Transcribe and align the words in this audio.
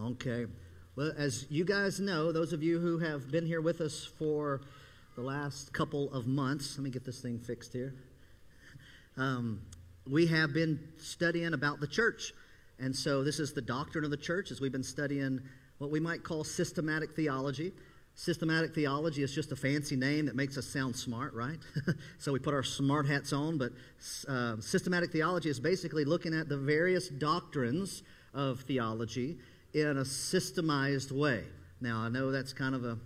Okay. 0.00 0.46
Well, 0.94 1.12
as 1.16 1.46
you 1.50 1.64
guys 1.64 1.98
know, 1.98 2.30
those 2.30 2.52
of 2.52 2.62
you 2.62 2.78
who 2.78 2.98
have 2.98 3.32
been 3.32 3.44
here 3.44 3.60
with 3.60 3.80
us 3.80 4.04
for 4.04 4.60
the 5.16 5.22
last 5.22 5.72
couple 5.72 6.12
of 6.12 6.26
months, 6.26 6.76
let 6.76 6.84
me 6.84 6.90
get 6.90 7.04
this 7.04 7.20
thing 7.20 7.38
fixed 7.38 7.72
here. 7.72 7.94
Um, 9.16 9.60
we 10.08 10.26
have 10.26 10.52
been 10.52 10.78
studying 10.98 11.52
about 11.52 11.80
the 11.80 11.86
church. 11.88 12.32
And 12.78 12.94
so, 12.94 13.24
this 13.24 13.40
is 13.40 13.52
the 13.52 13.60
doctrine 13.60 14.04
of 14.04 14.10
the 14.10 14.16
church 14.16 14.52
as 14.52 14.60
we've 14.60 14.70
been 14.70 14.84
studying 14.84 15.40
what 15.78 15.90
we 15.90 15.98
might 15.98 16.22
call 16.22 16.44
systematic 16.44 17.16
theology. 17.16 17.72
Systematic 18.14 18.74
theology 18.74 19.22
is 19.22 19.32
just 19.32 19.52
a 19.52 19.56
fancy 19.56 19.96
name 19.96 20.26
that 20.26 20.36
makes 20.36 20.56
us 20.56 20.66
sound 20.66 20.94
smart, 20.94 21.34
right? 21.34 21.58
so 22.18 22.32
we 22.32 22.38
put 22.38 22.54
our 22.54 22.62
smart 22.62 23.06
hats 23.06 23.32
on, 23.32 23.58
but 23.58 23.72
uh, 24.28 24.60
systematic 24.60 25.12
theology 25.12 25.48
is 25.48 25.60
basically 25.60 26.04
looking 26.04 26.34
at 26.34 26.48
the 26.48 26.56
various 26.56 27.08
doctrines 27.08 28.02
of 28.38 28.60
theology 28.60 29.36
in 29.74 29.98
a 29.98 30.02
systemized 30.02 31.10
way. 31.12 31.42
Now, 31.80 31.98
I 31.98 32.08
know 32.08 32.30
that's 32.30 32.52
kind 32.52 32.74
of 32.74 32.84
a, 32.84 32.96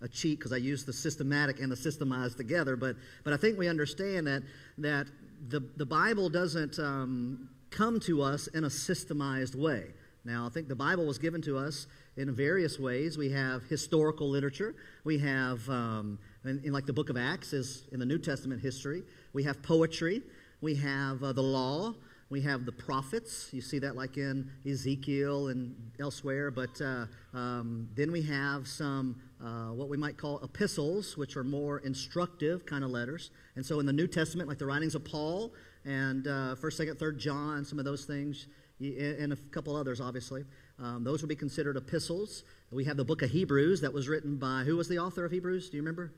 a 0.00 0.08
cheat 0.08 0.38
because 0.38 0.52
I 0.52 0.56
use 0.56 0.84
the 0.84 0.92
systematic 0.92 1.60
and 1.60 1.70
the 1.70 1.76
systemized 1.76 2.36
together, 2.36 2.76
but, 2.76 2.96
but 3.24 3.32
I 3.32 3.36
think 3.36 3.58
we 3.58 3.68
understand 3.68 4.26
that, 4.28 4.42
that 4.78 5.08
the, 5.48 5.60
the 5.76 5.84
Bible 5.84 6.28
doesn't 6.28 6.78
um, 6.78 7.48
come 7.70 7.98
to 8.00 8.22
us 8.22 8.46
in 8.48 8.64
a 8.64 8.68
systemized 8.68 9.56
way. 9.56 9.86
Now, 10.24 10.46
I 10.46 10.48
think 10.50 10.68
the 10.68 10.76
Bible 10.76 11.06
was 11.06 11.18
given 11.18 11.42
to 11.42 11.58
us 11.58 11.86
in 12.16 12.32
various 12.34 12.78
ways. 12.78 13.18
We 13.18 13.30
have 13.30 13.62
historical 13.64 14.28
literature. 14.28 14.74
We 15.04 15.18
have, 15.18 15.68
um, 15.68 16.18
in, 16.44 16.60
in, 16.64 16.72
like 16.72 16.86
the 16.86 16.92
book 16.92 17.10
of 17.10 17.16
Acts 17.16 17.52
is 17.52 17.84
in 17.92 17.98
the 17.98 18.06
New 18.06 18.18
Testament 18.18 18.60
history. 18.60 19.02
We 19.32 19.42
have 19.44 19.60
poetry. 19.62 20.22
We 20.60 20.74
have 20.76 21.22
uh, 21.22 21.32
the 21.32 21.42
law. 21.42 21.94
We 22.30 22.42
have 22.42 22.66
the 22.66 22.72
prophets. 22.72 23.48
You 23.52 23.62
see 23.62 23.78
that 23.78 23.96
like 23.96 24.18
in 24.18 24.50
Ezekiel 24.68 25.48
and 25.48 25.74
elsewhere. 25.98 26.50
But 26.50 26.80
uh, 26.80 27.06
um, 27.32 27.88
then 27.94 28.12
we 28.12 28.22
have 28.22 28.68
some 28.68 29.16
uh, 29.42 29.72
what 29.72 29.88
we 29.88 29.96
might 29.96 30.18
call 30.18 30.38
epistles, 30.42 31.16
which 31.16 31.36
are 31.36 31.44
more 31.44 31.78
instructive 31.78 32.66
kind 32.66 32.84
of 32.84 32.90
letters. 32.90 33.30
And 33.56 33.64
so 33.64 33.80
in 33.80 33.86
the 33.86 33.92
New 33.92 34.06
Testament, 34.06 34.48
like 34.48 34.58
the 34.58 34.66
writings 34.66 34.94
of 34.94 35.04
Paul 35.04 35.52
and 35.84 36.26
uh, 36.26 36.54
First, 36.56 36.76
Second, 36.76 36.98
Third 36.98 37.18
John, 37.18 37.64
some 37.64 37.78
of 37.78 37.84
those 37.84 38.04
things, 38.04 38.46
and 38.80 39.32
a 39.32 39.36
couple 39.50 39.74
others, 39.74 40.00
obviously. 40.00 40.44
Um, 40.78 41.02
those 41.02 41.22
would 41.22 41.28
be 41.28 41.36
considered 41.36 41.76
epistles. 41.76 42.44
We 42.70 42.84
have 42.84 42.96
the 42.96 43.04
book 43.04 43.22
of 43.22 43.30
Hebrews 43.30 43.80
that 43.80 43.92
was 43.92 44.08
written 44.08 44.36
by, 44.36 44.64
who 44.64 44.76
was 44.76 44.88
the 44.88 44.98
author 44.98 45.24
of 45.24 45.32
Hebrews? 45.32 45.70
Do 45.70 45.76
you 45.76 45.82
remember? 45.82 46.12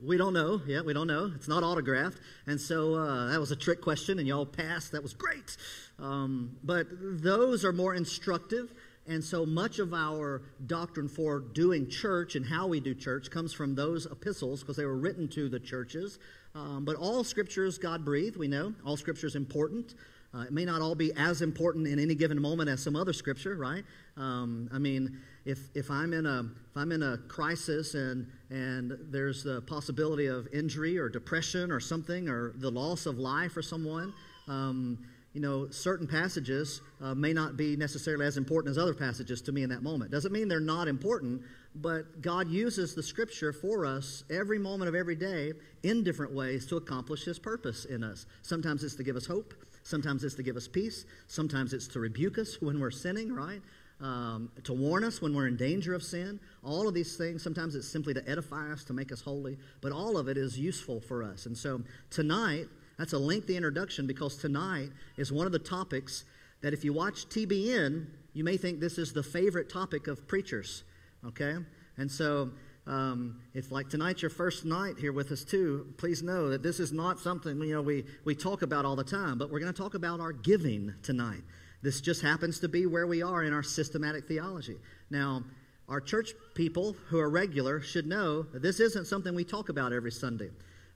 We 0.00 0.16
don't 0.16 0.34
know. 0.34 0.60
Yeah, 0.66 0.82
we 0.82 0.92
don't 0.92 1.06
know. 1.06 1.30
It's 1.34 1.48
not 1.48 1.62
autographed. 1.62 2.18
And 2.46 2.60
so 2.60 2.94
uh, 2.94 3.28
that 3.28 3.40
was 3.40 3.52
a 3.52 3.56
trick 3.56 3.80
question, 3.80 4.18
and 4.18 4.26
y'all 4.26 4.46
passed. 4.46 4.92
That 4.92 5.02
was 5.02 5.14
great. 5.14 5.56
Um, 5.98 6.56
but 6.64 6.86
those 6.90 7.64
are 7.64 7.72
more 7.72 7.94
instructive. 7.94 8.74
And 9.06 9.22
so 9.22 9.44
much 9.44 9.78
of 9.78 9.92
our 9.92 10.42
doctrine 10.66 11.08
for 11.08 11.40
doing 11.40 11.88
church 11.88 12.36
and 12.36 12.44
how 12.44 12.66
we 12.66 12.80
do 12.80 12.94
church 12.94 13.30
comes 13.30 13.52
from 13.52 13.74
those 13.74 14.06
epistles 14.06 14.60
because 14.60 14.76
they 14.76 14.86
were 14.86 14.96
written 14.96 15.28
to 15.28 15.48
the 15.48 15.60
churches. 15.60 16.18
Um, 16.54 16.84
but 16.84 16.96
all 16.96 17.22
scripture 17.22 17.64
is 17.64 17.76
God 17.78 18.04
breathed, 18.04 18.36
we 18.36 18.48
know. 18.48 18.74
All 18.84 18.96
scripture 18.96 19.26
is 19.26 19.36
important. 19.36 19.94
Uh, 20.34 20.40
it 20.40 20.52
may 20.52 20.64
not 20.64 20.82
all 20.82 20.94
be 20.94 21.12
as 21.16 21.42
important 21.42 21.86
in 21.86 21.98
any 21.98 22.14
given 22.14 22.40
moment 22.40 22.68
as 22.68 22.82
some 22.82 22.96
other 22.96 23.12
scripture, 23.12 23.54
right? 23.54 23.84
Um, 24.16 24.68
I 24.72 24.78
mean, 24.78 25.18
if, 25.44 25.58
if, 25.74 25.90
I'm 25.90 26.12
in 26.12 26.26
a, 26.26 26.40
if 26.40 26.76
I'm 26.76 26.90
in 26.90 27.02
a 27.02 27.18
crisis 27.28 27.94
and, 27.94 28.26
and 28.50 28.98
there's 29.10 29.44
the 29.44 29.60
possibility 29.62 30.26
of 30.26 30.48
injury 30.52 30.98
or 30.98 31.08
depression 31.08 31.70
or 31.70 31.78
something 31.78 32.28
or 32.28 32.52
the 32.56 32.70
loss 32.70 33.06
of 33.06 33.18
life 33.18 33.52
for 33.52 33.62
someone, 33.62 34.12
um, 34.48 34.98
you 35.34 35.40
know, 35.40 35.68
certain 35.70 36.06
passages 36.06 36.80
uh, 37.02 37.14
may 37.14 37.32
not 37.32 37.56
be 37.56 37.76
necessarily 37.76 38.24
as 38.24 38.36
important 38.36 38.70
as 38.70 38.78
other 38.78 38.94
passages 38.94 39.42
to 39.42 39.52
me 39.52 39.64
in 39.64 39.68
that 39.70 39.82
moment. 39.82 40.10
Doesn't 40.10 40.32
mean 40.32 40.46
they're 40.46 40.60
not 40.60 40.86
important, 40.86 41.42
but 41.74 42.22
God 42.22 42.48
uses 42.48 42.94
the 42.94 43.02
scripture 43.02 43.52
for 43.52 43.84
us 43.84 44.22
every 44.30 44.60
moment 44.60 44.88
of 44.88 44.94
every 44.94 45.16
day 45.16 45.52
in 45.82 46.04
different 46.04 46.32
ways 46.32 46.66
to 46.66 46.76
accomplish 46.76 47.24
His 47.24 47.40
purpose 47.40 47.84
in 47.84 48.04
us. 48.04 48.26
Sometimes 48.42 48.84
it's 48.84 48.94
to 48.94 49.02
give 49.02 49.16
us 49.16 49.26
hope, 49.26 49.54
Sometimes 49.84 50.24
it's 50.24 50.34
to 50.34 50.42
give 50.42 50.56
us 50.56 50.66
peace. 50.66 51.04
Sometimes 51.28 51.72
it's 51.72 51.86
to 51.88 52.00
rebuke 52.00 52.38
us 52.38 52.56
when 52.60 52.80
we're 52.80 52.90
sinning, 52.90 53.32
right? 53.32 53.62
Um, 54.00 54.50
to 54.64 54.72
warn 54.72 55.04
us 55.04 55.22
when 55.22 55.34
we're 55.34 55.46
in 55.46 55.56
danger 55.56 55.94
of 55.94 56.02
sin. 56.02 56.40
All 56.64 56.88
of 56.88 56.94
these 56.94 57.16
things, 57.16 57.42
sometimes 57.42 57.76
it's 57.76 57.86
simply 57.86 58.12
to 58.14 58.28
edify 58.28 58.72
us, 58.72 58.82
to 58.84 58.92
make 58.92 59.12
us 59.12 59.20
holy, 59.20 59.56
but 59.80 59.92
all 59.92 60.16
of 60.18 60.28
it 60.28 60.36
is 60.36 60.58
useful 60.58 61.00
for 61.00 61.22
us. 61.22 61.46
And 61.46 61.56
so 61.56 61.80
tonight, 62.10 62.66
that's 62.98 63.12
a 63.12 63.18
lengthy 63.18 63.56
introduction 63.56 64.06
because 64.06 64.36
tonight 64.36 64.90
is 65.16 65.30
one 65.30 65.46
of 65.46 65.52
the 65.52 65.58
topics 65.58 66.24
that 66.60 66.72
if 66.72 66.84
you 66.84 66.92
watch 66.92 67.28
TBN, 67.28 68.06
you 68.32 68.42
may 68.42 68.56
think 68.56 68.80
this 68.80 68.98
is 68.98 69.12
the 69.12 69.22
favorite 69.22 69.68
topic 69.68 70.08
of 70.08 70.26
preachers, 70.26 70.82
okay? 71.26 71.56
And 71.96 72.10
so 72.10 72.50
um, 72.86 73.40
if 73.54 73.72
like 73.72 73.88
tonight's 73.88 74.20
your 74.20 74.30
first 74.30 74.64
night 74.64 74.98
here 74.98 75.12
with 75.12 75.32
us 75.32 75.42
too, 75.44 75.94
please 75.96 76.22
know 76.22 76.50
that 76.50 76.62
this 76.62 76.80
is 76.80 76.92
not 76.92 77.18
something 77.18 77.58
you 77.60 77.74
know 77.74 77.82
we, 77.82 78.04
we 78.24 78.34
talk 78.34 78.62
about 78.62 78.84
all 78.84 78.96
the 78.96 79.04
time, 79.04 79.38
but 79.38 79.50
we're 79.50 79.60
going 79.60 79.72
to 79.72 79.76
talk 79.76 79.94
about 79.94 80.20
our 80.20 80.32
giving 80.32 80.92
tonight. 81.02 81.42
This 81.82 82.00
just 82.00 82.22
happens 82.22 82.60
to 82.60 82.68
be 82.68 82.86
where 82.86 83.06
we 83.06 83.22
are 83.22 83.42
in 83.42 83.52
our 83.52 83.62
systematic 83.62 84.26
theology. 84.26 84.76
Now, 85.10 85.44
our 85.88 86.00
church 86.00 86.32
people 86.54 86.96
who 87.08 87.18
are 87.18 87.28
regular 87.28 87.80
should 87.80 88.06
know 88.06 88.42
that 88.42 88.62
this 88.62 88.80
isn't 88.80 89.06
something 89.06 89.34
we 89.34 89.44
talk 89.44 89.68
about 89.68 89.92
every 89.92 90.12
Sunday. 90.12 90.50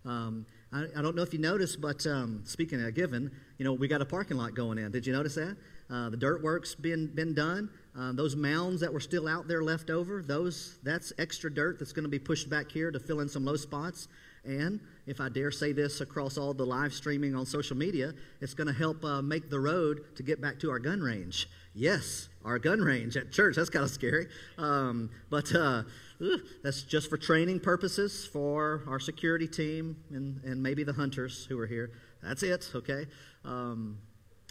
Um, 0.06 0.46
I, 0.72 0.86
I, 0.96 1.02
don't 1.02 1.14
know 1.14 1.22
if 1.22 1.32
you 1.34 1.38
noticed, 1.40 1.80
but 1.80 2.06
um, 2.06 2.40
speaking 2.44 2.82
of 2.82 2.94
giving, 2.94 3.30
you 3.58 3.64
know, 3.64 3.74
we 3.74 3.88
got 3.88 4.00
a 4.00 4.06
parking 4.06 4.38
lot 4.38 4.54
going 4.54 4.78
in. 4.78 4.90
Did 4.90 5.06
you 5.06 5.12
notice 5.12 5.34
that? 5.34 5.56
Uh, 5.90 6.08
the 6.08 6.16
dirt 6.16 6.42
work's 6.42 6.74
been, 6.74 7.06
been 7.08 7.34
done. 7.34 7.68
Um, 7.98 8.14
those 8.14 8.36
mounds 8.36 8.80
that 8.80 8.92
were 8.92 9.00
still 9.00 9.26
out 9.26 9.48
there 9.48 9.60
left 9.60 9.90
over, 9.90 10.22
those 10.22 10.78
that's 10.84 11.12
extra 11.18 11.52
dirt 11.52 11.80
that's 11.80 11.92
going 11.92 12.04
to 12.04 12.08
be 12.08 12.18
pushed 12.18 12.48
back 12.48 12.70
here 12.70 12.92
to 12.92 13.00
fill 13.00 13.18
in 13.20 13.28
some 13.28 13.44
low 13.44 13.56
spots. 13.56 14.06
And 14.44 14.78
if 15.06 15.20
I 15.20 15.28
dare 15.28 15.50
say 15.50 15.72
this 15.72 16.00
across 16.00 16.38
all 16.38 16.54
the 16.54 16.64
live 16.64 16.94
streaming 16.94 17.34
on 17.34 17.44
social 17.44 17.76
media, 17.76 18.14
it's 18.40 18.54
going 18.54 18.68
to 18.68 18.72
help 18.72 19.04
uh, 19.04 19.20
make 19.20 19.50
the 19.50 19.58
road 19.58 20.14
to 20.14 20.22
get 20.22 20.40
back 20.40 20.60
to 20.60 20.70
our 20.70 20.78
gun 20.78 21.00
range. 21.00 21.48
Yes, 21.74 22.28
our 22.44 22.60
gun 22.60 22.80
range 22.80 23.16
at 23.16 23.32
church. 23.32 23.56
That's 23.56 23.68
kind 23.68 23.84
of 23.84 23.90
scary. 23.90 24.28
Um, 24.58 25.10
but 25.28 25.52
uh, 25.52 25.82
that's 26.62 26.82
just 26.82 27.10
for 27.10 27.16
training 27.16 27.58
purposes 27.58 28.24
for 28.26 28.84
our 28.86 29.00
security 29.00 29.48
team 29.48 29.96
and, 30.10 30.40
and 30.44 30.62
maybe 30.62 30.84
the 30.84 30.92
hunters 30.92 31.46
who 31.46 31.58
are 31.58 31.66
here. 31.66 31.90
That's 32.22 32.44
it, 32.44 32.70
okay? 32.76 33.06
Um, 33.44 33.98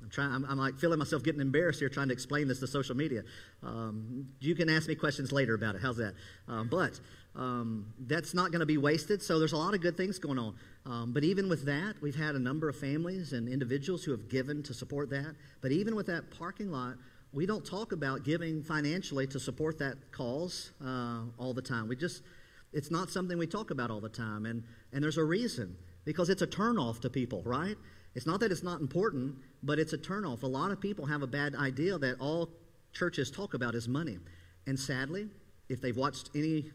I'm 0.02 0.10
trying. 0.10 0.32
I'm, 0.32 0.46
I'm, 0.46 0.58
like 0.58 0.78
feeling 0.78 1.00
myself 1.00 1.24
getting 1.24 1.42
embarrassed 1.42 1.80
here 1.80 1.90
trying 1.90 2.08
to 2.10 2.14
explain 2.14 2.48
this 2.48 2.60
to 2.60 2.68
social 2.68 2.96
media. 2.96 3.24
Um, 3.64 4.28
you 4.40 4.56
can 4.56 4.70
ask 4.70 4.88
me 4.88 4.96
questions 4.96 5.32
later 5.32 5.56
about 5.56 5.76
it. 5.76 5.82
How's 5.82 5.98
that? 5.98 6.14
Um, 6.48 6.68
but 6.68 7.00
um, 7.36 7.94
that's 8.00 8.34
not 8.34 8.52
going 8.52 8.60
to 8.60 8.66
be 8.66 8.78
wasted. 8.78 9.22
So 9.22 9.40
there's 9.40 9.54
a 9.54 9.58
lot 9.58 9.74
of 9.74 9.82
good 9.82 9.98
things 9.98 10.20
going 10.20 10.38
on. 10.38 10.56
Um, 10.86 11.14
but 11.14 11.24
even 11.24 11.50
with 11.50 11.66
that, 11.66 11.96
we've 12.02 12.16
had 12.16 12.36
a 12.36 12.40
number 12.40 12.70
of 12.70 12.76
families 12.76 13.34
and 13.34 13.50
individuals 13.50 14.04
who 14.04 14.12
have 14.12 14.30
given 14.30 14.62
to 14.64 14.74
support 14.74 15.10
that. 15.10 15.36
But 15.62 15.72
even 15.72 15.96
with 15.96 16.06
that 16.08 16.30
parking 16.32 16.72
lot, 16.72 16.96
we 17.34 17.46
don't 17.46 17.66
talk 17.66 17.92
about 17.92 18.24
giving 18.24 18.64
financially 18.64 19.28
to 19.28 19.40
support 19.40 19.80
that 19.80 20.12
cause 20.12 20.72
uh, 20.84 21.22
all 21.38 21.54
the 21.54 21.62
time. 21.62 21.88
We 21.88 21.96
just, 21.96 22.22
it's 22.72 22.92
not 22.92 23.10
something 23.10 23.38
we 23.38 23.48
talk 23.48 23.72
about 23.72 23.92
all 23.92 24.00
the 24.00 24.10
time. 24.10 24.46
And 24.46 24.64
and 24.94 25.04
there's 25.04 25.18
a 25.18 25.24
reason 25.24 25.76
because 26.06 26.30
it's 26.30 26.42
a 26.42 26.48
turnoff 26.48 27.02
to 27.02 27.10
people, 27.10 27.42
right? 27.46 27.76
It's 28.16 28.26
not 28.26 28.40
that 28.40 28.52
it's 28.52 28.64
not 28.64 28.82
important, 28.82 29.36
but 29.64 29.80
it's 29.80 29.94
a 29.94 29.98
turnoff. 29.98 30.44
A 30.44 30.48
lot 30.48 30.72
of 30.72 30.80
people 30.80 31.06
have 31.06 31.22
a 31.22 31.28
bad 31.28 31.56
idea 31.56 31.98
that 31.98 32.20
all 32.20 32.50
churches 32.94 33.32
talk 33.32 33.54
about 33.54 33.76
is 33.76 33.88
money. 33.88 34.18
And 34.66 34.80
sadly, 34.80 35.28
if 35.70 35.82
they've 35.82 35.96
watched 35.96 36.30
any 36.36 36.72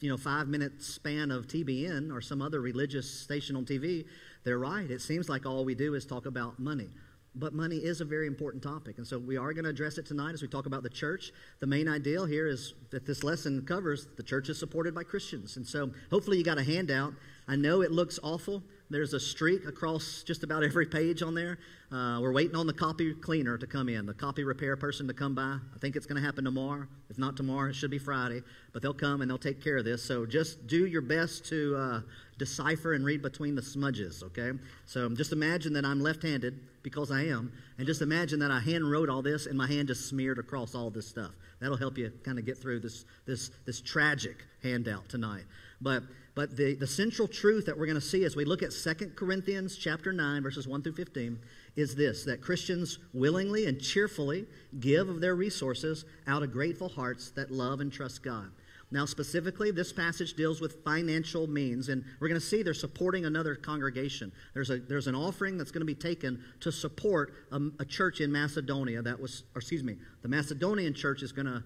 you 0.00 0.08
know, 0.08 0.16
five 0.16 0.48
minute 0.48 0.82
span 0.82 1.30
of 1.30 1.46
TBN 1.46 2.12
or 2.12 2.20
some 2.20 2.40
other 2.40 2.60
religious 2.60 3.10
station 3.10 3.56
on 3.56 3.64
TV, 3.64 4.06
they're 4.44 4.58
right. 4.58 4.90
It 4.90 5.02
seems 5.02 5.28
like 5.28 5.46
all 5.46 5.64
we 5.64 5.74
do 5.74 5.94
is 5.94 6.06
talk 6.06 6.26
about 6.26 6.58
money. 6.58 6.88
But 7.34 7.54
money 7.54 7.76
is 7.76 8.00
a 8.00 8.04
very 8.04 8.26
important 8.26 8.62
topic. 8.62 8.98
And 8.98 9.06
so 9.06 9.16
we 9.16 9.36
are 9.36 9.52
going 9.52 9.64
to 9.64 9.70
address 9.70 9.98
it 9.98 10.06
tonight 10.06 10.32
as 10.32 10.42
we 10.42 10.48
talk 10.48 10.66
about 10.66 10.82
the 10.82 10.88
church. 10.88 11.32
The 11.60 11.66
main 11.66 11.86
ideal 11.86 12.24
here 12.24 12.48
is 12.48 12.74
that 12.90 13.06
this 13.06 13.22
lesson 13.22 13.64
covers 13.64 14.08
the 14.16 14.22
church 14.22 14.48
is 14.48 14.58
supported 14.58 14.94
by 14.94 15.04
Christians. 15.04 15.56
And 15.56 15.64
so 15.66 15.92
hopefully 16.10 16.38
you 16.38 16.44
got 16.44 16.58
a 16.58 16.64
handout. 16.64 17.12
I 17.50 17.56
know 17.56 17.82
it 17.82 17.90
looks 17.90 18.20
awful. 18.22 18.62
There's 18.90 19.12
a 19.12 19.18
streak 19.18 19.66
across 19.66 20.22
just 20.24 20.44
about 20.44 20.62
every 20.62 20.86
page 20.86 21.20
on 21.20 21.34
there. 21.34 21.58
Uh, 21.90 22.20
we're 22.22 22.32
waiting 22.32 22.54
on 22.54 22.68
the 22.68 22.72
copy 22.72 23.12
cleaner 23.12 23.58
to 23.58 23.66
come 23.66 23.88
in, 23.88 24.06
the 24.06 24.14
copy 24.14 24.44
repair 24.44 24.76
person 24.76 25.08
to 25.08 25.14
come 25.14 25.34
by. 25.34 25.58
I 25.74 25.78
think 25.80 25.96
it's 25.96 26.06
going 26.06 26.20
to 26.20 26.24
happen 26.24 26.44
tomorrow. 26.44 26.86
If 27.08 27.18
not 27.18 27.36
tomorrow, 27.36 27.70
it 27.70 27.74
should 27.74 27.90
be 27.90 27.98
Friday. 27.98 28.42
But 28.72 28.82
they'll 28.82 28.94
come 28.94 29.20
and 29.20 29.28
they'll 29.28 29.36
take 29.36 29.60
care 29.60 29.78
of 29.78 29.84
this. 29.84 30.00
So 30.00 30.24
just 30.26 30.68
do 30.68 30.86
your 30.86 31.02
best 31.02 31.44
to 31.46 31.76
uh, 31.76 32.00
decipher 32.38 32.94
and 32.94 33.04
read 33.04 33.20
between 33.20 33.56
the 33.56 33.62
smudges, 33.62 34.22
okay? 34.22 34.52
So 34.86 35.08
just 35.08 35.32
imagine 35.32 35.72
that 35.72 35.84
I'm 35.84 36.00
left 36.00 36.22
handed 36.22 36.60
because 36.84 37.10
I 37.10 37.22
am. 37.22 37.52
And 37.78 37.86
just 37.86 38.00
imagine 38.00 38.38
that 38.38 38.52
I 38.52 38.60
hand 38.60 38.88
wrote 38.88 39.08
all 39.08 39.22
this 39.22 39.46
and 39.46 39.58
my 39.58 39.66
hand 39.66 39.88
just 39.88 40.08
smeared 40.08 40.38
across 40.38 40.76
all 40.76 40.88
this 40.88 41.08
stuff. 41.08 41.32
That'll 41.58 41.76
help 41.76 41.98
you 41.98 42.12
kind 42.22 42.38
of 42.38 42.46
get 42.46 42.58
through 42.58 42.78
this, 42.78 43.04
this, 43.26 43.50
this 43.66 43.80
tragic 43.80 44.36
handout 44.62 45.08
tonight. 45.08 45.44
But 45.80 46.04
but 46.40 46.56
the, 46.56 46.74
the 46.74 46.86
central 46.86 47.28
truth 47.28 47.66
that 47.66 47.76
we're 47.76 47.84
going 47.84 48.00
to 48.00 48.00
see 48.00 48.24
as 48.24 48.34
we 48.34 48.46
look 48.46 48.62
at 48.62 48.70
2 48.70 49.12
Corinthians 49.14 49.76
chapter 49.76 50.10
9, 50.10 50.42
verses 50.42 50.66
1 50.66 50.82
through 50.82 50.94
15, 50.94 51.38
is 51.76 51.94
this 51.94 52.24
that 52.24 52.40
Christians 52.40 52.98
willingly 53.12 53.66
and 53.66 53.78
cheerfully 53.78 54.46
give 54.78 55.10
of 55.10 55.20
their 55.20 55.34
resources 55.34 56.06
out 56.26 56.42
of 56.42 56.50
grateful 56.50 56.88
hearts 56.88 57.30
that 57.32 57.50
love 57.50 57.80
and 57.80 57.92
trust 57.92 58.22
God. 58.22 58.50
Now, 58.90 59.04
specifically, 59.04 59.70
this 59.70 59.92
passage 59.92 60.32
deals 60.32 60.62
with 60.62 60.82
financial 60.82 61.46
means, 61.46 61.90
and 61.90 62.02
we're 62.20 62.28
going 62.28 62.40
to 62.40 62.46
see 62.46 62.62
they're 62.62 62.72
supporting 62.72 63.26
another 63.26 63.54
congregation. 63.54 64.32
There's, 64.54 64.70
a, 64.70 64.78
there's 64.78 65.08
an 65.08 65.14
offering 65.14 65.58
that's 65.58 65.70
going 65.70 65.82
to 65.82 65.84
be 65.86 65.94
taken 65.94 66.42
to 66.60 66.72
support 66.72 67.34
a, 67.52 67.60
a 67.80 67.84
church 67.84 68.22
in 68.22 68.32
Macedonia 68.32 69.02
that 69.02 69.20
was, 69.20 69.44
or 69.54 69.58
excuse 69.58 69.84
me, 69.84 69.96
the 70.22 70.28
Macedonian 70.28 70.94
church 70.94 71.22
is 71.22 71.32
going 71.32 71.46
to 71.46 71.62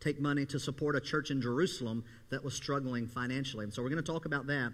take 0.00 0.20
money 0.20 0.46
to 0.46 0.58
support 0.58 0.96
a 0.96 1.00
church 1.00 1.30
in 1.30 1.40
Jerusalem 1.40 2.04
that 2.30 2.42
was 2.42 2.54
struggling 2.54 3.06
financially. 3.06 3.64
And 3.64 3.72
so 3.72 3.82
we're 3.82 3.90
going 3.90 4.02
to 4.02 4.12
talk 4.12 4.24
about 4.24 4.46
that. 4.46 4.72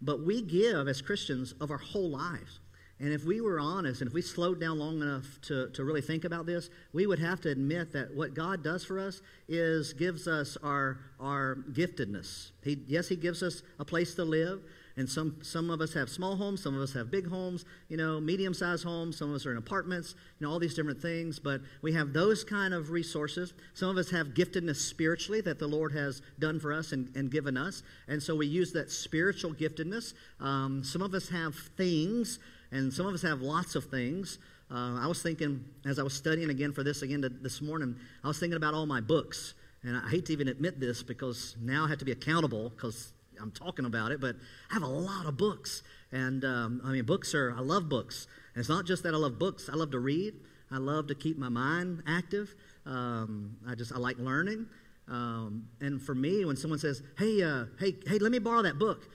But 0.00 0.24
we 0.24 0.42
give 0.42 0.88
as 0.88 1.02
Christians 1.02 1.54
of 1.60 1.70
our 1.70 1.78
whole 1.78 2.10
lives. 2.10 2.60
And 3.00 3.12
if 3.12 3.24
we 3.24 3.40
were 3.40 3.60
honest 3.60 4.00
and 4.00 4.08
if 4.08 4.14
we 4.14 4.22
slowed 4.22 4.60
down 4.60 4.78
long 4.78 5.00
enough 5.00 5.24
to, 5.42 5.70
to 5.70 5.84
really 5.84 6.00
think 6.00 6.24
about 6.24 6.46
this, 6.46 6.68
we 6.92 7.06
would 7.06 7.20
have 7.20 7.40
to 7.42 7.50
admit 7.50 7.92
that 7.92 8.12
what 8.14 8.34
God 8.34 8.64
does 8.64 8.84
for 8.84 8.98
us 8.98 9.22
is 9.46 9.92
gives 9.92 10.26
us 10.26 10.56
our, 10.62 10.98
our 11.20 11.58
giftedness. 11.72 12.50
He, 12.64 12.78
yes, 12.88 13.06
He 13.08 13.14
gives 13.14 13.42
us 13.42 13.62
a 13.78 13.84
place 13.84 14.14
to 14.16 14.24
live. 14.24 14.62
And 14.98 15.08
some, 15.08 15.36
some 15.42 15.70
of 15.70 15.80
us 15.80 15.94
have 15.94 16.10
small 16.10 16.34
homes, 16.34 16.60
some 16.60 16.74
of 16.74 16.82
us 16.82 16.92
have 16.92 17.08
big 17.08 17.28
homes, 17.28 17.64
you 17.88 17.96
know, 17.96 18.20
medium 18.20 18.52
sized 18.52 18.82
homes, 18.82 19.16
some 19.16 19.30
of 19.30 19.36
us 19.36 19.46
are 19.46 19.52
in 19.52 19.56
apartments, 19.56 20.16
you 20.38 20.44
know, 20.44 20.52
all 20.52 20.58
these 20.58 20.74
different 20.74 21.00
things. 21.00 21.38
But 21.38 21.60
we 21.82 21.92
have 21.92 22.12
those 22.12 22.42
kind 22.42 22.74
of 22.74 22.90
resources. 22.90 23.54
Some 23.74 23.90
of 23.90 23.96
us 23.96 24.10
have 24.10 24.34
giftedness 24.34 24.74
spiritually 24.74 25.40
that 25.42 25.60
the 25.60 25.68
Lord 25.68 25.92
has 25.92 26.20
done 26.40 26.58
for 26.58 26.72
us 26.72 26.90
and, 26.90 27.14
and 27.14 27.30
given 27.30 27.56
us. 27.56 27.84
And 28.08 28.20
so 28.20 28.34
we 28.34 28.48
use 28.48 28.72
that 28.72 28.90
spiritual 28.90 29.54
giftedness. 29.54 30.14
Um, 30.40 30.82
some 30.82 31.00
of 31.00 31.14
us 31.14 31.28
have 31.28 31.54
things 31.76 32.40
and 32.72 32.92
some 32.92 33.06
of 33.06 33.14
us 33.14 33.22
have 33.22 33.40
lots 33.40 33.76
of 33.76 33.84
things. 33.84 34.40
Uh, 34.68 34.98
I 35.00 35.06
was 35.06 35.22
thinking, 35.22 35.64
as 35.86 36.00
I 36.00 36.02
was 36.02 36.12
studying 36.12 36.50
again 36.50 36.72
for 36.72 36.82
this 36.82 37.02
again 37.02 37.22
to, 37.22 37.28
this 37.28 37.62
morning, 37.62 37.94
I 38.24 38.26
was 38.26 38.40
thinking 38.40 38.56
about 38.56 38.74
all 38.74 38.84
my 38.84 39.00
books. 39.00 39.54
And 39.84 39.96
I 39.96 40.08
hate 40.10 40.26
to 40.26 40.32
even 40.32 40.48
admit 40.48 40.80
this 40.80 41.04
because 41.04 41.54
now 41.60 41.84
I 41.84 41.88
have 41.88 41.98
to 41.98 42.04
be 42.04 42.10
accountable 42.10 42.70
because 42.70 43.12
I'm 43.40 43.50
talking 43.50 43.84
about 43.84 44.12
it, 44.12 44.20
but 44.20 44.36
I 44.70 44.74
have 44.74 44.82
a 44.82 44.86
lot 44.86 45.26
of 45.26 45.36
books. 45.36 45.82
And 46.12 46.44
um, 46.44 46.80
I 46.84 46.90
mean, 46.90 47.04
books 47.04 47.34
are, 47.34 47.54
I 47.56 47.60
love 47.60 47.88
books. 47.88 48.26
And 48.54 48.60
it's 48.60 48.68
not 48.68 48.86
just 48.86 49.02
that 49.02 49.14
I 49.14 49.16
love 49.16 49.38
books, 49.38 49.68
I 49.72 49.76
love 49.76 49.90
to 49.92 49.98
read, 49.98 50.34
I 50.70 50.78
love 50.78 51.06
to 51.08 51.14
keep 51.14 51.38
my 51.38 51.48
mind 51.48 52.02
active. 52.06 52.54
Um, 52.86 53.56
I 53.66 53.74
just, 53.74 53.92
I 53.92 53.98
like 53.98 54.18
learning. 54.18 54.66
Um, 55.08 55.68
and 55.80 56.02
for 56.02 56.14
me, 56.14 56.44
when 56.44 56.56
someone 56.56 56.78
says, 56.78 57.02
hey, 57.18 57.42
uh, 57.42 57.64
hey, 57.78 57.96
hey, 58.06 58.18
let 58.18 58.30
me 58.30 58.38
borrow 58.38 58.62
that 58.62 58.78
book, 58.78 59.08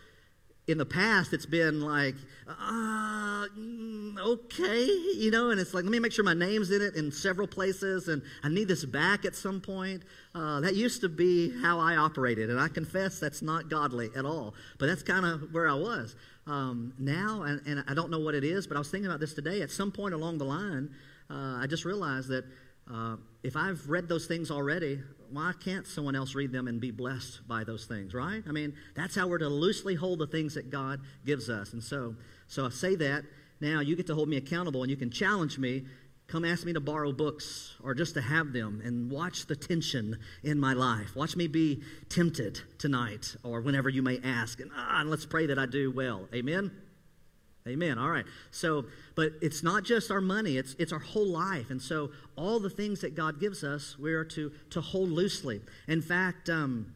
in 0.68 0.78
the 0.78 0.86
past 0.86 1.34
it's 1.34 1.46
been 1.46 1.82
like 1.82 2.16
uh, 2.48 3.46
okay 4.20 4.86
you 5.16 5.30
know 5.30 5.50
and 5.50 5.60
it's 5.60 5.74
like 5.74 5.84
let 5.84 5.92
me 5.92 6.00
make 6.00 6.12
sure 6.12 6.24
my 6.24 6.34
name's 6.34 6.72
in 6.72 6.82
it 6.82 6.96
in 6.96 7.12
several 7.12 7.48
places 7.48 8.08
and 8.08 8.22
i 8.44 8.50
need 8.50 8.68
this 8.68 8.86
back 8.86 9.26
at 9.26 9.36
some 9.36 9.60
point. 9.60 10.04
Uh, 10.36 10.60
that 10.62 10.76
used 10.76 11.02
to 11.02 11.10
be 11.10 11.52
how 11.62 11.80
i 11.80 11.98
operated 11.98 12.50
and 12.50 12.60
i 12.60 12.68
confess 12.68 13.20
that's 13.20 13.42
not 13.42 13.70
godly 13.70 14.10
at 14.16 14.26
all 14.26 14.54
but 14.80 14.86
that's 14.86 15.04
kind 15.04 15.26
of 15.26 15.54
where 15.54 15.68
i 15.68 15.74
was. 15.74 16.16
Um, 16.48 16.94
now 16.98 17.44
and, 17.44 17.62
and, 17.66 17.84
i 17.88 17.94
don't 17.94 18.10
know 18.10 18.20
what 18.20 18.36
it 18.36 18.44
is 18.44 18.66
but 18.66 18.78
i 18.78 18.80
was 18.80 18.90
thinking 18.90 19.08
about 19.08 19.20
this 19.20 19.34
today. 19.34 19.62
At 19.62 19.72
some 19.72 19.92
point 19.92 20.14
along 20.14 20.38
the 20.38 20.46
line 20.46 20.90
uh, 21.30 21.58
i 21.62 21.68
just 21.68 21.84
realized 21.84 22.30
that 22.30 22.46
uh, 22.92 23.16
if 23.44 23.56
I've 23.56 23.90
read 23.90 24.08
those 24.08 24.26
things 24.26 24.52
already, 24.52 25.02
why 25.32 25.54
can't 25.60 25.88
someone 25.88 26.16
else 26.16 26.36
read 26.36 26.52
them 26.52 26.68
and 26.68 26.80
be 26.80 26.92
blessed 26.92 27.48
by 27.48 27.64
those 27.64 27.86
things, 27.86 28.14
right? 28.14 28.44
I 28.48 28.52
mean, 28.52 28.74
that's 28.96 29.16
how 29.16 29.28
we're 29.28 29.40
to 29.40 29.50
loosely 29.50 29.96
hold 29.96 30.20
the 30.20 30.28
things 30.28 30.54
that 30.56 30.70
God 30.70 31.02
gives 31.26 31.50
us. 31.50 31.74
And 31.74 31.84
so, 31.84 32.16
so 32.48 32.66
I 32.66 32.70
say 32.70 32.96
that. 32.96 33.24
Now 33.60 33.80
you 33.80 33.96
get 33.96 34.08
to 34.08 34.16
hold 34.16 34.28
me 34.28 34.38
accountable 34.38 34.84
and 34.84 34.92
you 34.92 34.98
can 34.98 35.10
challenge 35.10 35.58
me. 35.58 35.86
Come 36.28 36.46
ask 36.46 36.66
me 36.66 36.74
to 36.74 36.80
borrow 36.80 37.12
books 37.12 37.76
or 37.84 37.94
just 37.94 38.14
to 38.16 38.22
have 38.22 38.54
them 38.54 38.82
and 38.84 39.10
watch 39.10 39.46
the 39.46 39.56
tension 39.56 40.18
in 40.44 40.60
my 40.60 40.74
life. 40.74 41.16
Watch 41.16 41.36
me 41.36 41.48
be 41.48 41.82
tempted 42.10 42.62
tonight 42.78 43.36
or 43.44 43.62
whenever 43.62 43.90
you 43.90 44.02
may 44.02 44.20
ask. 44.24 44.60
And, 44.60 44.72
ah, 44.76 45.02
and 45.02 45.10
let's 45.10 45.26
pray 45.26 45.48
that 45.48 45.58
I 45.58 45.66
do 45.66 45.92
well. 45.92 46.28
Amen? 46.34 46.72
Amen. 47.68 47.98
All 47.98 48.10
right. 48.10 48.26
So, 48.52 48.86
but 49.16 49.32
it's 49.42 49.64
not 49.64 49.84
just 49.84 50.12
our 50.12 50.20
money, 50.20 50.58
it's, 50.58 50.76
it's 50.80 50.92
our 50.92 51.00
whole 51.00 51.28
life. 51.28 51.70
And 51.70 51.82
so, 51.82 52.12
all 52.36 52.60
the 52.60 52.70
things 52.70 53.02
that 53.02 53.16
God 53.16 53.40
gives 53.40 53.64
us, 53.64 53.98
we 53.98 54.14
are 54.14 54.26
to, 54.26 54.52
to 54.72 54.82
hold 54.82 55.10
loosely. 55.10 55.62
In 55.88 56.02
fact, 56.02 56.50
um, 56.50 56.94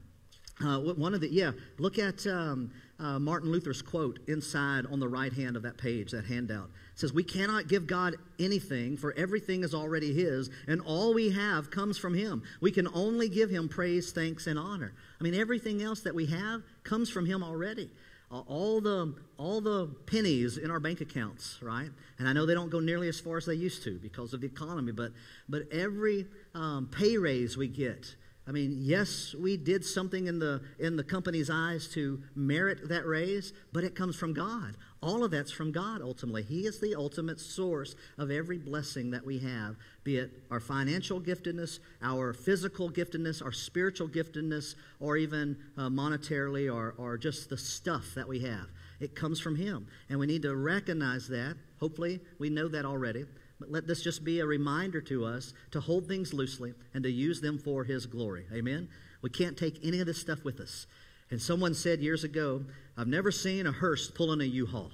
uh, 0.63 0.79
one 0.79 1.13
of 1.13 1.21
the, 1.21 1.29
yeah, 1.29 1.51
look 1.77 1.99
at 1.99 2.25
um, 2.27 2.71
uh, 2.99 3.19
Martin 3.19 3.51
Luther's 3.51 3.81
quote 3.81 4.19
inside 4.27 4.85
on 4.87 4.99
the 4.99 5.07
right 5.07 5.31
hand 5.31 5.55
of 5.55 5.63
that 5.63 5.77
page, 5.77 6.11
that 6.11 6.25
handout. 6.25 6.69
It 6.93 6.99
says, 6.99 7.13
We 7.13 7.23
cannot 7.23 7.67
give 7.67 7.87
God 7.87 8.15
anything, 8.39 8.97
for 8.97 9.13
everything 9.15 9.63
is 9.63 9.73
already 9.73 10.13
His, 10.13 10.49
and 10.67 10.81
all 10.81 11.13
we 11.13 11.29
have 11.29 11.69
comes 11.69 11.97
from 11.97 12.13
Him. 12.13 12.43
We 12.59 12.71
can 12.71 12.87
only 12.93 13.29
give 13.29 13.49
Him 13.49 13.69
praise, 13.69 14.11
thanks, 14.11 14.47
and 14.47 14.57
honor. 14.57 14.93
I 15.19 15.23
mean, 15.23 15.35
everything 15.35 15.81
else 15.81 16.01
that 16.01 16.15
we 16.15 16.25
have 16.25 16.63
comes 16.83 17.09
from 17.09 17.25
Him 17.25 17.43
already 17.43 17.89
all 18.29 18.81
the 18.81 19.13
all 19.37 19.61
the 19.61 19.87
pennies 20.05 20.57
in 20.57 20.69
our 20.69 20.79
bank 20.79 21.01
accounts, 21.01 21.59
right? 21.61 21.89
And 22.19 22.27
I 22.27 22.33
know 22.33 22.45
they 22.45 22.53
don't 22.53 22.69
go 22.69 22.79
nearly 22.79 23.07
as 23.07 23.19
far 23.19 23.37
as 23.37 23.45
they 23.45 23.53
used 23.55 23.83
to 23.83 23.97
because 23.99 24.33
of 24.33 24.41
the 24.41 24.47
economy, 24.47 24.91
but 24.91 25.11
but 25.47 25.71
every 25.71 26.27
um, 26.53 26.87
pay 26.91 27.17
raise 27.17 27.55
we 27.55 27.67
get, 27.67 28.15
I 28.47 28.51
mean, 28.51 28.77
yes, 28.79 29.35
we 29.37 29.57
did 29.57 29.83
something 29.83 30.27
in 30.27 30.39
the 30.39 30.61
in 30.79 30.95
the 30.95 31.03
company's 31.03 31.49
eyes 31.49 31.87
to 31.89 32.23
merit 32.33 32.87
that 32.87 33.05
raise, 33.05 33.51
but 33.73 33.83
it 33.83 33.93
comes 33.93 34.15
from 34.15 34.33
God. 34.33 34.77
All 35.01 35.23
of 35.23 35.31
that's 35.31 35.51
from 35.51 35.71
God 35.71 36.01
ultimately. 36.01 36.43
He 36.43 36.65
is 36.65 36.79
the 36.79 36.95
ultimate 36.95 37.39
source 37.39 37.95
of 38.17 38.31
every 38.31 38.57
blessing 38.57 39.11
that 39.11 39.25
we 39.25 39.39
have, 39.39 39.75
be 40.03 40.17
it 40.17 40.31
our 40.49 40.61
financial 40.61 41.19
giftedness, 41.19 41.79
our 42.01 42.33
physical 42.33 42.89
giftedness, 42.89 43.43
our 43.43 43.51
spiritual 43.51 44.07
giftedness, 44.07 44.75
or 44.99 45.17
even 45.17 45.57
uh, 45.77 45.89
monetarily 45.89 46.73
or, 46.73 46.95
or 46.97 47.17
just 47.17 47.49
the 47.49 47.57
stuff 47.57 48.15
that 48.15 48.27
we 48.27 48.39
have. 48.39 48.67
It 48.99 49.13
comes 49.13 49.39
from 49.39 49.55
Him. 49.55 49.87
And 50.09 50.19
we 50.19 50.25
need 50.25 50.41
to 50.43 50.55
recognize 50.55 51.27
that. 51.27 51.55
Hopefully, 51.79 52.19
we 52.39 52.49
know 52.49 52.67
that 52.69 52.85
already. 52.85 53.25
But 53.59 53.71
let 53.71 53.87
this 53.87 54.03
just 54.03 54.23
be 54.23 54.39
a 54.39 54.45
reminder 54.45 55.01
to 55.01 55.25
us 55.25 55.53
to 55.71 55.79
hold 55.79 56.07
things 56.07 56.33
loosely 56.33 56.73
and 56.93 57.03
to 57.03 57.11
use 57.11 57.41
them 57.41 57.57
for 57.57 57.83
His 57.83 58.05
glory. 58.05 58.45
Amen? 58.53 58.89
We 59.21 59.29
can't 59.29 59.57
take 59.57 59.79
any 59.83 59.99
of 59.99 60.05
this 60.05 60.21
stuff 60.21 60.43
with 60.43 60.59
us. 60.59 60.85
And 61.29 61.41
someone 61.41 61.73
said 61.73 61.99
years 61.99 62.23
ago, 62.23 62.65
I've 62.95 63.07
never 63.07 63.31
seen 63.31 63.65
a 63.67 63.71
hearse 63.71 64.09
pulling 64.09 64.41
a 64.41 64.45
U-Haul. 64.45 64.91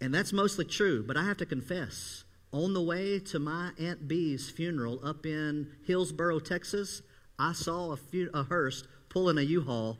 And 0.00 0.14
that's 0.14 0.32
mostly 0.32 0.64
true, 0.64 1.04
but 1.06 1.16
I 1.16 1.24
have 1.24 1.36
to 1.38 1.46
confess, 1.46 2.24
on 2.52 2.72
the 2.72 2.82
way 2.82 3.18
to 3.18 3.38
my 3.38 3.72
Aunt 3.78 4.08
Bee's 4.08 4.48
funeral 4.48 4.98
up 5.04 5.26
in 5.26 5.70
Hillsboro, 5.86 6.40
Texas, 6.40 7.02
I 7.38 7.52
saw 7.52 7.92
a, 7.92 7.96
fu- 7.96 8.30
a 8.32 8.44
hearse 8.44 8.84
pulling 9.08 9.38
a 9.38 9.42
U-Haul 9.42 9.98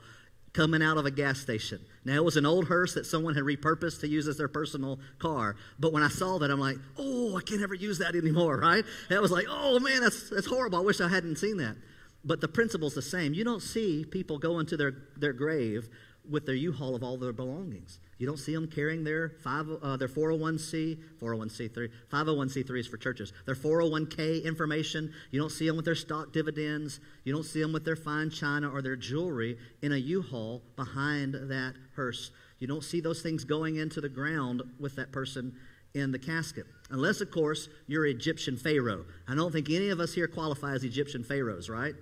coming 0.53 0.83
out 0.83 0.97
of 0.97 1.07
a 1.07 1.11
gas 1.11 1.39
station. 1.39 1.81
Now, 2.05 2.15
it 2.15 2.25
was 2.25 2.37
an 2.37 2.47
old 2.47 2.67
hearse 2.67 2.95
that 2.95 3.07
someone 3.07 3.35
had 3.35 3.45
repurposed 3.45 4.01
to 4.01 4.09
use 4.09 4.27
as 4.27 4.37
their 4.37 4.49
personal 4.49 4.99
car. 5.19 5.57
But 5.79 5.93
when 5.93 6.03
I 6.03 6.09
saw 6.09 6.39
that, 6.39 6.51
I'm 6.51 6.59
like, 6.59 6.77
oh, 6.99 7.37
I 7.37 7.43
can't 7.43 7.63
ever 7.63 7.75
use 7.75 7.99
that 7.99 8.15
anymore, 8.17 8.57
right? 8.63 8.85
That 9.09 9.23
was 9.23 9.31
like, 9.31 9.47
oh, 9.49 9.79
man, 9.79 10.01
that's, 10.01 10.31
that's 10.31 10.47
horrible. 10.47 10.79
I 10.79 10.83
wish 10.83 11.01
I 11.01 11.09
hadn't 11.09 11.37
seen 11.37 11.59
that. 11.59 11.77
But 12.25 12.41
the 12.41 12.49
principle's 12.49 12.95
the 12.95 13.03
same. 13.03 13.33
You 13.33 13.45
don't 13.45 13.63
see 13.63 14.05
people 14.05 14.39
go 14.39 14.59
into 14.59 14.77
their, 14.77 14.95
their 15.17 15.33
grave 15.33 15.89
with 16.29 16.47
their 16.47 16.55
U-Haul 16.55 16.95
of 16.95 17.03
all 17.03 17.17
their 17.17 17.33
belongings. 17.33 18.01
You 18.21 18.27
don't 18.27 18.37
see 18.37 18.55
them 18.55 18.69
carrying 18.69 19.03
their, 19.03 19.31
five, 19.43 19.67
uh, 19.83 19.97
their 19.97 20.07
401c, 20.07 20.99
401c3, 21.19 21.89
501c3s 22.13 22.87
for 22.87 22.99
churches, 22.99 23.33
their 23.47 23.55
401k 23.55 24.45
information. 24.45 25.11
You 25.31 25.41
don't 25.41 25.51
see 25.51 25.67
them 25.67 25.77
with 25.77 25.87
their 25.87 25.95
stock 25.95 26.31
dividends. 26.31 27.01
You 27.25 27.33
don't 27.33 27.45
see 27.47 27.63
them 27.63 27.73
with 27.73 27.87
their 27.87 27.97
fine 27.97 28.29
china 28.29 28.69
or 28.69 28.83
their 28.83 28.95
jewelry 28.95 29.57
in 29.81 29.93
a 29.93 29.97
U-Haul 29.97 30.61
behind 30.77 31.33
that 31.33 31.75
hearse. 31.97 32.31
You 32.59 32.67
don't 32.67 32.85
see 32.85 33.01
those 33.01 33.23
things 33.23 33.43
going 33.45 33.77
into 33.77 34.03
the 34.03 34.11
ground 34.11 34.63
with 34.79 34.97
that 34.97 35.13
person 35.13 35.57
in 35.95 36.13
the 36.13 36.19
casket. 36.19 36.67
Unless, 36.91 37.23
of 37.23 37.31
course, 37.31 37.71
you're 37.87 38.05
Egyptian 38.05 38.59
Pharaoh. 38.59 39.07
I 39.29 39.35
don't 39.35 39.51
think 39.51 39.71
any 39.71 39.89
of 39.89 39.99
us 39.99 40.13
here 40.13 40.29
qualify 40.29 40.75
as 40.75 40.85
Egyptian 40.85 41.25
Pharaohs, 41.25 41.71
right? 41.71 41.95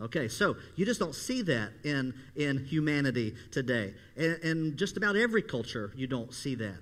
Okay, 0.00 0.28
so 0.28 0.56
you 0.74 0.84
just 0.84 1.00
don't 1.00 1.14
see 1.14 1.40
that 1.42 1.72
in, 1.84 2.12
in 2.34 2.64
humanity 2.66 3.34
today. 3.50 3.94
And, 4.16 4.76
just 4.76 4.98
about 4.98 5.16
every 5.16 5.40
culture, 5.40 5.92
you 5.96 6.06
don't 6.06 6.34
see 6.34 6.54
that. 6.56 6.78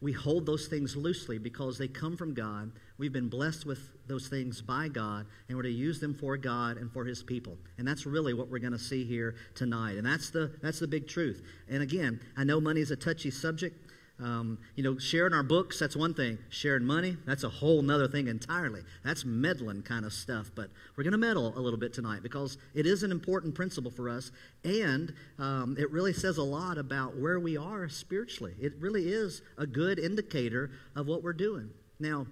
We 0.00 0.12
hold 0.12 0.46
those 0.46 0.66
things 0.66 0.96
loosely 0.96 1.38
because 1.38 1.76
they 1.78 1.88
come 1.88 2.16
from 2.16 2.32
God. 2.32 2.70
We've 2.98 3.12
been 3.12 3.28
blessed 3.28 3.66
with 3.66 3.78
those 4.06 4.28
things 4.28 4.62
by 4.62 4.88
God, 4.88 5.26
and 5.48 5.56
we're 5.56 5.64
to 5.64 5.70
use 5.70 6.00
them 6.00 6.14
for 6.14 6.36
God 6.36 6.76
and 6.78 6.90
for 6.90 7.04
His 7.04 7.22
people. 7.22 7.58
And 7.76 7.86
that's 7.86 8.06
really 8.06 8.32
what 8.32 8.48
we're 8.48 8.58
going 8.58 8.72
to 8.72 8.78
see 8.78 9.04
here 9.04 9.34
tonight. 9.54 9.96
And 9.96 10.06
that's 10.06 10.30
the, 10.30 10.50
that's 10.62 10.78
the 10.78 10.86
big 10.86 11.08
truth. 11.08 11.42
And 11.68 11.82
again, 11.82 12.20
I 12.36 12.44
know 12.44 12.60
money 12.60 12.80
is 12.80 12.90
a 12.90 12.96
touchy 12.96 13.30
subject, 13.30 13.85
Um, 14.18 14.58
you 14.74 14.82
know, 14.82 14.96
sharing 14.98 15.34
our 15.34 15.42
books, 15.42 15.78
that's 15.78 15.94
one 15.94 16.14
thing. 16.14 16.38
Sharing 16.48 16.84
money, 16.84 17.16
that's 17.26 17.44
a 17.44 17.48
whole 17.48 17.82
nother 17.82 18.08
thing 18.08 18.28
entirely. 18.28 18.80
That's 19.04 19.24
meddling 19.24 19.82
kind 19.82 20.06
of 20.06 20.12
stuff. 20.12 20.50
But 20.54 20.70
we're 20.96 21.04
going 21.04 21.12
to 21.12 21.18
meddle 21.18 21.52
a 21.56 21.60
little 21.60 21.78
bit 21.78 21.92
tonight 21.92 22.22
because 22.22 22.56
it 22.74 22.86
is 22.86 23.02
an 23.02 23.10
important 23.10 23.54
principle 23.54 23.90
for 23.90 24.08
us. 24.08 24.32
And 24.64 25.12
um, 25.38 25.76
it 25.78 25.90
really 25.90 26.14
says 26.14 26.38
a 26.38 26.42
lot 26.42 26.78
about 26.78 27.16
where 27.16 27.38
we 27.38 27.58
are 27.58 27.88
spiritually. 27.88 28.54
It 28.60 28.72
really 28.80 29.08
is 29.08 29.42
a 29.58 29.66
good 29.66 29.98
indicator 29.98 30.70
of 30.94 31.06
what 31.06 31.22
we're 31.22 31.34
doing. 31.34 31.70
Now, 32.00 32.26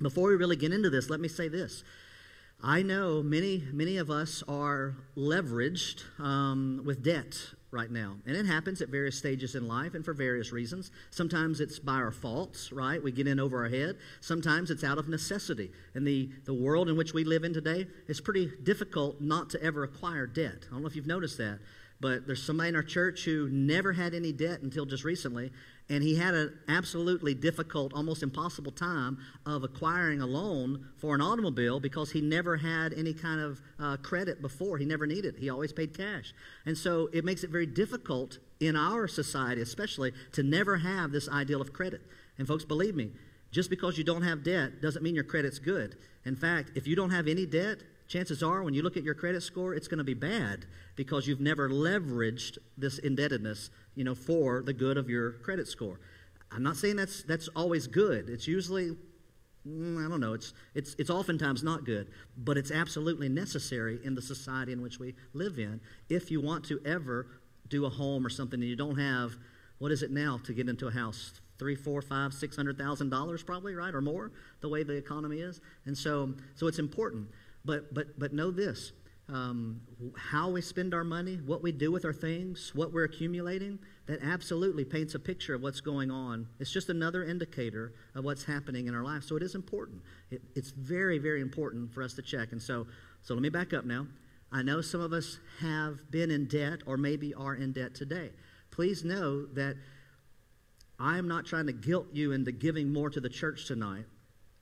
before 0.00 0.28
we 0.28 0.36
really 0.36 0.56
get 0.56 0.72
into 0.72 0.88
this, 0.88 1.10
let 1.10 1.20
me 1.20 1.28
say 1.28 1.48
this. 1.48 1.84
I 2.62 2.82
know 2.82 3.22
many, 3.22 3.64
many 3.72 3.98
of 3.98 4.10
us 4.10 4.42
are 4.48 4.96
leveraged 5.16 6.02
um, 6.18 6.82
with 6.84 7.04
debt 7.04 7.38
right 7.70 7.90
now. 7.90 8.16
And 8.26 8.36
it 8.36 8.46
happens 8.46 8.80
at 8.80 8.88
various 8.88 9.18
stages 9.18 9.54
in 9.54 9.68
life 9.68 9.94
and 9.94 10.04
for 10.04 10.14
various 10.14 10.52
reasons. 10.52 10.90
Sometimes 11.10 11.60
it's 11.60 11.78
by 11.78 11.94
our 11.94 12.10
faults, 12.10 12.72
right? 12.72 13.02
We 13.02 13.12
get 13.12 13.26
in 13.26 13.38
over 13.38 13.62
our 13.62 13.68
head. 13.68 13.96
Sometimes 14.20 14.70
it's 14.70 14.84
out 14.84 14.98
of 14.98 15.08
necessity. 15.08 15.70
And 15.94 16.06
the, 16.06 16.30
the 16.44 16.54
world 16.54 16.88
in 16.88 16.96
which 16.96 17.12
we 17.12 17.24
live 17.24 17.44
in 17.44 17.52
today, 17.52 17.86
it's 18.06 18.20
pretty 18.20 18.50
difficult 18.62 19.20
not 19.20 19.50
to 19.50 19.62
ever 19.62 19.84
acquire 19.84 20.26
debt. 20.26 20.64
I 20.68 20.72
don't 20.72 20.82
know 20.82 20.88
if 20.88 20.96
you've 20.96 21.06
noticed 21.06 21.38
that. 21.38 21.58
But 22.00 22.26
there's 22.26 22.42
somebody 22.42 22.68
in 22.68 22.76
our 22.76 22.82
church 22.82 23.24
who 23.24 23.48
never 23.50 23.92
had 23.92 24.14
any 24.14 24.32
debt 24.32 24.62
until 24.62 24.86
just 24.86 25.04
recently, 25.04 25.50
and 25.90 26.02
he 26.02 26.16
had 26.16 26.34
an 26.34 26.58
absolutely 26.68 27.34
difficult, 27.34 27.94
almost 27.94 28.22
impossible 28.22 28.72
time 28.72 29.18
of 29.46 29.64
acquiring 29.64 30.20
a 30.20 30.26
loan 30.26 30.86
for 30.98 31.14
an 31.14 31.20
automobile 31.20 31.80
because 31.80 32.10
he 32.10 32.20
never 32.20 32.56
had 32.56 32.92
any 32.92 33.14
kind 33.14 33.40
of 33.40 33.60
uh, 33.80 33.96
credit 33.96 34.42
before. 34.42 34.76
He 34.76 34.84
never 34.84 35.06
needed. 35.06 35.36
He 35.38 35.48
always 35.48 35.72
paid 35.72 35.96
cash. 35.96 36.34
And 36.66 36.76
so 36.76 37.08
it 37.12 37.24
makes 37.24 37.42
it 37.42 37.50
very 37.50 37.66
difficult 37.66 38.38
in 38.60 38.76
our 38.76 39.08
society, 39.08 39.62
especially, 39.62 40.12
to 40.32 40.42
never 40.42 40.76
have 40.76 41.10
this 41.10 41.28
ideal 41.28 41.60
of 41.60 41.72
credit. 41.72 42.02
And 42.38 42.46
folks, 42.46 42.64
believe 42.64 42.94
me, 42.94 43.12
just 43.50 43.70
because 43.70 43.96
you 43.96 44.04
don't 44.04 44.22
have 44.22 44.44
debt 44.44 44.82
doesn't 44.82 45.02
mean 45.02 45.14
your 45.14 45.24
credit's 45.24 45.58
good. 45.58 45.96
In 46.26 46.36
fact, 46.36 46.72
if 46.74 46.86
you 46.86 46.96
don't 46.96 47.10
have 47.10 47.26
any 47.28 47.46
debt, 47.46 47.78
chances 48.08 48.42
are 48.42 48.62
when 48.62 48.74
you 48.74 48.82
look 48.82 48.96
at 48.98 49.04
your 49.04 49.14
credit 49.14 49.42
score, 49.42 49.74
it's 49.74 49.88
going 49.88 49.98
to 49.98 50.04
be 50.04 50.14
bad 50.14 50.66
because 50.96 51.26
you've 51.26 51.40
never 51.40 51.70
leveraged 51.70 52.58
this 52.76 52.98
indebtedness, 52.98 53.70
you 53.98 54.04
know, 54.04 54.14
for 54.14 54.62
the 54.62 54.72
good 54.72 54.96
of 54.96 55.10
your 55.10 55.32
credit 55.32 55.66
score. 55.66 55.98
I'm 56.52 56.62
not 56.62 56.76
saying 56.76 56.96
that's 56.96 57.24
that's 57.24 57.48
always 57.48 57.88
good. 57.88 58.30
It's 58.30 58.46
usually 58.46 58.96
mm, 59.66 60.06
I 60.06 60.08
don't 60.08 60.20
know, 60.20 60.34
it's 60.34 60.54
it's 60.74 60.94
it's 60.98 61.10
oftentimes 61.10 61.64
not 61.64 61.84
good, 61.84 62.08
but 62.36 62.56
it's 62.56 62.70
absolutely 62.70 63.28
necessary 63.28 63.98
in 64.04 64.14
the 64.14 64.22
society 64.22 64.72
in 64.72 64.80
which 64.80 65.00
we 65.00 65.16
live 65.34 65.58
in 65.58 65.80
if 66.08 66.30
you 66.30 66.40
want 66.40 66.64
to 66.66 66.80
ever 66.86 67.26
do 67.68 67.84
a 67.84 67.90
home 67.90 68.24
or 68.24 68.30
something 68.30 68.60
and 68.60 68.68
you 68.68 68.76
don't 68.76 68.98
have 68.98 69.32
what 69.78 69.92
is 69.92 70.02
it 70.02 70.10
now 70.10 70.40
to 70.44 70.54
get 70.54 70.68
into 70.68 70.86
a 70.86 70.92
house? 70.92 71.40
three, 71.58 71.74
four, 71.74 72.00
five, 72.00 72.32
six 72.32 72.54
hundred 72.54 72.78
thousand 72.78 73.10
dollars 73.10 73.42
probably, 73.42 73.74
right, 73.74 73.92
or 73.92 74.00
more, 74.00 74.30
the 74.60 74.68
way 74.68 74.84
the 74.84 74.94
economy 74.94 75.40
is. 75.40 75.60
And 75.86 75.98
so 75.98 76.34
so 76.54 76.68
it's 76.68 76.78
important. 76.78 77.26
But, 77.64 77.92
but, 77.92 78.18
but 78.18 78.32
know 78.32 78.50
this 78.50 78.92
um, 79.28 79.80
how 80.16 80.48
we 80.48 80.62
spend 80.62 80.94
our 80.94 81.04
money, 81.04 81.36
what 81.44 81.62
we 81.62 81.70
do 81.70 81.92
with 81.92 82.04
our 82.04 82.12
things, 82.12 82.72
what 82.74 82.92
we're 82.92 83.04
accumulating, 83.04 83.78
that 84.06 84.20
absolutely 84.22 84.84
paints 84.84 85.14
a 85.14 85.18
picture 85.18 85.54
of 85.54 85.62
what's 85.62 85.80
going 85.80 86.10
on. 86.10 86.46
It's 86.58 86.70
just 86.70 86.88
another 86.88 87.24
indicator 87.24 87.92
of 88.14 88.24
what's 88.24 88.44
happening 88.44 88.86
in 88.86 88.94
our 88.94 89.04
life. 89.04 89.22
So 89.24 89.36
it 89.36 89.42
is 89.42 89.54
important. 89.54 90.00
It, 90.30 90.40
it's 90.54 90.70
very, 90.70 91.18
very 91.18 91.42
important 91.42 91.92
for 91.92 92.02
us 92.02 92.14
to 92.14 92.22
check. 92.22 92.52
And 92.52 92.62
so, 92.62 92.86
so 93.22 93.34
let 93.34 93.42
me 93.42 93.50
back 93.50 93.74
up 93.74 93.84
now. 93.84 94.06
I 94.50 94.62
know 94.62 94.80
some 94.80 95.02
of 95.02 95.12
us 95.12 95.38
have 95.60 96.10
been 96.10 96.30
in 96.30 96.46
debt 96.46 96.80
or 96.86 96.96
maybe 96.96 97.34
are 97.34 97.54
in 97.54 97.72
debt 97.72 97.94
today. 97.94 98.30
Please 98.70 99.04
know 99.04 99.44
that 99.46 99.76
I 100.98 101.18
am 101.18 101.28
not 101.28 101.44
trying 101.44 101.66
to 101.66 101.72
guilt 101.72 102.06
you 102.12 102.32
into 102.32 102.50
giving 102.50 102.92
more 102.92 103.10
to 103.10 103.20
the 103.20 103.28
church 103.28 103.66
tonight 103.66 104.06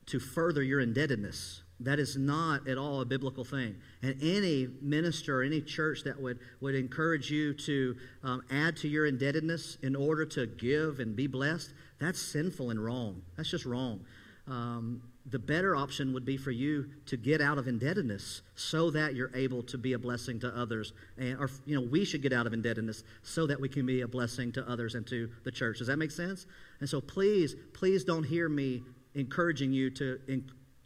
to 0.06 0.18
further 0.18 0.62
your 0.62 0.80
indebtedness. 0.80 1.62
That 1.80 1.98
is 1.98 2.16
not 2.16 2.66
at 2.66 2.78
all 2.78 3.02
a 3.02 3.04
biblical 3.04 3.44
thing. 3.44 3.76
And 4.02 4.16
any 4.22 4.68
minister, 4.80 5.40
or 5.40 5.42
any 5.42 5.60
church 5.60 6.04
that 6.04 6.18
would, 6.18 6.38
would 6.60 6.74
encourage 6.74 7.30
you 7.30 7.52
to 7.52 7.96
um, 8.22 8.42
add 8.50 8.76
to 8.78 8.88
your 8.88 9.06
indebtedness 9.06 9.76
in 9.82 9.94
order 9.94 10.24
to 10.26 10.46
give 10.46 11.00
and 11.00 11.14
be 11.14 11.26
blessed, 11.26 11.74
that's 11.98 12.20
sinful 12.20 12.70
and 12.70 12.82
wrong. 12.82 13.22
That's 13.36 13.50
just 13.50 13.66
wrong. 13.66 14.04
Um, 14.48 15.02
the 15.28 15.38
better 15.38 15.74
option 15.74 16.12
would 16.14 16.24
be 16.24 16.36
for 16.36 16.52
you 16.52 16.88
to 17.06 17.16
get 17.16 17.40
out 17.40 17.58
of 17.58 17.66
indebtedness 17.66 18.42
so 18.54 18.90
that 18.92 19.14
you're 19.14 19.34
able 19.34 19.62
to 19.64 19.76
be 19.76 19.94
a 19.94 19.98
blessing 19.98 20.38
to 20.40 20.56
others. 20.56 20.92
And, 21.18 21.36
or, 21.38 21.50
you 21.66 21.74
know, 21.74 21.86
we 21.86 22.04
should 22.04 22.22
get 22.22 22.32
out 22.32 22.46
of 22.46 22.52
indebtedness 22.52 23.02
so 23.22 23.46
that 23.48 23.60
we 23.60 23.68
can 23.68 23.84
be 23.84 24.02
a 24.02 24.08
blessing 24.08 24.52
to 24.52 24.66
others 24.68 24.94
and 24.94 25.04
to 25.08 25.28
the 25.44 25.50
church. 25.50 25.78
Does 25.78 25.88
that 25.88 25.96
make 25.96 26.12
sense? 26.12 26.46
And 26.80 26.88
so 26.88 27.00
please, 27.00 27.56
please 27.72 28.04
don't 28.04 28.22
hear 28.22 28.48
me 28.48 28.82
encouraging 29.14 29.72
you 29.72 29.90
to 29.90 30.20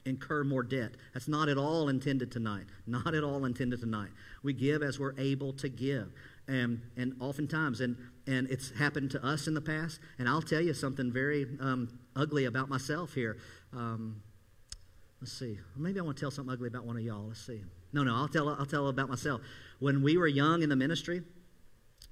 incur 0.04 0.44
more 0.44 0.62
debt. 0.62 0.92
That's 1.12 1.28
not 1.28 1.48
at 1.48 1.58
all 1.58 1.88
intended 1.88 2.32
tonight. 2.32 2.64
Not 2.86 3.14
at 3.14 3.24
all 3.24 3.44
intended 3.44 3.80
tonight. 3.80 4.10
We 4.42 4.52
give 4.52 4.82
as 4.82 4.98
we're 4.98 5.18
able 5.18 5.52
to 5.54 5.68
give. 5.68 6.12
And, 6.48 6.80
and 6.96 7.14
oftentimes, 7.20 7.80
and, 7.80 7.96
and 8.26 8.48
it's 8.48 8.70
happened 8.70 9.10
to 9.12 9.24
us 9.24 9.46
in 9.46 9.54
the 9.54 9.60
past, 9.60 10.00
and 10.18 10.28
I'll 10.28 10.42
tell 10.42 10.60
you 10.60 10.74
something 10.74 11.12
very 11.12 11.46
um, 11.60 12.00
ugly 12.16 12.46
about 12.46 12.68
myself 12.68 13.14
here. 13.14 13.38
Um, 13.72 14.22
let's 15.20 15.32
see. 15.32 15.58
Maybe 15.76 16.00
I 16.00 16.02
want 16.02 16.16
to 16.16 16.20
tell 16.20 16.30
something 16.30 16.52
ugly 16.52 16.68
about 16.68 16.84
one 16.84 16.96
of 16.96 17.02
y'all. 17.02 17.28
Let's 17.28 17.46
see. 17.46 17.62
No, 17.92 18.02
no, 18.02 18.14
I'll 18.14 18.28
tell, 18.28 18.48
I'll 18.48 18.66
tell 18.66 18.88
about 18.88 19.08
myself. 19.08 19.40
When 19.78 20.02
we 20.02 20.16
were 20.16 20.28
young 20.28 20.62
in 20.62 20.68
the 20.68 20.76
ministry, 20.76 21.22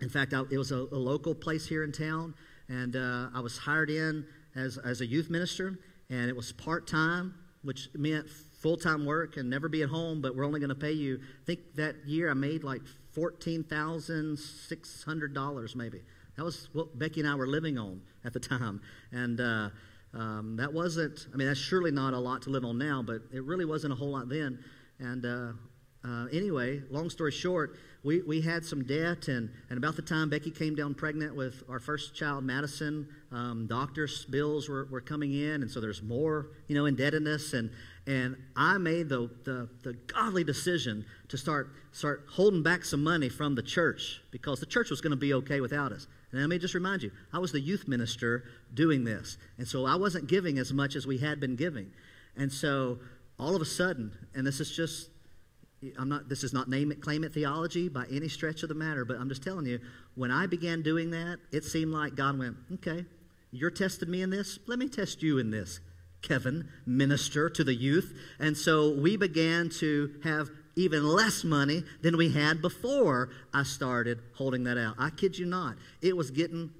in 0.00 0.08
fact, 0.08 0.34
I, 0.34 0.42
it 0.50 0.58
was 0.58 0.70
a, 0.70 0.76
a, 0.76 0.96
local 0.96 1.34
place 1.34 1.66
here 1.66 1.82
in 1.82 1.90
town, 1.90 2.34
and 2.68 2.94
uh, 2.94 3.28
I 3.34 3.40
was 3.40 3.58
hired 3.58 3.90
in 3.90 4.24
as, 4.54 4.78
as 4.78 5.00
a 5.00 5.06
youth 5.06 5.30
minister, 5.30 5.78
and 6.10 6.28
it 6.28 6.36
was 6.36 6.52
part 6.52 6.86
time 6.86 7.34
which 7.68 7.88
meant 7.92 8.30
full 8.30 8.78
time 8.78 9.04
work 9.04 9.36
and 9.36 9.50
never 9.50 9.68
be 9.68 9.82
at 9.82 9.90
home, 9.90 10.22
but 10.22 10.34
we're 10.34 10.46
only 10.46 10.58
going 10.58 10.70
to 10.70 10.74
pay 10.74 10.92
you. 10.92 11.20
I 11.20 11.44
think 11.44 11.74
that 11.74 11.96
year 12.06 12.30
I 12.30 12.34
made 12.34 12.64
like 12.64 12.80
$14,600 13.14 15.76
maybe. 15.76 16.00
That 16.38 16.44
was 16.44 16.70
what 16.72 16.98
Becky 16.98 17.20
and 17.20 17.28
I 17.28 17.34
were 17.34 17.46
living 17.46 17.76
on 17.76 18.00
at 18.24 18.32
the 18.32 18.40
time. 18.40 18.80
And 19.12 19.38
uh, 19.38 19.68
um, 20.14 20.56
that 20.56 20.72
wasn't, 20.72 21.26
I 21.30 21.36
mean, 21.36 21.46
that's 21.46 21.60
surely 21.60 21.90
not 21.90 22.14
a 22.14 22.18
lot 22.18 22.40
to 22.42 22.50
live 22.50 22.64
on 22.64 22.78
now, 22.78 23.02
but 23.06 23.20
it 23.34 23.44
really 23.44 23.66
wasn't 23.66 23.92
a 23.92 23.96
whole 23.96 24.12
lot 24.12 24.30
then. 24.30 24.64
And 24.98 25.26
uh, 25.26 25.52
uh, 26.08 26.24
anyway, 26.32 26.80
long 26.88 27.10
story 27.10 27.32
short, 27.32 27.76
we, 28.04 28.22
we 28.22 28.40
had 28.40 28.64
some 28.64 28.84
debt, 28.84 29.28
and, 29.28 29.50
and 29.70 29.78
about 29.78 29.96
the 29.96 30.02
time 30.02 30.30
Becky 30.30 30.50
came 30.50 30.74
down 30.74 30.94
pregnant 30.94 31.34
with 31.34 31.64
our 31.68 31.80
first 31.80 32.14
child, 32.14 32.44
Madison, 32.44 33.08
um, 33.32 33.66
doctors' 33.66 34.24
bills 34.24 34.68
were, 34.68 34.86
were 34.90 35.00
coming 35.00 35.32
in, 35.32 35.62
and 35.62 35.70
so 35.70 35.80
there's 35.80 36.02
more, 36.02 36.50
you 36.68 36.76
know, 36.76 36.86
indebtedness. 36.86 37.54
And, 37.54 37.70
and 38.06 38.36
I 38.56 38.78
made 38.78 39.08
the, 39.08 39.30
the, 39.44 39.68
the 39.82 39.94
godly 40.06 40.44
decision 40.44 41.04
to 41.28 41.36
start, 41.36 41.70
start 41.92 42.24
holding 42.30 42.62
back 42.62 42.84
some 42.84 43.02
money 43.02 43.28
from 43.28 43.54
the 43.54 43.62
church 43.62 44.22
because 44.30 44.60
the 44.60 44.66
church 44.66 44.90
was 44.90 45.00
going 45.00 45.10
to 45.10 45.16
be 45.16 45.34
okay 45.34 45.60
without 45.60 45.90
us. 45.90 46.06
And 46.30 46.40
let 46.40 46.48
me 46.48 46.58
just 46.58 46.74
remind 46.74 47.02
you, 47.02 47.10
I 47.32 47.38
was 47.38 47.52
the 47.52 47.60
youth 47.60 47.88
minister 47.88 48.44
doing 48.74 49.02
this. 49.02 49.38
And 49.56 49.66
so 49.66 49.86
I 49.86 49.96
wasn't 49.96 50.28
giving 50.28 50.58
as 50.58 50.72
much 50.72 50.94
as 50.94 51.06
we 51.06 51.18
had 51.18 51.40
been 51.40 51.56
giving. 51.56 51.90
And 52.36 52.52
so 52.52 52.98
all 53.38 53.56
of 53.56 53.62
a 53.62 53.66
sudden, 53.66 54.12
and 54.34 54.46
this 54.46 54.60
is 54.60 54.74
just 54.74 55.10
I'm 55.98 56.08
not, 56.08 56.28
this 56.28 56.42
is 56.42 56.52
not 56.52 56.68
name 56.68 56.90
it, 56.90 57.00
claim 57.00 57.22
it 57.22 57.32
theology 57.32 57.88
by 57.88 58.04
any 58.10 58.28
stretch 58.28 58.62
of 58.62 58.68
the 58.68 58.74
matter, 58.74 59.04
but 59.04 59.16
I'm 59.18 59.28
just 59.28 59.42
telling 59.42 59.66
you, 59.66 59.78
when 60.16 60.30
I 60.30 60.46
began 60.46 60.82
doing 60.82 61.10
that, 61.12 61.38
it 61.52 61.64
seemed 61.64 61.92
like 61.92 62.16
God 62.16 62.38
went, 62.38 62.56
okay, 62.74 63.04
you're 63.52 63.70
testing 63.70 64.10
me 64.10 64.22
in 64.22 64.30
this, 64.30 64.58
let 64.66 64.78
me 64.78 64.88
test 64.88 65.22
you 65.22 65.38
in 65.38 65.50
this, 65.50 65.80
Kevin, 66.20 66.68
minister 66.84 67.48
to 67.48 67.62
the 67.62 67.74
youth. 67.74 68.12
And 68.40 68.56
so 68.56 68.90
we 68.90 69.16
began 69.16 69.68
to 69.78 70.14
have 70.24 70.50
even 70.74 71.06
less 71.06 71.44
money 71.44 71.84
than 72.02 72.16
we 72.16 72.32
had 72.32 72.60
before 72.60 73.30
I 73.54 73.62
started 73.62 74.18
holding 74.34 74.64
that 74.64 74.78
out. 74.78 74.96
I 74.98 75.10
kid 75.10 75.38
you 75.38 75.46
not. 75.46 75.76
It 76.02 76.16
was 76.16 76.30
getting, 76.30 76.70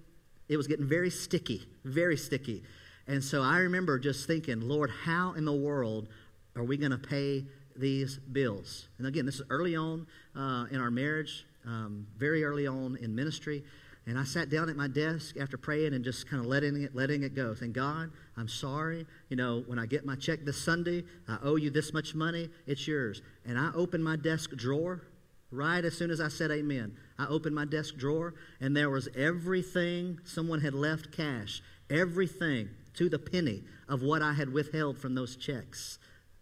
it 0.49 0.57
was 0.57 0.67
getting 0.67 0.87
very 0.87 1.11
sticky, 1.11 1.67
very 1.85 2.17
sticky. 2.17 2.64
And 3.07 3.23
so 3.23 3.43
I 3.43 3.59
remember 3.59 3.99
just 3.99 4.26
thinking, 4.26 4.61
Lord, 4.61 4.90
how 5.05 5.33
in 5.33 5.45
the 5.45 5.52
world 5.52 6.09
are 6.55 6.64
we 6.64 6.76
going 6.76 6.90
to 6.90 6.99
pay 6.99 7.45
these 7.79 8.19
bills. 8.19 8.89
And 8.99 9.07
again, 9.07 9.27
this 9.27 9.37
is 9.37 9.43
early 9.51 9.77
on 9.77 10.07
uh, 10.37 10.67
in 10.71 10.81
our 10.81 10.91
marriage, 10.91 11.47
um, 11.65 12.07
very 12.17 12.45
early 12.45 12.67
on 12.67 12.97
in 12.97 13.15
ministry. 13.15 13.65
And 14.07 14.19
I 14.19 14.25
sat 14.25 14.49
down 14.49 14.71
at 14.71 14.77
my 14.77 14.89
desk 14.89 15.37
after 15.39 15.59
praying 15.59 15.93
and 15.93 16.03
just 16.03 16.29
kind 16.29 16.41
of 16.41 16.47
letting 16.47 16.83
it, 16.83 16.95
letting 16.95 17.25
it 17.25 17.35
go. 17.35 17.55
Saying, 17.55 17.73
God, 17.73 18.11
I'm 18.39 18.49
sorry. 18.49 19.07
You 19.29 19.37
know, 19.37 19.63
when 19.67 19.79
I 19.79 19.85
get 19.85 20.07
my 20.07 20.17
check 20.17 20.45
this 20.45 20.57
Sunday, 20.57 21.05
I 21.29 21.37
owe 21.43 21.57
you 21.57 21.69
this 21.69 21.93
much 21.93 22.15
money. 22.15 22.49
It's 22.67 22.89
yours. 22.89 23.21
And 23.45 23.59
I 23.59 23.71
opened 23.75 24.03
my 24.03 24.17
desk 24.17 24.51
drawer 24.57 25.03
right 25.51 25.85
as 25.85 25.97
soon 25.97 26.11
as 26.11 26.21
I 26.21 26.29
said 26.29 26.51
amen. 26.51 26.97
I 27.19 27.27
opened 27.27 27.55
my 27.55 27.65
desk 27.65 27.97
drawer, 27.97 28.35
and 28.61 28.77
there 28.77 28.91
was 28.91 29.09
everything 29.17 30.21
someone 30.25 30.61
had 30.61 30.75
left 30.75 31.13
cash, 31.13 31.63
everything 31.91 32.71
to 32.95 33.09
the 33.09 33.19
penny 33.19 33.63
of 33.89 34.03
what 34.03 34.23
I 34.23 34.33
had 34.33 34.53
withheld 34.53 34.99
from 34.99 35.15
those 35.15 35.37
checks 35.37 35.99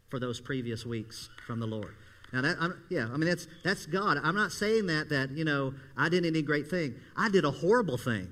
for 0.09 0.19
those 0.19 0.41
previous 0.41 0.87
weeks 0.87 1.29
from 1.47 1.61
the 1.61 1.67
Lord. 1.67 1.95
Now 2.33 2.43
that 2.43 2.57
I'm, 2.61 2.83
yeah, 2.91 3.09
I 3.13 3.17
mean 3.17 3.29
that's 3.29 3.47
that's 3.65 3.87
God. 3.87 4.19
I'm 4.23 4.35
not 4.35 4.53
saying 4.53 4.87
that 4.87 5.09
that 5.11 5.31
you 5.31 5.45
know 5.45 5.75
I 5.97 6.09
did 6.09 6.27
any 6.27 6.43
great 6.43 6.69
thing. 6.69 6.95
I 7.17 7.29
did 7.29 7.45
a 7.45 7.51
horrible 7.51 7.97
thing, 7.97 8.29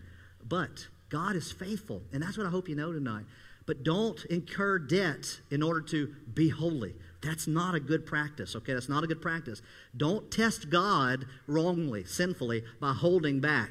but 0.46 0.88
God 1.14 1.36
is 1.36 1.52
faithful. 1.52 2.02
And 2.12 2.22
that's 2.22 2.36
what 2.36 2.46
I 2.46 2.50
hope 2.50 2.68
you 2.68 2.74
know 2.74 2.92
tonight. 2.92 3.24
But 3.66 3.82
don't 3.82 4.22
incur 4.26 4.78
debt 4.78 5.40
in 5.50 5.62
order 5.62 5.80
to 5.82 6.14
be 6.34 6.48
holy. 6.48 6.94
That's 7.22 7.46
not 7.46 7.74
a 7.74 7.80
good 7.80 8.04
practice, 8.04 8.54
okay? 8.56 8.74
That's 8.74 8.88
not 8.88 9.04
a 9.04 9.06
good 9.06 9.22
practice. 9.22 9.62
Don't 9.96 10.30
test 10.30 10.68
God 10.68 11.24
wrongly, 11.46 12.04
sinfully, 12.04 12.64
by 12.80 12.92
holding 12.92 13.40
back. 13.40 13.70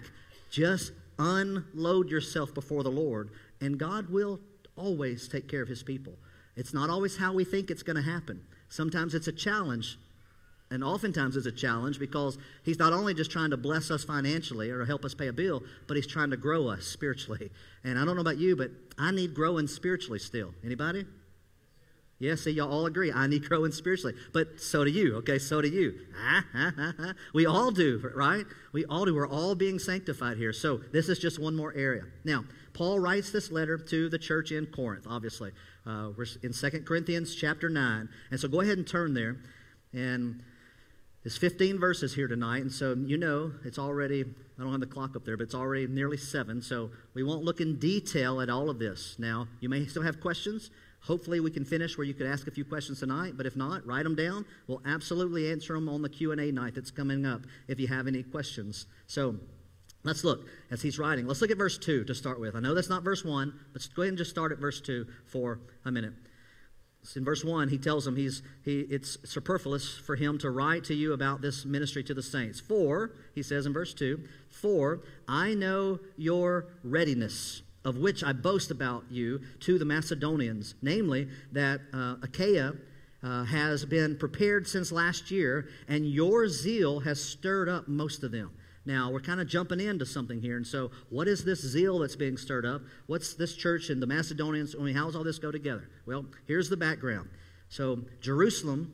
Just 0.49 0.93
unload 1.19 2.09
yourself 2.09 2.53
before 2.53 2.81
the 2.81 2.89
Lord, 2.89 3.29
and 3.61 3.77
God 3.77 4.09
will 4.09 4.39
always 4.75 5.27
take 5.27 5.47
care 5.47 5.61
of 5.61 5.67
his 5.67 5.83
people. 5.83 6.13
It's 6.55 6.73
not 6.73 6.89
always 6.89 7.17
how 7.17 7.33
we 7.33 7.43
think 7.43 7.69
it's 7.69 7.83
going 7.83 7.95
to 7.95 8.01
happen. 8.01 8.41
Sometimes 8.69 9.13
it's 9.13 9.27
a 9.27 9.31
challenge, 9.31 9.97
and 10.69 10.83
oftentimes 10.83 11.35
it's 11.35 11.45
a 11.45 11.51
challenge 11.51 11.99
because 11.99 12.37
he's 12.63 12.79
not 12.79 12.93
only 12.93 13.13
just 13.13 13.31
trying 13.31 13.51
to 13.51 13.57
bless 13.57 13.91
us 13.91 14.03
financially 14.03 14.69
or 14.69 14.85
help 14.85 15.05
us 15.05 15.13
pay 15.13 15.27
a 15.27 15.33
bill, 15.33 15.63
but 15.87 15.95
he's 15.95 16.07
trying 16.07 16.31
to 16.31 16.37
grow 16.37 16.67
us 16.67 16.85
spiritually. 16.85 17.51
And 17.83 17.97
I 17.99 18.05
don't 18.05 18.15
know 18.15 18.21
about 18.21 18.37
you, 18.37 18.55
but 18.55 18.71
I 18.97 19.11
need 19.11 19.33
growing 19.33 19.67
spiritually 19.67 20.19
still. 20.19 20.53
Anybody? 20.63 21.05
Yeah, 22.23 22.35
see, 22.35 22.51
y'all 22.51 22.71
all 22.71 22.85
agree. 22.85 23.11
I 23.11 23.27
need 23.27 23.49
growing 23.49 23.73
spiritually. 23.73 24.15
But 24.31 24.61
so 24.61 24.85
do 24.85 24.89
you, 24.89 25.17
okay? 25.17 25.39
So 25.39 25.61
do 25.61 25.67
you. 25.67 25.99
we 27.33 27.45
all 27.45 27.69
do, 27.69 28.11
right? 28.15 28.45
We 28.71 28.85
all 28.85 29.03
do. 29.03 29.13
We're 29.13 29.27
all 29.27 29.55
being 29.55 29.77
sanctified 29.77 30.37
here. 30.37 30.53
So 30.53 30.77
this 30.93 31.09
is 31.09 31.19
just 31.19 31.37
one 31.37 31.53
more 31.53 31.73
area. 31.75 32.03
Now, 32.23 32.45
Paul 32.73 32.99
writes 32.99 33.31
this 33.31 33.51
letter 33.51 33.77
to 33.77 34.07
the 34.07 34.17
church 34.17 34.53
in 34.53 34.67
Corinth, 34.67 35.05
obviously. 35.07 35.51
Uh, 35.85 36.09
we're 36.17 36.25
in 36.41 36.53
2 36.53 36.69
Corinthians 36.81 37.35
chapter 37.35 37.69
9. 37.69 38.09
And 38.31 38.39
so 38.39 38.47
go 38.47 38.61
ahead 38.61 38.77
and 38.77 38.87
turn 38.87 39.13
there. 39.13 39.37
And 39.91 40.41
there's 41.23 41.37
15 41.37 41.79
verses 41.79 42.13
here 42.13 42.27
tonight. 42.27 42.61
And 42.61 42.71
so 42.71 42.93
you 42.93 43.17
know 43.17 43.51
it's 43.63 43.79
already, 43.79 44.21
I 44.59 44.63
don't 44.63 44.71
have 44.71 44.79
the 44.79 44.85
clock 44.85 45.15
up 45.15 45.25
there, 45.25 45.37
but 45.37 45.43
it's 45.43 45.55
already 45.55 45.87
nearly 45.87 46.17
7. 46.17 46.61
So 46.61 46.91
we 47.13 47.23
won't 47.23 47.43
look 47.43 47.59
in 47.59 47.79
detail 47.79 48.41
at 48.41 48.49
all 48.49 48.69
of 48.69 48.79
this. 48.79 49.15
Now, 49.19 49.47
you 49.59 49.69
may 49.69 49.85
still 49.85 50.03
have 50.03 50.21
questions. 50.21 50.69
Hopefully 51.01 51.41
we 51.41 51.51
can 51.51 51.65
finish 51.65 51.97
where 51.97 52.07
you 52.07 52.13
could 52.13 52.27
ask 52.27 52.47
a 52.47 52.51
few 52.51 52.63
questions 52.63 53.01
tonight, 53.01 53.33
but 53.35 53.45
if 53.45 53.57
not, 53.57 53.85
write 53.85 54.03
them 54.03 54.15
down. 54.15 54.45
We'll 54.67 54.81
absolutely 54.85 55.51
answer 55.51 55.73
them 55.73 55.89
on 55.89 56.01
the 56.01 56.07
Q&A 56.07 56.49
night 56.51 56.75
that's 56.75 56.91
coming 56.91 57.25
up 57.25 57.41
if 57.67 57.77
you 57.77 57.87
have 57.87 58.07
any 58.07 58.23
questions. 58.23 58.85
So 59.05 59.35
let's 60.03 60.23
look 60.23 60.47
as 60.71 60.81
he's 60.81 60.99
writing. 60.99 61.27
Let's 61.27 61.41
look 61.41 61.51
at 61.51 61.57
verse 61.57 61.77
2 61.77 62.05
to 62.05 62.15
start 62.15 62.39
with. 62.39 62.55
I 62.55 62.59
know 62.59 62.73
that's 62.73 62.89
not 62.89 63.03
verse 63.03 63.23
1, 63.23 63.53
but 63.73 63.87
go 63.95 64.01
ahead 64.01 64.09
and 64.09 64.17
just 64.17 64.31
start 64.31 64.51
at 64.51 64.59
verse 64.59 64.81
2 64.81 65.05
for 65.25 65.59
a 65.85 65.91
minute. 65.91 66.13
In 67.15 67.25
verse 67.25 67.43
1, 67.43 67.67
he 67.67 67.77
tells 67.77 68.05
them 68.05 68.15
he's, 68.15 68.41
he, 68.63 68.81
it's 68.81 69.17
superfluous 69.29 69.97
for 69.97 70.15
him 70.15 70.37
to 70.37 70.49
write 70.49 70.85
to 70.85 70.93
you 70.93 71.11
about 71.11 71.41
this 71.41 71.65
ministry 71.65 72.03
to 72.05 72.13
the 72.13 72.23
saints. 72.23 72.61
For, 72.61 73.11
he 73.35 73.43
says 73.43 73.65
in 73.65 73.73
verse 73.73 73.93
2, 73.93 74.21
for 74.49 75.01
I 75.27 75.53
know 75.53 75.99
your 76.15 76.67
readiness 76.83 77.61
of 77.85 77.97
which 77.97 78.23
I 78.23 78.33
boast 78.33 78.71
about 78.71 79.03
you 79.09 79.41
to 79.61 79.77
the 79.77 79.85
Macedonians, 79.85 80.75
namely 80.81 81.27
that 81.51 81.81
uh, 81.93 82.15
Achaia 82.21 82.73
uh, 83.21 83.43
has 83.45 83.85
been 83.85 84.17
prepared 84.17 84.67
since 84.67 84.91
last 84.91 85.31
year, 85.31 85.67
and 85.87 86.05
your 86.05 86.47
zeal 86.47 86.99
has 87.01 87.21
stirred 87.21 87.69
up 87.69 87.87
most 87.87 88.23
of 88.23 88.31
them. 88.31 88.51
Now, 88.85 89.09
we're 89.11 89.21
kind 89.21 89.39
of 89.39 89.47
jumping 89.47 89.79
into 89.79 90.05
something 90.05 90.41
here. 90.41 90.57
And 90.57 90.67
so, 90.67 90.91
what 91.09 91.27
is 91.27 91.45
this 91.45 91.61
zeal 91.61 91.99
that's 91.99 92.15
being 92.15 92.37
stirred 92.37 92.65
up? 92.65 92.81
What's 93.07 93.33
this 93.33 93.55
church 93.55 93.89
and 93.89 94.01
the 94.01 94.07
Macedonians? 94.07 94.75
I 94.77 94.83
mean, 94.83 94.95
how 94.95 95.05
does 95.05 95.15
all 95.15 95.23
this 95.23 95.39
go 95.39 95.51
together? 95.51 95.89
Well, 96.05 96.25
here's 96.47 96.69
the 96.69 96.77
background. 96.77 97.29
So, 97.69 97.99
Jerusalem, 98.19 98.93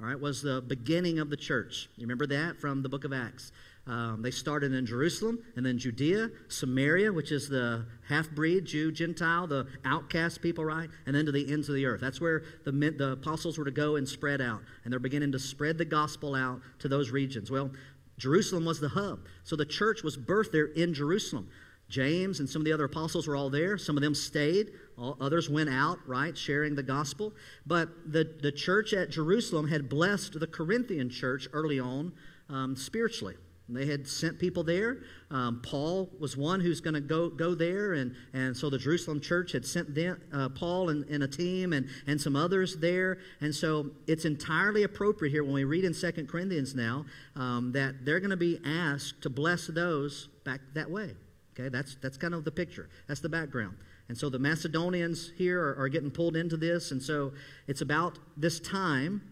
all 0.00 0.06
right, 0.06 0.18
was 0.18 0.40
the 0.40 0.62
beginning 0.62 1.18
of 1.18 1.30
the 1.30 1.36
church. 1.36 1.88
You 1.96 2.02
remember 2.02 2.26
that 2.28 2.60
from 2.60 2.82
the 2.82 2.88
book 2.88 3.04
of 3.04 3.12
Acts. 3.12 3.50
Um, 3.86 4.22
they 4.22 4.30
started 4.30 4.72
in 4.72 4.86
Jerusalem 4.86 5.40
and 5.56 5.66
then 5.66 5.76
Judea, 5.78 6.30
Samaria, 6.48 7.12
which 7.12 7.30
is 7.30 7.50
the 7.50 7.84
half 8.08 8.30
breed, 8.30 8.64
Jew, 8.64 8.90
Gentile, 8.90 9.46
the 9.46 9.66
outcast 9.84 10.40
people, 10.40 10.64
right? 10.64 10.88
And 11.04 11.14
then 11.14 11.26
to 11.26 11.32
the 11.32 11.52
ends 11.52 11.68
of 11.68 11.74
the 11.74 11.84
earth. 11.84 12.00
That's 12.00 12.20
where 12.20 12.44
the, 12.64 12.72
the 12.72 13.12
apostles 13.12 13.58
were 13.58 13.64
to 13.66 13.70
go 13.70 13.96
and 13.96 14.08
spread 14.08 14.40
out. 14.40 14.62
And 14.84 14.92
they're 14.92 15.00
beginning 15.00 15.32
to 15.32 15.38
spread 15.38 15.76
the 15.76 15.84
gospel 15.84 16.34
out 16.34 16.62
to 16.78 16.88
those 16.88 17.10
regions. 17.10 17.50
Well, 17.50 17.70
Jerusalem 18.18 18.64
was 18.64 18.80
the 18.80 18.88
hub. 18.88 19.20
So 19.42 19.56
the 19.56 19.64
church 19.64 20.02
was 20.02 20.16
birthed 20.16 20.52
there 20.52 20.66
in 20.66 20.94
Jerusalem. 20.94 21.48
James 21.88 22.40
and 22.40 22.48
some 22.48 22.62
of 22.62 22.66
the 22.66 22.72
other 22.72 22.84
apostles 22.84 23.26
were 23.26 23.36
all 23.36 23.50
there. 23.50 23.76
Some 23.76 23.96
of 23.96 24.02
them 24.02 24.14
stayed. 24.14 24.72
All, 24.96 25.16
others 25.20 25.50
went 25.50 25.68
out, 25.68 25.98
right, 26.06 26.36
sharing 26.36 26.74
the 26.74 26.82
gospel. 26.82 27.32
But 27.66 27.88
the, 28.10 28.24
the 28.40 28.52
church 28.52 28.92
at 28.92 29.10
Jerusalem 29.10 29.68
had 29.68 29.88
blessed 29.88 30.38
the 30.38 30.46
Corinthian 30.46 31.10
church 31.10 31.48
early 31.52 31.78
on 31.78 32.12
um, 32.48 32.76
spiritually. 32.76 33.36
They 33.68 33.86
had 33.86 34.06
sent 34.06 34.38
people 34.38 34.62
there. 34.62 34.98
Um, 35.30 35.62
Paul 35.62 36.10
was 36.20 36.36
one 36.36 36.60
who's 36.60 36.82
going 36.82 36.94
to 36.94 37.00
go 37.00 37.30
go 37.30 37.54
there, 37.54 37.94
and, 37.94 38.14
and 38.34 38.54
so 38.54 38.68
the 38.68 38.76
Jerusalem 38.76 39.20
church 39.20 39.52
had 39.52 39.64
sent 39.64 39.94
them, 39.94 40.20
uh, 40.34 40.50
Paul 40.50 40.90
and, 40.90 41.08
and, 41.08 41.22
a 41.22 41.28
team 41.28 41.72
and, 41.72 41.88
and 42.06 42.20
some 42.20 42.36
others 42.36 42.76
there. 42.76 43.18
And 43.40 43.54
so 43.54 43.90
it's 44.06 44.26
entirely 44.26 44.82
appropriate 44.82 45.30
here 45.30 45.44
when 45.44 45.54
we 45.54 45.64
read 45.64 45.86
in 45.86 45.94
Second 45.94 46.28
Corinthians 46.28 46.74
now 46.74 47.06
um, 47.36 47.72
that 47.72 48.04
they're 48.04 48.20
going 48.20 48.30
to 48.30 48.36
be 48.36 48.60
asked 48.66 49.22
to 49.22 49.30
bless 49.30 49.66
those 49.68 50.28
back 50.44 50.60
that 50.74 50.90
way. 50.90 51.12
Okay, 51.58 51.70
that's, 51.70 51.96
that's 52.02 52.18
kind 52.18 52.34
of 52.34 52.44
the 52.44 52.50
picture, 52.50 52.90
that's 53.08 53.20
the 53.20 53.28
background. 53.28 53.76
And 54.08 54.18
so 54.18 54.28
the 54.28 54.38
Macedonians 54.38 55.32
here 55.38 55.62
are, 55.62 55.84
are 55.84 55.88
getting 55.88 56.10
pulled 56.10 56.36
into 56.36 56.58
this, 56.58 56.90
and 56.90 57.02
so 57.02 57.32
it's 57.66 57.80
about 57.80 58.18
this 58.36 58.60
time 58.60 59.22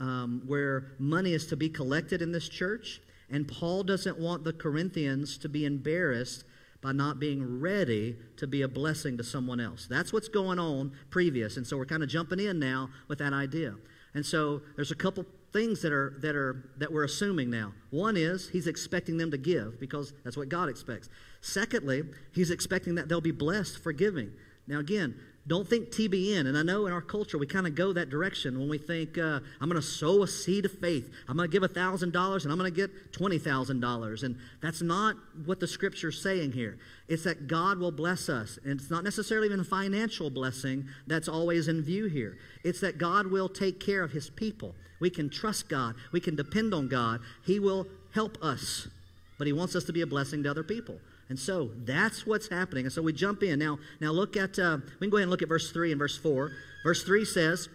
um, 0.00 0.42
where 0.46 0.92
money 0.98 1.32
is 1.32 1.46
to 1.48 1.56
be 1.56 1.68
collected 1.68 2.22
in 2.22 2.32
this 2.32 2.48
church. 2.48 3.00
And 3.30 3.46
Paul 3.46 3.82
doesn't 3.82 4.18
want 4.18 4.44
the 4.44 4.52
Corinthians 4.52 5.38
to 5.38 5.48
be 5.48 5.64
embarrassed 5.64 6.44
by 6.80 6.92
not 6.92 7.18
being 7.18 7.60
ready 7.60 8.16
to 8.36 8.46
be 8.46 8.62
a 8.62 8.68
blessing 8.68 9.16
to 9.18 9.24
someone 9.24 9.60
else. 9.60 9.86
That's 9.90 10.12
what's 10.12 10.28
going 10.28 10.58
on 10.58 10.92
previous. 11.10 11.56
And 11.56 11.66
so 11.66 11.76
we're 11.76 11.86
kind 11.86 12.02
of 12.02 12.08
jumping 12.08 12.40
in 12.40 12.58
now 12.58 12.90
with 13.08 13.18
that 13.18 13.32
idea. 13.32 13.74
And 14.14 14.24
so 14.24 14.62
there's 14.76 14.92
a 14.92 14.96
couple 14.96 15.24
things 15.52 15.82
that 15.82 15.92
are 15.92 16.14
that 16.20 16.36
are 16.36 16.70
that 16.78 16.92
we're 16.92 17.04
assuming 17.04 17.50
now. 17.50 17.72
One 17.90 18.16
is 18.16 18.48
he's 18.48 18.66
expecting 18.66 19.16
them 19.16 19.30
to 19.30 19.38
give 19.38 19.80
because 19.80 20.12
that's 20.24 20.36
what 20.36 20.48
God 20.48 20.68
expects. 20.68 21.08
Secondly, 21.40 22.02
he's 22.32 22.50
expecting 22.50 22.94
that 22.96 23.08
they'll 23.08 23.20
be 23.20 23.32
blessed 23.32 23.82
for 23.82 23.92
giving. 23.92 24.32
Now 24.66 24.78
again, 24.78 25.18
don't 25.48 25.66
think 25.66 25.90
TBN. 25.90 26.46
And 26.46 26.56
I 26.56 26.62
know 26.62 26.86
in 26.86 26.92
our 26.92 27.00
culture 27.00 27.38
we 27.38 27.46
kind 27.46 27.66
of 27.66 27.74
go 27.74 27.92
that 27.94 28.10
direction 28.10 28.58
when 28.58 28.68
we 28.68 28.78
think, 28.78 29.16
uh, 29.16 29.40
I'm 29.60 29.68
going 29.68 29.80
to 29.80 29.86
sow 29.86 30.22
a 30.22 30.28
seed 30.28 30.66
of 30.66 30.72
faith. 30.72 31.10
I'm 31.26 31.36
going 31.36 31.50
to 31.50 31.52
give 31.60 31.68
$1,000 31.68 32.02
and 32.02 32.52
I'm 32.52 32.58
going 32.58 32.72
to 32.72 32.76
get 32.76 33.12
$20,000. 33.12 34.22
And 34.22 34.36
that's 34.60 34.82
not 34.82 35.16
what 35.46 35.58
the 35.58 35.66
scripture's 35.66 36.22
saying 36.22 36.52
here. 36.52 36.78
It's 37.08 37.24
that 37.24 37.48
God 37.48 37.78
will 37.78 37.90
bless 37.90 38.28
us. 38.28 38.58
And 38.62 38.78
it's 38.78 38.90
not 38.90 39.04
necessarily 39.04 39.46
even 39.48 39.60
a 39.60 39.64
financial 39.64 40.28
blessing 40.28 40.86
that's 41.06 41.28
always 41.28 41.66
in 41.66 41.82
view 41.82 42.06
here. 42.06 42.36
It's 42.62 42.80
that 42.80 42.98
God 42.98 43.26
will 43.26 43.48
take 43.48 43.80
care 43.80 44.04
of 44.04 44.12
his 44.12 44.28
people. 44.28 44.74
We 45.00 45.10
can 45.10 45.30
trust 45.30 45.68
God, 45.68 45.94
we 46.12 46.20
can 46.20 46.36
depend 46.36 46.74
on 46.74 46.88
God. 46.88 47.20
He 47.46 47.58
will 47.58 47.86
help 48.12 48.36
us, 48.42 48.88
but 49.38 49.46
he 49.46 49.52
wants 49.52 49.76
us 49.76 49.84
to 49.84 49.92
be 49.92 50.02
a 50.02 50.06
blessing 50.06 50.42
to 50.42 50.50
other 50.50 50.64
people. 50.64 50.98
And 51.28 51.38
so 51.38 51.70
that's 51.84 52.26
what's 52.26 52.48
happening. 52.48 52.86
And 52.86 52.92
so 52.92 53.02
we 53.02 53.12
jump 53.12 53.42
in. 53.42 53.58
Now, 53.58 53.78
now 54.00 54.12
look 54.12 54.36
at, 54.36 54.58
uh, 54.58 54.78
we 54.98 55.06
can 55.06 55.10
go 55.10 55.18
ahead 55.18 55.24
and 55.24 55.30
look 55.30 55.42
at 55.42 55.48
verse 55.48 55.70
3 55.70 55.92
and 55.92 55.98
verse 55.98 56.16
4. 56.16 56.52
Verse 56.82 57.04
3 57.04 57.24
says, 57.24 57.68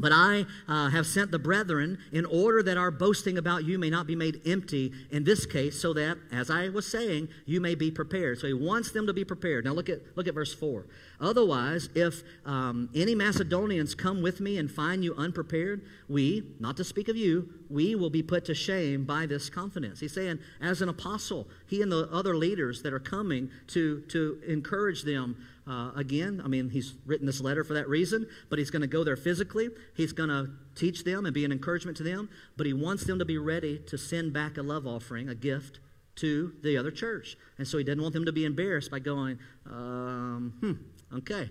but 0.00 0.12
I 0.12 0.46
uh, 0.66 0.88
have 0.90 1.06
sent 1.06 1.30
the 1.30 1.38
brethren 1.38 1.98
in 2.12 2.24
order 2.24 2.62
that 2.62 2.76
our 2.76 2.90
boasting 2.90 3.38
about 3.38 3.64
you 3.64 3.78
may 3.78 3.90
not 3.90 4.06
be 4.06 4.16
made 4.16 4.40
empty 4.46 4.92
in 5.10 5.24
this 5.24 5.46
case, 5.46 5.80
so 5.80 5.92
that, 5.94 6.18
as 6.32 6.50
I 6.50 6.68
was 6.70 6.86
saying, 6.86 7.28
you 7.46 7.60
may 7.60 7.74
be 7.74 7.90
prepared. 7.90 8.38
So 8.38 8.46
he 8.46 8.54
wants 8.54 8.90
them 8.90 9.06
to 9.06 9.12
be 9.12 9.24
prepared. 9.24 9.64
Now 9.64 9.72
look 9.72 9.88
at, 9.88 10.00
look 10.16 10.26
at 10.26 10.34
verse 10.34 10.54
4. 10.54 10.86
Otherwise, 11.20 11.90
if 11.94 12.22
um, 12.46 12.88
any 12.94 13.14
Macedonians 13.14 13.94
come 13.94 14.22
with 14.22 14.40
me 14.40 14.58
and 14.58 14.70
find 14.70 15.04
you 15.04 15.14
unprepared, 15.16 15.82
we, 16.08 16.44
not 16.58 16.76
to 16.78 16.84
speak 16.84 17.08
of 17.08 17.16
you, 17.16 17.48
we 17.68 17.94
will 17.94 18.10
be 18.10 18.22
put 18.22 18.44
to 18.46 18.54
shame 18.54 19.04
by 19.04 19.26
this 19.26 19.50
confidence. 19.50 20.00
He's 20.00 20.14
saying, 20.14 20.38
as 20.60 20.82
an 20.82 20.88
apostle, 20.88 21.46
he 21.66 21.82
and 21.82 21.92
the 21.92 22.08
other 22.10 22.36
leaders 22.36 22.82
that 22.82 22.92
are 22.92 23.00
coming 23.00 23.50
to, 23.68 24.00
to 24.08 24.40
encourage 24.46 25.02
them 25.02 25.36
uh, 25.70 25.92
again. 25.94 26.42
I 26.44 26.48
mean, 26.48 26.68
he's 26.68 26.94
written 27.06 27.26
this 27.26 27.40
letter 27.40 27.62
for 27.62 27.74
that 27.74 27.88
reason, 27.88 28.26
but 28.48 28.58
he's 28.58 28.70
going 28.70 28.82
to 28.82 28.88
go 28.88 29.04
there 29.04 29.16
physically. 29.16 29.68
He's 29.94 30.12
going 30.12 30.28
to 30.28 30.50
teach 30.74 31.04
them 31.04 31.24
and 31.24 31.32
be 31.32 31.44
an 31.44 31.52
encouragement 31.52 31.96
to 31.98 32.02
them, 32.02 32.28
but 32.56 32.66
he 32.66 32.72
wants 32.72 33.04
them 33.04 33.20
to 33.20 33.24
be 33.24 33.38
ready 33.38 33.78
to 33.86 33.96
send 33.96 34.32
back 34.32 34.58
a 34.58 34.62
love 34.62 34.86
offering, 34.86 35.28
a 35.28 35.34
gift 35.34 35.78
to 36.16 36.52
the 36.62 36.76
other 36.76 36.90
church. 36.90 37.36
And 37.56 37.68
so 37.68 37.78
he 37.78 37.84
doesn't 37.84 38.02
want 38.02 38.14
them 38.14 38.24
to 38.24 38.32
be 38.32 38.44
embarrassed 38.44 38.90
by 38.90 38.98
going, 38.98 39.38
um, 39.66 40.54
hmm, 40.60 41.16
okay. 41.18 41.48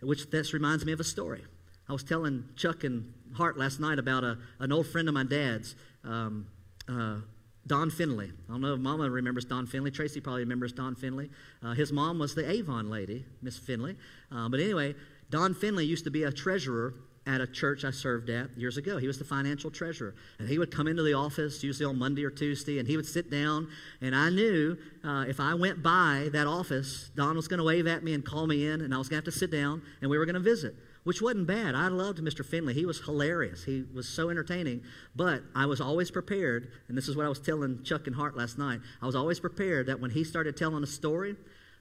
Which 0.00 0.30
this 0.30 0.52
reminds 0.52 0.84
me 0.84 0.92
of 0.92 0.98
a 0.98 1.04
story. 1.04 1.44
I 1.88 1.92
was 1.92 2.02
telling 2.02 2.48
Chuck 2.56 2.82
and 2.82 3.12
Hart 3.34 3.56
last 3.56 3.78
night 3.78 4.00
about 4.00 4.24
a, 4.24 4.38
an 4.58 4.72
old 4.72 4.88
friend 4.88 5.06
of 5.06 5.14
my 5.14 5.24
dad's. 5.24 5.76
Um, 6.02 6.48
uh, 6.88 7.18
Don 7.66 7.90
Finley. 7.90 8.32
I 8.48 8.52
don't 8.52 8.60
know 8.60 8.74
if 8.74 8.80
Mama 8.80 9.08
remembers 9.08 9.44
Don 9.44 9.66
Finley. 9.66 9.90
Tracy 9.90 10.20
probably 10.20 10.42
remembers 10.42 10.72
Don 10.72 10.94
Finley. 10.94 11.30
Uh, 11.62 11.72
his 11.72 11.92
mom 11.92 12.18
was 12.18 12.34
the 12.34 12.48
Avon 12.50 12.90
lady, 12.90 13.24
Miss 13.42 13.58
Finley. 13.58 13.96
Uh, 14.32 14.48
but 14.48 14.60
anyway, 14.60 14.94
Don 15.30 15.54
Finley 15.54 15.84
used 15.84 16.04
to 16.04 16.10
be 16.10 16.24
a 16.24 16.32
treasurer 16.32 16.94
at 17.26 17.40
a 17.40 17.46
church 17.46 17.84
I 17.84 17.90
served 17.90 18.30
at 18.30 18.56
years 18.56 18.76
ago. 18.76 18.96
He 18.96 19.06
was 19.06 19.18
the 19.18 19.24
financial 19.24 19.70
treasurer. 19.70 20.14
And 20.38 20.48
he 20.48 20.58
would 20.58 20.70
come 20.70 20.88
into 20.88 21.02
the 21.02 21.12
office, 21.12 21.62
usually 21.62 21.84
on 21.84 21.98
Monday 21.98 22.24
or 22.24 22.30
Tuesday, 22.30 22.78
and 22.78 22.88
he 22.88 22.96
would 22.96 23.06
sit 23.06 23.30
down. 23.30 23.68
And 24.00 24.16
I 24.16 24.30
knew 24.30 24.76
uh, 25.04 25.26
if 25.28 25.38
I 25.38 25.54
went 25.54 25.82
by 25.82 26.30
that 26.32 26.46
office, 26.46 27.10
Don 27.14 27.36
was 27.36 27.46
going 27.46 27.58
to 27.58 27.64
wave 27.64 27.86
at 27.86 28.02
me 28.02 28.14
and 28.14 28.24
call 28.24 28.46
me 28.46 28.66
in, 28.66 28.80
and 28.80 28.94
I 28.94 28.98
was 28.98 29.08
going 29.08 29.22
to 29.22 29.26
have 29.26 29.32
to 29.32 29.38
sit 29.38 29.50
down, 29.50 29.82
and 30.00 30.10
we 30.10 30.18
were 30.18 30.24
going 30.24 30.34
to 30.34 30.40
visit 30.40 30.74
which 31.04 31.22
wasn't 31.22 31.46
bad. 31.46 31.74
I 31.74 31.88
loved 31.88 32.18
Mr. 32.18 32.44
Finley. 32.44 32.74
He 32.74 32.86
was 32.86 33.00
hilarious. 33.00 33.64
He 33.64 33.84
was 33.94 34.08
so 34.08 34.30
entertaining. 34.30 34.82
But 35.16 35.42
I 35.54 35.66
was 35.66 35.80
always 35.80 36.10
prepared, 36.10 36.70
and 36.88 36.96
this 36.96 37.08
is 37.08 37.16
what 37.16 37.26
I 37.26 37.28
was 37.28 37.40
telling 37.40 37.82
Chuck 37.82 38.06
and 38.06 38.16
Hart 38.16 38.36
last 38.36 38.58
night. 38.58 38.80
I 39.00 39.06
was 39.06 39.16
always 39.16 39.40
prepared 39.40 39.86
that 39.86 40.00
when 40.00 40.10
he 40.10 40.24
started 40.24 40.56
telling 40.56 40.82
a 40.82 40.86
story, 40.86 41.36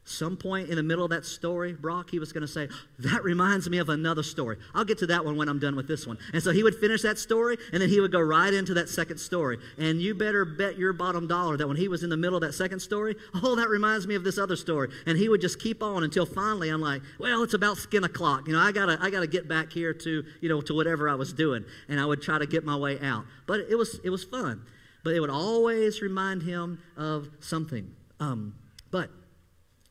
some 0.05 0.37
point 0.37 0.69
in 0.69 0.75
the 0.75 0.83
middle 0.83 1.03
of 1.03 1.11
that 1.11 1.23
story, 1.23 1.73
Brock, 1.73 2.09
he 2.09 2.17
was 2.17 2.33
going 2.33 2.41
to 2.41 2.47
say, 2.47 2.67
That 2.99 3.23
reminds 3.23 3.69
me 3.69 3.77
of 3.77 3.89
another 3.89 4.23
story. 4.23 4.57
I'll 4.73 4.85
get 4.85 4.97
to 4.99 5.07
that 5.07 5.23
one 5.23 5.37
when 5.37 5.47
I'm 5.47 5.59
done 5.59 5.75
with 5.75 5.87
this 5.87 6.07
one. 6.07 6.17
And 6.33 6.41
so 6.41 6.51
he 6.51 6.63
would 6.63 6.75
finish 6.75 7.03
that 7.03 7.19
story, 7.19 7.57
and 7.71 7.81
then 7.81 7.89
he 7.89 7.99
would 7.99 8.11
go 8.11 8.19
right 8.19 8.53
into 8.53 8.73
that 8.73 8.89
second 8.89 9.19
story. 9.19 9.59
And 9.77 10.01
you 10.01 10.15
better 10.15 10.45
bet 10.45 10.77
your 10.77 10.93
bottom 10.93 11.27
dollar 11.27 11.57
that 11.57 11.67
when 11.67 11.77
he 11.77 11.87
was 11.87 12.03
in 12.03 12.09
the 12.09 12.17
middle 12.17 12.35
of 12.35 12.41
that 12.41 12.53
second 12.53 12.79
story, 12.79 13.15
oh, 13.35 13.55
that 13.55 13.69
reminds 13.69 14.07
me 14.07 14.15
of 14.15 14.23
this 14.23 14.37
other 14.37 14.55
story. 14.55 14.89
And 15.05 15.17
he 15.17 15.29
would 15.29 15.41
just 15.41 15.59
keep 15.59 15.83
on 15.83 16.03
until 16.03 16.25
finally 16.25 16.69
I'm 16.69 16.81
like, 16.81 17.01
Well, 17.19 17.43
it's 17.43 17.53
about 17.53 17.77
skin 17.77 18.03
o'clock. 18.03 18.47
You 18.47 18.53
know, 18.53 18.59
I 18.59 18.71
gotta 18.71 18.97
I 19.01 19.09
gotta 19.09 19.27
get 19.27 19.47
back 19.47 19.71
here 19.71 19.93
to, 19.93 20.23
you 20.41 20.49
know, 20.49 20.61
to 20.61 20.73
whatever 20.73 21.07
I 21.07 21.15
was 21.15 21.33
doing. 21.33 21.65
And 21.87 21.99
I 21.99 22.05
would 22.05 22.21
try 22.21 22.39
to 22.39 22.47
get 22.47 22.65
my 22.65 22.75
way 22.75 22.99
out. 22.99 23.25
But 23.45 23.61
it 23.69 23.75
was 23.75 23.99
it 24.03 24.09
was 24.09 24.23
fun. 24.23 24.63
But 25.03 25.13
it 25.13 25.19
would 25.19 25.29
always 25.29 26.01
remind 26.01 26.43
him 26.43 26.81
of 26.97 27.29
something. 27.39 27.93
Um, 28.19 28.55
but 28.91 29.09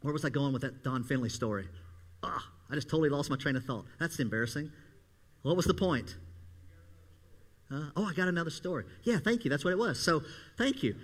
where 0.02 0.12
was 0.12 0.24
I 0.24 0.30
going 0.30 0.52
with 0.52 0.62
that 0.62 0.82
Don 0.82 1.04
Finley 1.04 1.28
story? 1.28 1.66
Ah, 2.22 2.44
I 2.70 2.74
just 2.74 2.88
totally 2.88 3.08
lost 3.08 3.30
my 3.30 3.36
train 3.36 3.56
of 3.56 3.64
thought. 3.64 3.86
That's 3.98 4.18
embarrassing. 4.18 4.70
What 5.42 5.56
was 5.56 5.66
the 5.66 5.74
point? 5.74 6.16
Uh, 7.70 7.90
oh, 7.96 8.04
I 8.04 8.14
got 8.14 8.28
another 8.28 8.50
story. 8.50 8.84
Yeah, 9.04 9.18
thank 9.18 9.44
you. 9.44 9.50
That's 9.50 9.64
what 9.64 9.72
it 9.72 9.78
was. 9.78 10.02
So, 10.02 10.22
thank 10.56 10.82
you. 10.82 10.96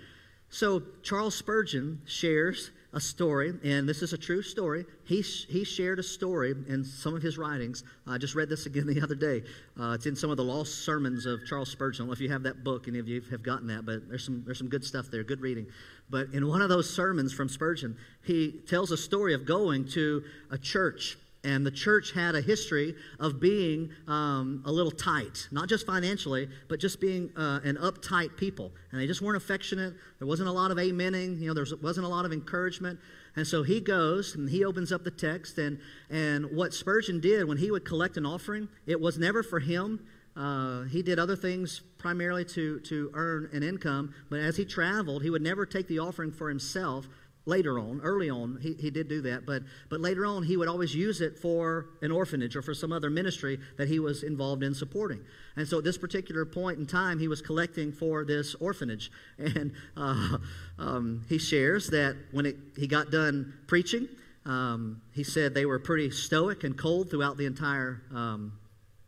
So, 0.49 0.81
Charles 1.03 1.35
Spurgeon 1.35 2.01
shares 2.05 2.71
a 2.95 2.99
story, 2.99 3.53
and 3.65 3.87
this 3.87 4.01
is 4.01 4.13
a 4.13 4.17
true 4.17 4.41
story. 4.41 4.85
He, 5.03 5.21
sh- 5.21 5.45
he 5.49 5.65
shared 5.65 5.99
a 5.99 6.03
story 6.03 6.55
in 6.69 6.85
some 6.85 7.13
of 7.13 7.21
his 7.21 7.37
writings. 7.37 7.83
I 8.07 8.17
just 8.17 8.35
read 8.35 8.47
this 8.47 8.65
again 8.65 8.87
the 8.93 9.01
other 9.01 9.15
day. 9.15 9.43
Uh, 9.79 9.91
it's 9.91 10.05
in 10.05 10.15
some 10.15 10.31
of 10.31 10.37
the 10.37 10.43
lost 10.43 10.85
sermons 10.85 11.25
of 11.25 11.45
Charles 11.45 11.69
Spurgeon. 11.69 11.97
I 11.97 11.99
don't 12.03 12.07
know 12.07 12.13
if 12.13 12.21
you 12.21 12.31
have 12.31 12.43
that 12.43 12.63
book, 12.63 12.87
any 12.87 12.99
of 12.99 13.07
you 13.09 13.21
have 13.29 13.43
gotten 13.43 13.67
that, 13.67 13.85
but 13.85 14.07
there's 14.07 14.23
some, 14.23 14.43
there's 14.45 14.57
some 14.57 14.69
good 14.69 14.85
stuff 14.85 15.11
there, 15.11 15.23
good 15.23 15.41
reading. 15.41 15.67
But 16.09 16.27
in 16.33 16.47
one 16.47 16.61
of 16.61 16.69
those 16.69 16.89
sermons 16.89 17.33
from 17.33 17.49
Spurgeon, 17.49 17.97
he 18.23 18.61
tells 18.65 18.91
a 18.91 18.97
story 18.97 19.33
of 19.33 19.45
going 19.45 19.85
to 19.89 20.23
a 20.49 20.57
church 20.57 21.17
and 21.45 21.65
the 21.65 21.71
church 21.71 22.11
had 22.11 22.35
a 22.35 22.41
history 22.41 22.95
of 23.19 23.39
being 23.39 23.89
um, 24.07 24.63
a 24.65 24.71
little 24.71 24.91
tight, 24.91 25.47
not 25.51 25.69
just 25.69 25.85
financially, 25.85 26.49
but 26.67 26.79
just 26.79 26.99
being 26.99 27.31
uh, 27.37 27.59
an 27.63 27.77
uptight 27.77 28.35
people. 28.35 28.71
And 28.91 28.99
they 28.99 29.07
just 29.07 29.21
weren't 29.21 29.37
affectionate. 29.37 29.93
There 30.19 30.27
wasn't 30.27 30.49
a 30.49 30.51
lot 30.51 30.71
of 30.71 30.77
amening, 30.77 31.39
you 31.39 31.47
know, 31.47 31.53
there 31.53 31.65
wasn't 31.81 32.05
a 32.05 32.09
lot 32.09 32.25
of 32.25 32.33
encouragement. 32.33 32.99
And 33.35 33.45
so 33.45 33.63
he 33.63 33.79
goes 33.79 34.35
and 34.35 34.49
he 34.49 34.65
opens 34.65 34.91
up 34.91 35.03
the 35.03 35.11
text. 35.11 35.57
And, 35.59 35.79
and 36.09 36.51
what 36.51 36.73
Spurgeon 36.73 37.19
did 37.19 37.47
when 37.47 37.57
he 37.57 37.69
would 37.69 37.85
collect 37.85 38.17
an 38.17 38.25
offering, 38.25 38.67
it 38.87 38.99
was 38.99 39.17
never 39.17 39.43
for 39.43 39.59
him. 39.59 40.05
Uh, 40.35 40.83
he 40.83 41.01
did 41.01 41.17
other 41.19 41.35
things 41.35 41.81
primarily 41.97 42.43
to, 42.43 42.79
to 42.81 43.09
earn 43.13 43.49
an 43.53 43.63
income, 43.63 44.13
but 44.29 44.39
as 44.39 44.57
he 44.57 44.65
traveled, 44.65 45.23
he 45.23 45.29
would 45.29 45.41
never 45.41 45.65
take 45.65 45.87
the 45.87 45.99
offering 45.99 46.29
for 46.29 46.49
himself 46.49 47.07
later 47.45 47.77
on, 47.79 48.01
early 48.01 48.29
on, 48.29 48.57
he, 48.61 48.73
he 48.73 48.89
did 48.89 49.07
do 49.07 49.21
that, 49.21 49.45
but, 49.45 49.63
but 49.89 49.99
later 49.99 50.25
on, 50.25 50.43
he 50.43 50.57
would 50.57 50.67
always 50.67 50.95
use 50.95 51.21
it 51.21 51.37
for 51.37 51.87
an 52.01 52.11
orphanage 52.11 52.55
or 52.55 52.61
for 52.61 52.73
some 52.73 52.91
other 52.91 53.09
ministry 53.09 53.59
that 53.77 53.87
he 53.87 53.99
was 53.99 54.23
involved 54.23 54.63
in 54.63 54.73
supporting. 54.73 55.19
And 55.55 55.67
so 55.67 55.77
at 55.77 55.83
this 55.83 55.97
particular 55.97 56.45
point 56.45 56.79
in 56.79 56.87
time, 56.87 57.19
he 57.19 57.27
was 57.27 57.41
collecting 57.41 57.91
for 57.91 58.25
this 58.25 58.55
orphanage. 58.55 59.11
And 59.55 59.73
uh, 59.95 60.37
um, 60.79 61.23
he 61.29 61.37
shares 61.37 61.89
that 61.91 62.15
when 62.31 62.45
it, 62.45 62.57
he 62.77 62.87
got 62.87 63.11
done 63.11 63.53
preaching, 63.67 64.07
um, 64.45 65.01
he 65.13 65.23
said 65.23 65.53
they 65.53 65.65
were 65.65 65.79
pretty 65.79 66.09
stoic 66.09 66.63
and 66.63 66.77
cold 66.77 67.09
throughout 67.09 67.37
the 67.37 67.45
entire 67.45 68.01
um, 68.13 68.53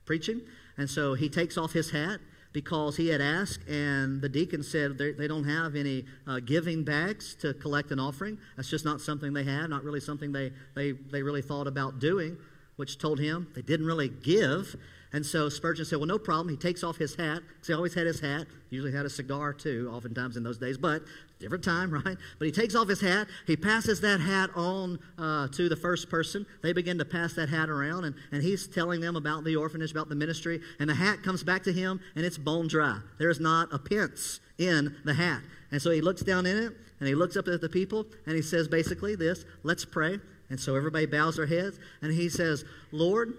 preaching. 0.05 0.41
And 0.77 0.89
so 0.89 1.15
he 1.15 1.27
takes 1.27 1.57
off 1.57 1.73
his 1.73 1.91
hat 1.91 2.19
because 2.57 2.97
he 2.97 3.07
had 3.07 3.21
asked, 3.21 3.59
and 3.69 4.19
the 4.19 4.27
deacon 4.27 4.63
said 4.63 4.97
they, 4.97 5.27
don't 5.27 5.43
have 5.43 5.75
any 5.75 6.03
uh, 6.25 6.39
giving 6.39 6.83
bags 6.83 7.35
to 7.35 7.53
collect 7.53 7.91
an 7.91 7.99
offering. 7.99 8.35
That's 8.55 8.67
just 8.67 8.83
not 8.83 8.99
something 8.99 9.31
they 9.31 9.43
had, 9.43 9.69
not 9.69 9.83
really 9.83 9.99
something 9.99 10.31
they, 10.31 10.51
they, 10.73 10.93
they 10.93 11.21
really 11.21 11.43
thought 11.43 11.67
about 11.67 11.99
doing, 11.99 12.35
which 12.77 12.97
told 12.97 13.19
him 13.19 13.45
they 13.53 13.61
didn't 13.61 13.85
really 13.85 14.09
give. 14.09 14.75
And 15.13 15.25
so 15.25 15.47
Spurgeon 15.47 15.85
said, 15.85 15.99
Well, 15.99 16.07
no 16.07 16.19
problem. 16.19 16.49
He 16.49 16.57
takes 16.57 16.83
off 16.83 16.97
his 16.97 17.15
hat, 17.15 17.41
because 17.47 17.67
he 17.67 17.73
always 17.73 17.93
had 17.93 18.05
his 18.05 18.19
hat. 18.19 18.47
Usually 18.69 18.91
had 18.91 19.05
a 19.05 19.09
cigar 19.09 19.53
too, 19.53 19.89
oftentimes 19.93 20.35
in 20.35 20.43
those 20.43 20.57
days, 20.57 20.77
but 20.77 21.03
different 21.39 21.63
time, 21.63 21.91
right? 22.05 22.17
But 22.39 22.45
he 22.45 22.51
takes 22.51 22.75
off 22.75 22.87
his 22.87 22.99
hat. 22.99 23.27
He 23.45 23.55
passes 23.55 24.01
that 24.01 24.19
hat 24.19 24.49
on 24.55 24.99
uh, 25.17 25.47
to 25.49 25.69
the 25.69 25.75
first 25.75 26.09
person. 26.09 26.45
They 26.61 26.73
begin 26.73 26.97
to 26.97 27.05
pass 27.05 27.33
that 27.33 27.49
hat 27.49 27.69
around, 27.69 28.05
and, 28.05 28.15
and 28.31 28.43
he's 28.43 28.67
telling 28.67 28.99
them 28.99 29.15
about 29.15 29.43
the 29.43 29.55
orphanage, 29.55 29.91
about 29.91 30.09
the 30.09 30.15
ministry. 30.15 30.59
And 30.79 30.89
the 30.89 30.95
hat 30.95 31.23
comes 31.23 31.43
back 31.43 31.63
to 31.63 31.73
him, 31.73 32.01
and 32.15 32.25
it's 32.25 32.37
bone 32.37 32.67
dry. 32.67 32.99
There's 33.17 33.39
not 33.39 33.73
a 33.73 33.79
pence 33.79 34.41
in 34.57 34.95
the 35.05 35.13
hat. 35.13 35.41
And 35.71 35.81
so 35.81 35.91
he 35.91 36.01
looks 36.01 36.21
down 36.21 36.45
in 36.45 36.57
it, 36.57 36.73
and 36.99 37.07
he 37.07 37.15
looks 37.15 37.37
up 37.37 37.47
at 37.47 37.61
the 37.61 37.69
people, 37.69 38.05
and 38.25 38.35
he 38.35 38.41
says 38.41 38.67
basically 38.67 39.15
this 39.15 39.45
Let's 39.63 39.85
pray. 39.85 40.19
And 40.49 40.57
so 40.59 40.75
everybody 40.75 41.05
bows 41.05 41.35
their 41.35 41.45
heads, 41.45 41.77
and 42.01 42.13
he 42.13 42.29
says, 42.29 42.63
Lord, 42.93 43.33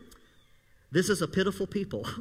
this 0.91 1.09
is 1.09 1.23
a 1.23 1.29
pitiful 1.29 1.67
people. 1.67 2.07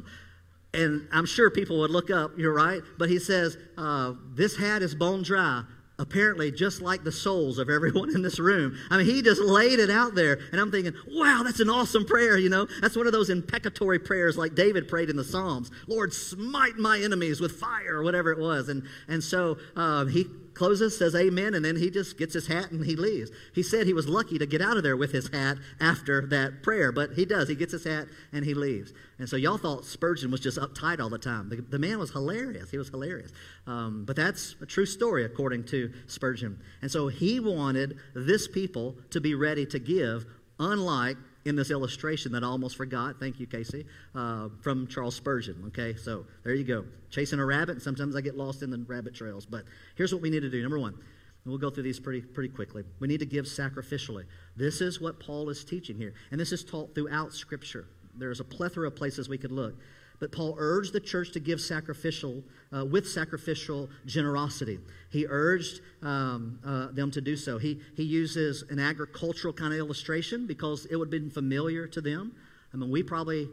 And 0.74 1.08
I'm 1.10 1.24
sure 1.24 1.50
people 1.50 1.78
would 1.78 1.90
look 1.90 2.10
up, 2.10 2.32
you're 2.36 2.52
right. 2.52 2.82
But 2.98 3.08
he 3.08 3.18
says, 3.18 3.56
uh, 3.78 4.12
This 4.34 4.54
hat 4.54 4.82
is 4.82 4.94
bone 4.94 5.22
dry, 5.22 5.64
apparently 5.98 6.52
just 6.52 6.80
like 6.80 7.02
the 7.04 7.12
souls 7.12 7.58
of 7.58 7.68
everyone 7.68 8.10
in 8.14 8.22
this 8.22 8.38
room. 8.38 8.76
I 8.90 8.98
mean, 8.98 9.06
he 9.06 9.22
just 9.22 9.40
laid 9.40 9.80
it 9.80 9.90
out 9.90 10.14
there. 10.14 10.38
And 10.52 10.60
I'm 10.60 10.70
thinking, 10.70 10.94
wow, 11.10 11.42
that's 11.44 11.60
an 11.60 11.68
awesome 11.70 12.04
prayer, 12.04 12.38
you 12.38 12.48
know? 12.48 12.66
That's 12.80 12.96
one 12.96 13.06
of 13.06 13.12
those 13.12 13.30
imprecatory 13.30 13.98
prayers 13.98 14.36
like 14.36 14.54
David 14.54 14.88
prayed 14.88 15.10
in 15.10 15.16
the 15.16 15.24
Psalms 15.24 15.70
Lord, 15.86 16.12
smite 16.12 16.76
my 16.76 17.00
enemies 17.00 17.40
with 17.40 17.52
fire, 17.52 17.96
or 17.96 18.02
whatever 18.02 18.30
it 18.30 18.38
was. 18.38 18.68
And, 18.68 18.84
and 19.08 19.22
so 19.22 19.58
uh, 19.76 20.04
he 20.04 20.26
closes, 20.58 20.98
says 20.98 21.14
amen, 21.14 21.54
and 21.54 21.64
then 21.64 21.76
he 21.76 21.88
just 21.88 22.18
gets 22.18 22.34
his 22.34 22.48
hat 22.48 22.70
and 22.70 22.84
he 22.84 22.96
leaves. 22.96 23.30
He 23.54 23.62
said 23.62 23.86
he 23.86 23.92
was 23.94 24.08
lucky 24.08 24.38
to 24.38 24.46
get 24.46 24.60
out 24.60 24.76
of 24.76 24.82
there 24.82 24.96
with 24.96 25.12
his 25.12 25.28
hat 25.28 25.56
after 25.80 26.26
that 26.26 26.62
prayer, 26.62 26.92
but 26.92 27.12
he 27.12 27.24
does. 27.24 27.48
He 27.48 27.54
gets 27.54 27.72
his 27.72 27.84
hat 27.84 28.08
and 28.32 28.44
he 28.44 28.52
leaves. 28.52 28.92
And 29.18 29.28
so 29.28 29.36
y'all 29.36 29.56
thought 29.56 29.84
Spurgeon 29.84 30.30
was 30.30 30.40
just 30.40 30.58
uptight 30.58 31.00
all 31.00 31.08
the 31.08 31.18
time. 31.18 31.48
The, 31.48 31.56
the 31.56 31.78
man 31.78 31.98
was 31.98 32.10
hilarious. 32.10 32.70
He 32.70 32.76
was 32.76 32.88
hilarious. 32.88 33.32
Um, 33.66 34.04
but 34.04 34.16
that's 34.16 34.56
a 34.60 34.66
true 34.66 34.86
story 34.86 35.24
according 35.24 35.64
to 35.66 35.92
Spurgeon. 36.06 36.60
And 36.82 36.90
so 36.90 37.08
he 37.08 37.40
wanted 37.40 37.96
this 38.14 38.48
people 38.48 38.96
to 39.10 39.20
be 39.20 39.34
ready 39.34 39.64
to 39.66 39.78
give, 39.78 40.26
unlike 40.58 41.16
in 41.48 41.56
this 41.56 41.70
illustration 41.70 42.32
that 42.32 42.44
I 42.44 42.46
almost 42.46 42.76
forgot. 42.76 43.18
Thank 43.18 43.40
you, 43.40 43.46
Casey, 43.46 43.86
uh, 44.14 44.48
from 44.60 44.86
Charles 44.86 45.16
Spurgeon. 45.16 45.64
Okay, 45.68 45.96
so 45.96 46.26
there 46.44 46.54
you 46.54 46.64
go. 46.64 46.84
Chasing 47.10 47.40
a 47.40 47.44
rabbit. 47.44 47.82
Sometimes 47.82 48.14
I 48.14 48.20
get 48.20 48.36
lost 48.36 48.62
in 48.62 48.70
the 48.70 48.84
rabbit 48.86 49.14
trails. 49.14 49.46
But 49.46 49.64
here's 49.96 50.12
what 50.12 50.22
we 50.22 50.30
need 50.30 50.40
to 50.40 50.50
do. 50.50 50.62
Number 50.62 50.78
one, 50.78 50.92
and 50.94 51.00
we'll 51.46 51.58
go 51.58 51.70
through 51.70 51.84
these 51.84 51.98
pretty, 51.98 52.20
pretty 52.20 52.50
quickly. 52.50 52.84
We 53.00 53.08
need 53.08 53.20
to 53.20 53.26
give 53.26 53.46
sacrificially. 53.46 54.24
This 54.56 54.80
is 54.80 55.00
what 55.00 55.18
Paul 55.18 55.48
is 55.48 55.64
teaching 55.64 55.96
here. 55.96 56.14
And 56.30 56.40
this 56.40 56.52
is 56.52 56.62
taught 56.62 56.94
throughout 56.94 57.32
Scripture. 57.32 57.86
There's 58.14 58.40
a 58.40 58.44
plethora 58.44 58.88
of 58.88 58.96
places 58.96 59.28
we 59.28 59.38
could 59.38 59.52
look. 59.52 59.74
But 60.20 60.32
Paul 60.32 60.56
urged 60.58 60.92
the 60.92 61.00
church 61.00 61.32
to 61.32 61.40
give 61.40 61.60
sacrificial, 61.60 62.42
uh, 62.76 62.84
with 62.84 63.08
sacrificial 63.08 63.88
generosity. 64.06 64.80
He 65.10 65.26
urged 65.28 65.80
um, 66.02 66.58
uh, 66.64 66.88
them 66.92 67.10
to 67.12 67.20
do 67.20 67.36
so. 67.36 67.58
He, 67.58 67.80
he 67.96 68.02
uses 68.02 68.64
an 68.70 68.78
agricultural 68.78 69.54
kind 69.54 69.72
of 69.72 69.78
illustration 69.78 70.46
because 70.46 70.86
it 70.86 70.96
would 70.96 71.06
have 71.06 71.22
been 71.22 71.30
familiar 71.30 71.86
to 71.86 72.00
them. 72.00 72.32
I 72.72 72.76
mean, 72.76 72.90
we 72.90 73.02
probably 73.02 73.48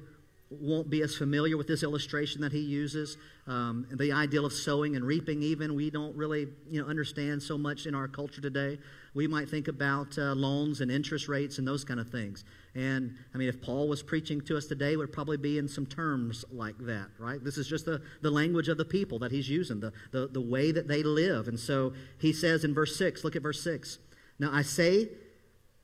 won't 0.50 0.90
be 0.90 1.02
as 1.02 1.16
familiar 1.16 1.58
with 1.58 1.68
this 1.68 1.82
illustration 1.82 2.42
that 2.42 2.52
he 2.52 2.60
uses. 2.60 3.18
Um, 3.48 3.88
the 3.92 4.12
ideal 4.12 4.46
of 4.46 4.54
sowing 4.54 4.96
and 4.96 5.04
reaping, 5.04 5.42
even, 5.42 5.76
we 5.76 5.90
don't 5.90 6.16
really 6.16 6.48
you 6.70 6.82
know, 6.82 6.88
understand 6.88 7.42
so 7.42 7.58
much 7.58 7.88
in 7.88 7.96
our 7.96 8.08
culture 8.08 8.42
today. 8.42 8.78
We 9.16 9.28
might 9.28 9.50
think 9.50 9.68
about 9.68 10.18
uh, 10.18 10.34
loans 10.34 10.82
and 10.82 10.92
interest 10.92 11.28
rates 11.28 11.58
and 11.58 11.68
those 11.68 11.84
kind 11.84 12.00
of 12.00 12.10
things. 12.10 12.44
And 12.76 13.16
I 13.34 13.38
mean, 13.38 13.50
if 13.50 13.62
Paul 13.62 13.88
was 13.88 14.04
preaching 14.04 14.42
to 14.42 14.58
us 14.58 14.66
today, 14.68 14.96
would 14.96 15.12
probably 15.12 15.38
be 15.38 15.58
in 15.58 15.68
some 15.68 15.86
terms 15.86 16.46
like 16.52 16.78
that, 16.80 17.08
right? 17.18 17.44
This 17.44 17.58
is 17.58 17.68
just 17.68 17.86
the, 17.86 18.02
the 18.22 18.32
language 18.32 18.68
of 18.68 18.78
the 18.78 18.86
people 18.86 19.18
that 19.20 19.32
he's 19.32 19.50
using, 19.50 19.80
the, 19.80 19.94
the, 20.12 20.28
the 20.28 20.42
way 20.42 20.72
that 20.72 20.88
they 20.88 21.02
live. 21.02 21.48
And 21.48 21.60
so 21.60 21.94
he 22.20 22.34
says 22.34 22.64
in 22.64 22.74
verse 22.74 22.96
6, 22.98 23.24
look 23.24 23.36
at 23.36 23.42
verse 23.42 23.64
6. 23.64 23.98
Now 24.38 24.52
I 24.54 24.62
say, 24.62 25.10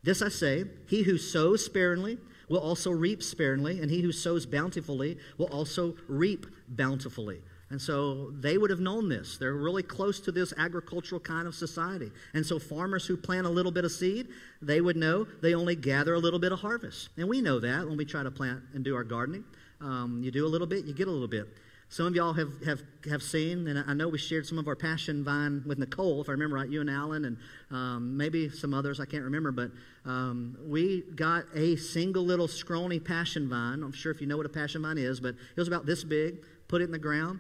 this 0.04 0.22
I 0.22 0.30
say, 0.30 0.66
he 0.88 1.04
who 1.04 1.18
sows 1.18 1.66
sparingly 1.66 2.18
will 2.50 2.60
also 2.60 2.92
reap 2.92 3.24
sparingly, 3.24 3.80
and 3.80 3.90
he 3.90 4.02
who 4.02 4.12
sows 4.12 4.46
bountifully 4.46 5.18
will 5.38 5.48
also 5.48 5.96
reap 6.08 6.46
bountifully. 6.70 7.42
And 7.72 7.82
so 7.82 8.32
they 8.32 8.58
would 8.58 8.70
have 8.70 8.82
known 8.82 9.08
this. 9.08 9.38
They're 9.38 9.54
really 9.54 9.82
close 9.82 10.20
to 10.22 10.32
this 10.32 10.54
agricultural 10.58 11.22
kind 11.22 11.48
of 11.48 11.56
society. 11.56 12.12
And 12.34 12.46
so 12.46 12.60
farmers 12.60 13.06
who 13.06 13.16
plant 13.16 13.48
a 13.48 13.50
little 13.50 13.72
bit 13.72 13.86
of 13.86 13.94
seed, 13.94 14.28
they 14.62 14.82
would 14.82 14.98
know 14.98 15.26
they 15.42 15.56
only 15.56 15.76
gather 15.76 16.14
a 16.14 16.20
little 16.20 16.40
bit 16.40 16.52
of 16.52 16.60
harvest. 16.60 17.10
And 17.16 17.30
we 17.30 17.42
know 17.42 17.62
that 17.62 17.88
when 17.88 17.96
we 17.96 18.04
try 18.04 18.24
to 18.24 18.32
plant 18.32 18.60
and 18.74 18.84
do 18.84 18.94
our 18.94 19.06
gardening. 19.06 19.46
Um, 19.80 20.22
you 20.22 20.32
do 20.32 20.46
a 20.46 20.50
little 20.50 20.68
bit, 20.68 20.84
you 20.84 20.94
get 20.94 21.08
a 21.08 21.12
little 21.12 21.30
bit. 21.30 21.48
Some 21.88 22.06
of 22.06 22.16
y'all 22.16 22.34
have, 22.34 22.54
have, 22.66 22.82
have 23.10 23.24
seen, 23.24 23.68
and 23.68 23.84
I 23.88 23.94
know 23.94 24.08
we 24.08 24.18
shared 24.18 24.46
some 24.46 24.58
of 24.58 24.68
our 24.68 24.76
passion 24.76 25.24
vine 25.24 25.64
with 25.66 25.78
Nicole, 25.78 26.22
if 26.22 26.30
I 26.30 26.34
remember 26.34 26.56
right, 26.56 26.70
you 26.70 26.80
and 26.80 26.90
Alan, 26.90 27.26
and 27.26 27.38
um, 27.70 28.16
maybe 28.16 28.50
some 28.50 28.74
others, 28.74 29.00
I 29.00 29.06
can't 29.06 29.24
remember, 29.24 29.52
but 29.52 29.72
um, 30.06 30.58
we 30.66 31.04
got 31.16 31.46
a 31.54 31.76
single 31.76 32.24
little 32.24 32.48
scrawny 32.48 33.00
passion 33.00 33.48
vine. 33.48 33.84
I'm 33.84 33.92
sure 33.92 34.12
if 34.12 34.20
you 34.22 34.28
know 34.28 34.38
what 34.38 34.46
a 34.46 34.50
passion 34.50 34.82
vine 34.82 34.98
is, 34.98 35.20
but 35.20 35.36
it 35.36 35.58
was 35.58 35.68
about 35.68 35.86
this 35.86 36.04
big, 36.04 36.44
put 36.68 36.82
it 36.82 36.86
in 36.86 36.92
the 36.92 36.98
ground, 36.98 37.40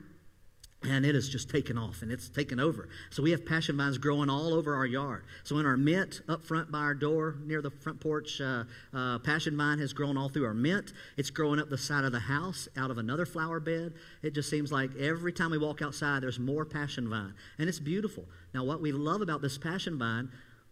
and 0.83 1.05
it 1.05 1.13
has 1.13 1.29
just 1.29 1.49
taken 1.49 1.77
off 1.77 2.01
and 2.01 2.11
it's 2.11 2.27
taken 2.27 2.59
over. 2.59 2.89
So 3.11 3.21
we 3.21 3.31
have 3.31 3.45
passion 3.45 3.77
vines 3.77 3.97
growing 3.97 4.29
all 4.29 4.53
over 4.53 4.75
our 4.75 4.85
yard. 4.85 5.25
So 5.43 5.57
in 5.57 5.65
our 5.65 5.77
mint 5.77 6.21
up 6.27 6.43
front 6.43 6.71
by 6.71 6.79
our 6.79 6.95
door 6.95 7.35
near 7.43 7.61
the 7.61 7.69
front 7.69 7.99
porch, 7.99 8.41
uh, 8.41 8.63
uh, 8.93 9.19
passion 9.19 9.55
vine 9.55 9.77
has 9.79 9.93
grown 9.93 10.17
all 10.17 10.29
through 10.29 10.45
our 10.45 10.53
mint. 10.53 10.93
It's 11.17 11.29
growing 11.29 11.59
up 11.59 11.69
the 11.69 11.77
side 11.77 12.03
of 12.03 12.11
the 12.11 12.19
house 12.19 12.67
out 12.77 12.89
of 12.89 12.97
another 12.97 13.25
flower 13.25 13.59
bed. 13.59 13.93
It 14.23 14.33
just 14.33 14.49
seems 14.49 14.71
like 14.71 14.95
every 14.97 15.33
time 15.33 15.51
we 15.51 15.59
walk 15.59 15.81
outside, 15.81 16.23
there's 16.23 16.39
more 16.39 16.65
passion 16.65 17.09
vine, 17.09 17.33
and 17.59 17.69
it's 17.69 17.79
beautiful. 17.79 18.25
Now, 18.53 18.63
what 18.63 18.81
we 18.81 18.91
love 18.91 19.21
about 19.21 19.41
this 19.41 19.57
passion 19.57 19.97
vine. 19.97 20.29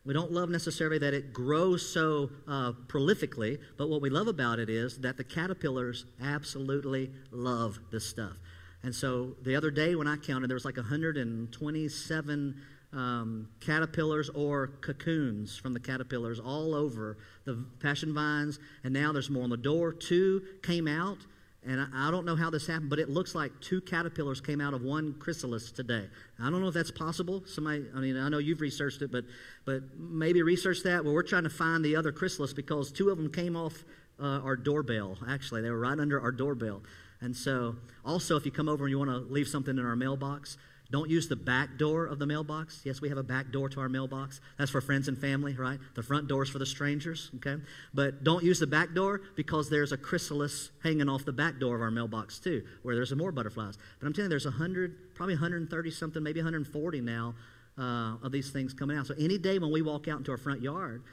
We 0.09 0.13
don't 0.15 0.31
love 0.31 0.49
necessarily 0.49 0.97
that 0.97 1.13
it 1.13 1.33
grows 1.33 1.87
so 1.87 2.31
uh, 2.47 2.71
prolifically, 2.87 3.59
but 3.77 3.89
what 3.89 4.01
we 4.01 4.09
love 4.09 4.27
about 4.27 4.57
it 4.57 4.67
is 4.67 4.97
that 5.01 5.17
the 5.17 5.23
caterpillars 5.23 6.05
absolutely 6.19 7.11
love 7.29 7.77
this 7.91 8.07
stuff. 8.07 8.33
And 8.81 8.95
so 8.95 9.35
the 9.43 9.55
other 9.55 9.69
day 9.69 9.93
when 9.93 10.07
I 10.07 10.15
counted, 10.15 10.49
there 10.49 10.55
was 10.55 10.65
like 10.65 10.77
127 10.77 12.61
um, 12.91 13.49
caterpillars 13.59 14.29
or 14.29 14.69
cocoons 14.81 15.55
from 15.55 15.73
the 15.73 15.79
caterpillars 15.79 16.39
all 16.39 16.73
over 16.73 17.19
the 17.45 17.63
passion 17.79 18.11
vines. 18.11 18.57
And 18.83 18.91
now 18.91 19.11
there's 19.11 19.29
more 19.29 19.43
on 19.43 19.51
the 19.51 19.57
door. 19.57 19.93
Two 19.93 20.41
came 20.63 20.87
out. 20.87 21.19
And 21.65 21.85
I, 21.93 22.09
don't 22.09 22.25
know 22.25 22.37
how 22.37 22.49
this 22.49 22.65
happened, 22.67 22.89
but 22.89 22.99
it 22.99 23.09
looks 23.09 23.35
like 23.35 23.51
two 23.59 23.81
caterpillars 23.81 24.39
came 24.39 24.61
out 24.61 24.73
of 24.73 24.81
one 24.81 25.13
chrysalis 25.19 25.71
today. 25.71 26.07
I 26.39 26.49
don't 26.49 26.61
know 26.61 26.69
if 26.69 26.73
that's 26.73 26.89
possible. 26.89 27.43
Somebody, 27.45 27.85
I 27.93 27.99
mean, 27.99 28.17
I 28.17 28.29
know 28.29 28.37
you've 28.37 28.61
researched 28.61 29.01
it, 29.01 29.11
but 29.11 29.25
but 29.65 29.83
maybe 29.97 30.41
research 30.41 30.83
that. 30.83 31.03
Well, 31.03 31.13
we're 31.13 31.21
trying 31.21 31.43
to 31.43 31.49
find 31.49 31.83
the 31.83 31.97
other 31.97 32.13
chrysalis 32.13 32.53
because 32.53 32.93
two 32.93 33.09
of 33.09 33.17
them 33.17 33.29
came 33.29 33.57
off 33.57 33.83
uh, 34.21 34.39
our 34.39 34.55
doorbell. 34.55 35.17
Actually, 35.27 35.61
they 35.61 35.69
were 35.69 35.79
right 35.79 35.99
under 35.99 36.19
our 36.21 36.31
doorbell. 36.31 36.81
And 37.21 37.35
so, 37.35 37.75
also, 38.05 38.37
if 38.37 38.45
you 38.45 38.51
come 38.51 38.69
over 38.69 38.85
and 38.85 38.91
you 38.91 38.97
want 38.97 39.09
to 39.09 39.17
leave 39.17 39.47
something 39.47 39.77
in 39.77 39.85
our 39.85 39.97
mailbox, 39.97 40.57
don't 40.91 41.10
use 41.10 41.28
the 41.28 41.36
back 41.36 41.78
door 41.78 42.06
of 42.06 42.17
the 42.17 42.25
mailbox. 42.25 42.82
Yes, 42.84 42.99
we 42.99 43.10
have 43.10 43.17
a 43.17 43.23
back 43.23 43.52
door 43.52 43.69
to 43.69 43.80
our 43.80 43.89
mailbox. 43.89 44.41
That's 44.58 44.71
for 44.71 44.82
friends 44.82 45.08
and 45.08 45.17
family, 45.17 45.54
right? 45.54 45.80
The 45.95 46.02
front 46.02 46.28
door 46.28 46.43
is 46.43 46.49
for 46.49 46.58
the 46.58 46.65
strangers, 46.65 47.30
okay? 47.36 47.62
But 47.93 48.23
don't 48.23 48.43
use 48.43 48.60
the 48.60 48.67
back 48.67 48.93
door 48.95 49.21
because 49.36 49.69
there's 49.69 49.91
a 49.91 49.97
chrysalis 49.97 50.71
hanging 50.84 51.08
off 51.08 51.25
the 51.25 51.32
back 51.32 51.60
door 51.60 51.75
of 51.75 51.82
our 51.82 51.91
mailbox, 51.91 52.39
too, 52.39 52.63
where 52.82 52.95
there's 52.95 53.10
some 53.10 53.19
more 53.19 53.32
butterflies. 53.32 53.78
But 53.99 54.08
I'm 54.08 54.13
telling 54.13 54.25
you, 54.25 54.30
there's 54.30 54.45
100, 54.45 55.13
probably 55.13 55.36
130 55.36 55.91
something, 55.91 56.23
maybe 56.23 56.39
140 56.39 57.02
now 57.02 57.36
uh, 57.78 58.15
of 58.23 58.32
these 58.32 58.49
things 58.49 58.73
coming 58.73 58.97
out. 58.97 59.06
So 59.06 59.13
any 59.19 59.38
day 59.38 59.60
when 59.60 59.71
we 59.71 59.84
walk 59.84 60.08
out 60.08 60.17
into 60.17 60.32
our 60.32 60.38
front 60.38 60.62
yard, 60.62 61.04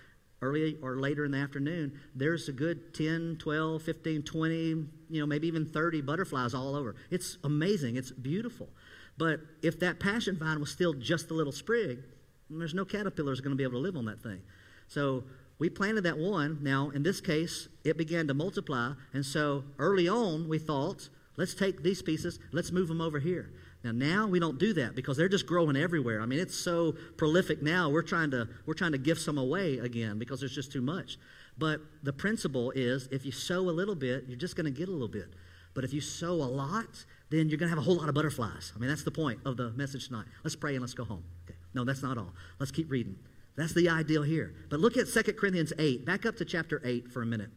early 0.43 0.77
or 0.83 0.97
later 0.97 1.25
in 1.25 1.31
the 1.31 1.39
afternoon, 1.39 1.99
there's 2.15 2.49
a 2.49 2.53
good 2.53 2.95
10, 2.95 3.37
12, 3.39 3.83
15, 3.83 4.23
20, 4.23 4.55
you 4.55 4.87
know, 5.11 5.27
maybe 5.27 5.47
even 5.47 5.67
30 5.67 6.03
butterflies 6.03 6.55
all 6.55 6.75
over. 6.75 6.95
It's 7.11 7.39
amazing. 7.45 7.97
It's 7.97 8.11
beautiful. 8.11 8.69
But 9.19 9.41
if 9.63 9.81
that 9.81 9.99
passion 9.99 10.37
vine 10.39 10.61
was 10.61 10.71
still 10.71 10.93
just 10.93 11.31
a 11.31 11.35
little 11.35 11.53
sprig, 11.53 12.01
there's 12.51 12.75
no 12.75 12.85
caterpillars 12.85 13.41
going 13.41 13.53
to 13.53 13.57
be 13.57 13.65
able 13.65 13.75
to 13.75 13.79
live 13.79 13.97
on 13.97 14.05
that 14.07 14.23
thing. 14.23 14.43
So 14.89 15.25
we 15.59 15.71
planted 15.71 16.03
that 16.03 16.19
one. 16.19 16.59
Now, 16.63 16.91
in 16.91 17.03
this 17.03 17.21
case, 17.21 17.69
it 17.85 17.97
began 17.97 18.29
to 18.29 18.35
multiply. 18.35 18.93
And 19.13 19.25
so 19.25 19.65
early 19.79 20.09
on, 20.09 20.49
we 20.49 20.59
thought, 20.59 21.09
let's 21.37 21.55
take 21.55 21.83
these 21.83 22.03
pieces, 22.03 22.39
let's 22.53 22.71
move 22.71 22.89
them 22.89 23.01
over 23.01 23.19
here. 23.19 23.53
Now, 23.83 23.93
now 23.93 24.27
we 24.27 24.41
don't 24.41 24.59
do 24.59 24.73
that 24.75 24.95
because 24.95 25.17
they're 25.17 25.29
just 25.29 25.47
growing 25.47 25.77
everywhere. 25.77 26.21
I 26.21 26.27
mean, 26.27 26.41
it's 26.41 26.57
so 26.57 26.97
prolific 27.17 27.63
now. 27.63 27.89
We're 27.89 28.03
trying 28.03 28.33
to 28.33 28.49
we're 28.65 28.75
trying 28.75 28.93
to 28.93 28.99
give 28.99 29.19
some 29.19 29.39
away 29.39 29.79
again 29.79 30.19
because 30.19 30.41
there's 30.41 30.55
just 30.55 30.73
too 30.73 30.81
much. 30.81 31.19
But 31.57 31.81
the 32.03 32.13
principle 32.13 32.73
is, 32.73 33.09
if 33.13 33.25
you 33.25 33.33
sow 33.33 33.61
a 33.61 33.71
little 33.71 33.95
bit, 33.95 34.25
you're 34.27 34.39
just 34.39 34.57
going 34.57 34.65
to 34.65 34.77
get 34.77 34.89
a 34.89 34.93
little 34.93 35.09
bit. 35.09 35.29
But 35.73 35.85
if 35.85 35.93
you 35.93 36.01
sow 36.01 36.33
a 36.33 36.51
lot, 36.51 37.05
then 37.31 37.49
you're 37.49 37.59
going 37.59 37.69
to 37.69 37.75
have 37.75 37.79
a 37.79 37.83
whole 37.83 37.97
lot 37.97 38.09
of 38.09 38.15
butterflies. 38.15 38.73
I 38.75 38.79
mean, 38.79 38.89
that's 38.89 39.03
the 39.03 39.11
point 39.11 39.41
of 39.45 39.57
the 39.57 39.71
message 39.73 40.07
tonight. 40.07 40.27
Let's 40.45 40.57
pray 40.57 40.73
and 40.73 40.81
let's 40.81 40.95
go 40.95 41.05
home. 41.05 41.25
Okay. 41.45 41.59
No, 41.75 41.85
that's 41.85 42.03
not 42.03 42.19
all. 42.19 42.33
Let's 42.59 42.73
keep 42.73 42.91
reading. 42.91 43.17
That's 43.57 43.73
the 43.73 43.89
ideal 43.89 44.23
here. 44.23 44.55
But 44.71 44.81
look 44.81 44.97
at 44.97 45.09
2 45.09 45.23
Corinthians 45.33 45.73
8. 45.79 46.05
Back 46.05 46.27
up 46.27 46.37
to 46.37 46.45
chapter 46.45 46.81
8 46.85 47.11
for 47.11 47.23
a 47.23 47.27
minute. 47.27 47.51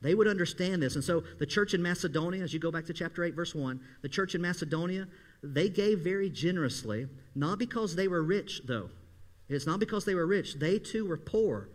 They 0.00 0.14
would 0.14 0.28
understand 0.28 0.82
this. 0.82 0.94
And 0.94 1.02
so 1.02 1.24
the 1.38 1.46
church 1.46 1.74
in 1.74 1.82
Macedonia, 1.82 2.42
as 2.42 2.52
you 2.52 2.60
go 2.60 2.70
back 2.70 2.84
to 2.86 2.92
chapter 2.92 3.24
8, 3.24 3.34
verse 3.34 3.54
1, 3.54 3.80
the 4.02 4.08
church 4.08 4.34
in 4.34 4.42
Macedonia, 4.42 5.08
they 5.42 5.68
gave 5.68 6.00
very 6.00 6.30
generously, 6.30 7.08
not 7.34 7.58
because 7.58 7.96
they 7.96 8.08
were 8.08 8.22
rich, 8.22 8.62
though. 8.66 8.90
It's 9.48 9.66
not 9.66 9.80
because 9.80 10.04
they 10.04 10.14
were 10.14 10.26
rich. 10.26 10.54
They 10.54 10.78
too 10.78 11.06
were 11.06 11.16
poor, 11.16 11.70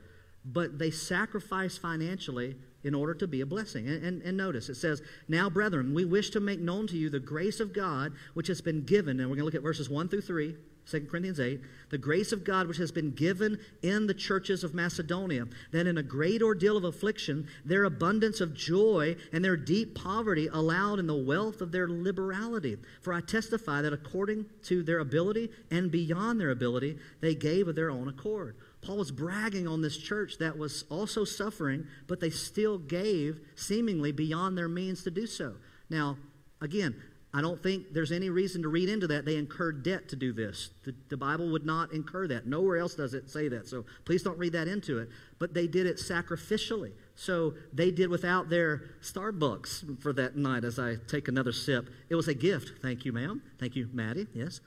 but 0.46 0.78
they 0.78 0.92
sacrificed 0.92 1.82
financially 1.82 2.58
in 2.84 2.94
order 2.94 3.14
to 3.14 3.28
be 3.28 3.42
a 3.42 3.46
blessing. 3.46 3.88
And, 3.88 4.04
and, 4.04 4.22
and, 4.22 4.38
notice, 4.38 4.70
it 4.70 4.76
says, 4.76 5.02
Now, 5.28 5.50
brethren, 5.50 5.94
we 5.94 6.06
wish 6.06 6.30
to 6.32 6.40
make 6.40 6.60
known 6.60 6.88
to 6.88 6.98
you 6.98 7.10
the 7.10 7.20
grace 7.20 7.60
of 7.60 7.74
God 7.74 8.14
which 8.34 8.48
has 8.48 8.62
been 8.62 8.84
given. 8.84 9.20
And 9.20 9.30
we're 9.30 9.36
going 9.36 9.40
to 9.40 9.46
look 9.46 9.56
at 9.56 9.62
verses 9.62 9.90
1 9.90 10.10
through 10.10 10.22
3. 10.22 10.56
2 10.90 11.08
Corinthians 11.10 11.40
8, 11.40 11.62
the 11.90 11.98
grace 11.98 12.32
of 12.32 12.44
God 12.44 12.68
which 12.68 12.78
has 12.78 12.92
been 12.92 13.12
given 13.12 13.60
in 13.82 14.08
the 14.08 14.14
churches 14.14 14.64
of 14.64 14.74
Macedonia, 14.74 15.46
that 15.72 15.88
in 15.88 15.98
a 15.98 16.04
great 16.04 16.42
ordeal 16.42 16.76
of 16.76 16.84
affliction, 16.84 17.48
their 17.64 17.84
abundance 17.84 18.42
of 18.42 18.54
joy 18.54 19.16
and 19.32 19.46
their 19.46 19.56
deep 19.56 19.96
poverty 19.96 20.48
allowed 20.52 21.00
in 21.00 21.08
the 21.08 21.16
wealth 21.16 21.62
of 21.62 21.72
their 21.72 21.88
liberality. 21.88 22.78
For 23.02 23.14
I 23.14 23.22
testify 23.22 23.82
that 23.82 23.94
according 23.94 24.48
to 24.64 24.84
their 24.84 25.00
ability 25.00 25.52
and 25.70 25.92
beyond 25.92 26.42
their 26.42 26.52
ability, 26.52 26.98
they 27.22 27.36
gave 27.36 27.68
of 27.68 27.76
their 27.76 27.92
own 27.92 28.08
accord. 28.08 28.56
Paul 28.82 28.98
was 28.98 29.12
bragging 29.12 29.68
on 29.68 29.82
this 29.82 29.98
church 29.98 30.38
that 30.40 30.58
was 30.58 30.86
also 30.90 31.24
suffering, 31.24 31.86
but 32.08 32.20
they 32.20 32.32
still 32.32 32.78
gave 32.78 33.40
seemingly 33.56 34.12
beyond 34.12 34.58
their 34.58 34.68
means 34.68 35.04
to 35.04 35.12
do 35.12 35.28
so. 35.28 35.56
Now, 35.90 36.18
again, 36.62 36.96
I 37.34 37.42
don't 37.42 37.62
think 37.62 37.94
there's 37.94 38.12
any 38.12 38.30
reason 38.30 38.62
to 38.64 38.68
read 38.68 38.90
into 38.90 39.08
that 39.08 39.24
they 39.24 39.38
incurred 39.38 39.84
debt 39.84 40.10
to 40.10 40.18
do 40.18 40.34
this. 40.34 40.72
The, 40.84 40.94
the, 41.08 41.16
Bible 41.16 41.50
would 41.52 41.66
not 41.66 41.94
incur 41.94 42.28
that. 42.28 42.46
Nowhere 42.46 42.78
else 42.78 42.94
does 42.94 43.14
it 43.14 43.30
say 43.30 43.48
that. 43.48 43.70
So 43.70 43.86
please 44.04 44.22
don't 44.22 44.38
read 44.38 44.52
that 44.52 44.68
into 44.68 45.00
it. 45.00 45.10
But 45.40 45.54
they 45.54 45.66
did 45.66 45.86
it 45.86 45.96
sacrificially. 45.96 46.92
So 47.16 47.54
they 47.72 47.90
did 47.90 48.10
without 48.10 48.50
their 48.50 48.96
Starbucks 49.02 50.02
for 50.02 50.12
that 50.14 50.36
night 50.36 50.66
as 50.66 50.78
I 50.78 50.96
take 51.08 51.30
another 51.30 51.54
sip. 51.54 51.90
It 52.10 52.16
was 52.16 52.28
a 52.28 52.34
gift. 52.34 52.82
Thank 52.82 53.06
you, 53.06 53.14
ma'am. 53.14 53.42
Thank 53.60 53.78
you, 53.78 53.88
Maddie. 53.94 54.28
Yes. 54.34 54.60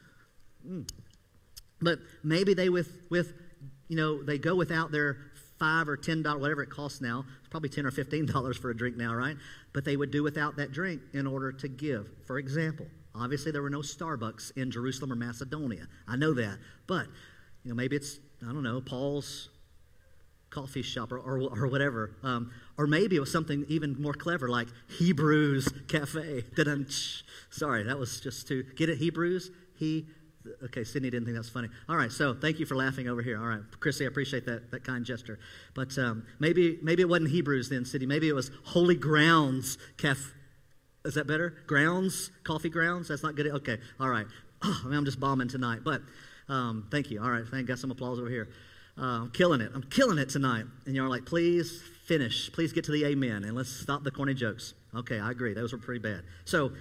Mm. 0.66 0.88
But 1.82 1.98
maybe 2.22 2.54
they 2.54 2.70
with 2.70 3.02
with 3.10 3.34
you 3.88 3.96
know 3.96 4.22
they 4.22 4.38
go 4.38 4.54
without 4.54 4.92
their 4.92 5.18
five 5.58 5.88
or 5.88 5.96
ten 5.96 6.22
dollars, 6.22 6.40
whatever 6.40 6.62
it 6.62 6.70
costs 6.70 7.00
now. 7.00 7.24
It's 7.40 7.48
probably 7.48 7.68
ten 7.68 7.86
or 7.86 7.90
fifteen 7.90 8.26
dollars 8.34 8.56
for 8.56 8.70
a 8.70 8.76
drink 8.76 8.96
now, 8.96 9.14
right? 9.14 9.36
But 9.72 9.84
they 9.84 9.96
would 9.96 10.10
do 10.10 10.22
without 10.22 10.56
that 10.56 10.72
drink 10.72 11.02
in 11.12 11.26
order 11.26 11.52
to 11.52 11.68
give. 11.68 12.08
For 12.26 12.38
example, 12.38 12.86
obviously 13.14 13.52
there 13.52 13.62
were 13.62 13.70
no 13.70 13.80
Starbucks 13.80 14.56
in 14.56 14.70
Jerusalem 14.70 15.12
or 15.12 15.16
Macedonia. 15.16 15.86
I 16.08 16.16
know 16.16 16.34
that, 16.34 16.58
but 16.86 17.06
you 17.64 17.70
know 17.70 17.74
maybe 17.74 17.96
it's 17.96 18.18
I 18.42 18.52
don't 18.52 18.62
know 18.62 18.80
Paul's 18.80 19.48
coffee 20.54 20.82
shop 20.82 21.10
or, 21.10 21.18
or, 21.18 21.40
or 21.40 21.66
whatever. 21.66 22.16
Um, 22.22 22.52
or 22.78 22.86
maybe 22.86 23.16
it 23.16 23.20
was 23.20 23.32
something 23.32 23.64
even 23.68 24.00
more 24.00 24.14
clever 24.14 24.48
like 24.48 24.68
Hebrews 24.98 25.68
Cafe. 25.88 26.44
Sorry, 27.50 27.82
that 27.82 27.98
was 27.98 28.20
just 28.20 28.46
to 28.48 28.62
get 28.76 28.88
it 28.88 28.98
Hebrews. 28.98 29.50
He 29.76 30.06
Okay, 30.64 30.84
Sydney 30.84 31.10
didn't 31.10 31.24
think 31.24 31.34
that 31.34 31.40
was 31.40 31.48
funny. 31.48 31.68
All 31.88 31.96
right, 31.96 32.12
so 32.12 32.34
thank 32.34 32.58
you 32.58 32.66
for 32.66 32.76
laughing 32.76 33.08
over 33.08 33.22
here. 33.22 33.38
All 33.38 33.46
right, 33.46 33.62
Chrissy, 33.80 34.04
I 34.04 34.08
appreciate 34.08 34.44
that, 34.46 34.70
that 34.70 34.84
kind 34.84 35.04
gesture. 35.04 35.38
But 35.74 35.96
um, 35.98 36.24
maybe 36.38 36.78
maybe 36.82 37.02
it 37.02 37.08
wasn't 37.08 37.30
Hebrews 37.30 37.68
then, 37.68 37.84
Sydney. 37.84 38.06
Maybe 38.06 38.28
it 38.28 38.34
was 38.34 38.50
Holy 38.64 38.94
Grounds 38.94 39.78
Cafe. 39.96 40.22
Is 41.04 41.14
that 41.14 41.26
better? 41.26 41.54
Grounds? 41.66 42.30
Coffee 42.44 42.70
grounds? 42.70 43.08
That's 43.08 43.22
not 43.22 43.36
good. 43.36 43.46
Okay, 43.46 43.78
all 44.00 44.08
right. 44.08 44.26
Oh, 44.62 44.80
I 44.84 44.88
mean, 44.88 44.96
I'm 44.96 45.04
just 45.04 45.20
bombing 45.20 45.48
tonight. 45.48 45.80
But 45.84 46.02
um, 46.48 46.88
thank 46.90 47.10
you. 47.10 47.22
All 47.22 47.30
right, 47.30 47.44
thank 47.50 47.66
got 47.66 47.78
some 47.78 47.90
applause 47.90 48.18
over 48.18 48.28
here. 48.28 48.48
Uh, 48.96 49.22
I'm 49.22 49.30
killing 49.30 49.60
it. 49.60 49.72
I'm 49.74 49.82
killing 49.82 50.18
it 50.18 50.28
tonight. 50.28 50.66
And 50.86 50.94
you're 50.94 51.08
like, 51.08 51.24
please 51.24 51.82
finish. 52.04 52.52
Please 52.52 52.72
get 52.72 52.84
to 52.84 52.92
the 52.92 53.04
amen 53.06 53.44
and 53.44 53.54
let's 53.54 53.70
stop 53.70 54.04
the 54.04 54.10
corny 54.10 54.34
jokes. 54.34 54.74
Okay, 54.94 55.18
I 55.18 55.30
agree. 55.30 55.54
Those 55.54 55.72
were 55.72 55.78
pretty 55.78 56.00
bad. 56.00 56.22
So 56.44 56.72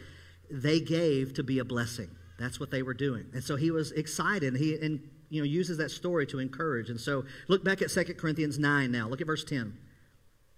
they 0.51 0.79
gave 0.79 1.33
to 1.35 1.43
be 1.43 1.59
a 1.59 1.65
blessing. 1.65 2.09
That's 2.39 2.59
what 2.59 2.71
they 2.71 2.81
were 2.81 2.93
doing. 2.93 3.25
And 3.33 3.43
so 3.43 3.55
he 3.55 3.71
was 3.71 3.91
excited. 3.91 4.55
He 4.55 4.75
and 4.75 4.99
you 5.29 5.41
know 5.41 5.45
uses 5.45 5.77
that 5.77 5.91
story 5.91 6.25
to 6.27 6.39
encourage. 6.39 6.89
And 6.89 6.99
so 6.99 7.25
look 7.47 7.63
back 7.63 7.81
at 7.81 7.89
2 7.89 8.03
Corinthians 8.15 8.59
9 8.59 8.91
now. 8.91 9.07
Look 9.07 9.21
at 9.21 9.27
verse 9.27 9.43
10. 9.43 9.77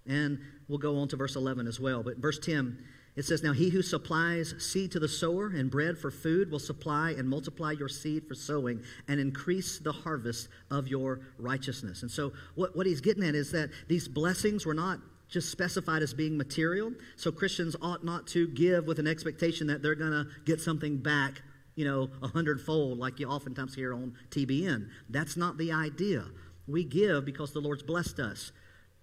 And 0.07 0.39
we'll 0.67 0.77
go 0.77 0.97
on 0.97 1.07
to 1.09 1.15
verse 1.15 1.35
11 1.35 1.67
as 1.67 1.79
well. 1.79 2.03
But 2.03 2.17
verse 2.17 2.39
10, 2.39 2.77
it 3.15 3.23
says, 3.23 3.41
Now 3.41 3.53
he 3.53 3.69
who 3.69 3.81
supplies 3.81 4.53
seed 4.59 4.91
to 4.91 4.99
the 4.99 5.07
sower 5.07 5.47
and 5.47 5.71
bread 5.71 5.97
for 5.97 6.11
food 6.11 6.51
will 6.51 6.59
supply 6.59 7.11
and 7.11 7.27
multiply 7.27 7.71
your 7.71 7.88
seed 7.88 8.27
for 8.27 8.35
sowing 8.35 8.81
and 9.07 9.19
increase 9.19 9.79
the 9.79 9.91
harvest 9.91 10.49
of 10.69 10.88
your 10.88 11.21
righteousness. 11.38 12.01
And 12.01 12.11
so 12.11 12.33
what, 12.55 12.75
what 12.75 12.85
he's 12.85 13.01
getting 13.01 13.23
at 13.23 13.35
is 13.35 13.51
that 13.51 13.69
these 13.88 14.07
blessings 14.07 14.65
were 14.65 14.73
not 14.73 14.99
just 15.29 15.49
specified 15.49 16.03
as 16.03 16.13
being 16.13 16.38
material. 16.38 16.91
So 17.15 17.31
Christians 17.31 17.75
ought 17.81 18.03
not 18.03 18.27
to 18.27 18.47
give 18.49 18.85
with 18.85 18.99
an 18.99 19.07
expectation 19.07 19.67
that 19.67 19.81
they're 19.81 19.95
going 19.95 20.11
to 20.11 20.27
get 20.45 20.61
something 20.61 20.97
back, 20.97 21.41
you 21.75 21.85
know, 21.85 22.09
a 22.21 22.27
hundredfold, 22.27 22.97
like 22.97 23.19
you 23.19 23.27
oftentimes 23.27 23.75
hear 23.75 23.93
on 23.93 24.13
TBN. 24.29 24.89
That's 25.09 25.38
not 25.38 25.57
the 25.57 25.71
idea. 25.71 26.25
We 26.67 26.83
give 26.83 27.25
because 27.25 27.53
the 27.53 27.59
Lord's 27.59 27.83
blessed 27.83 28.19
us. 28.19 28.51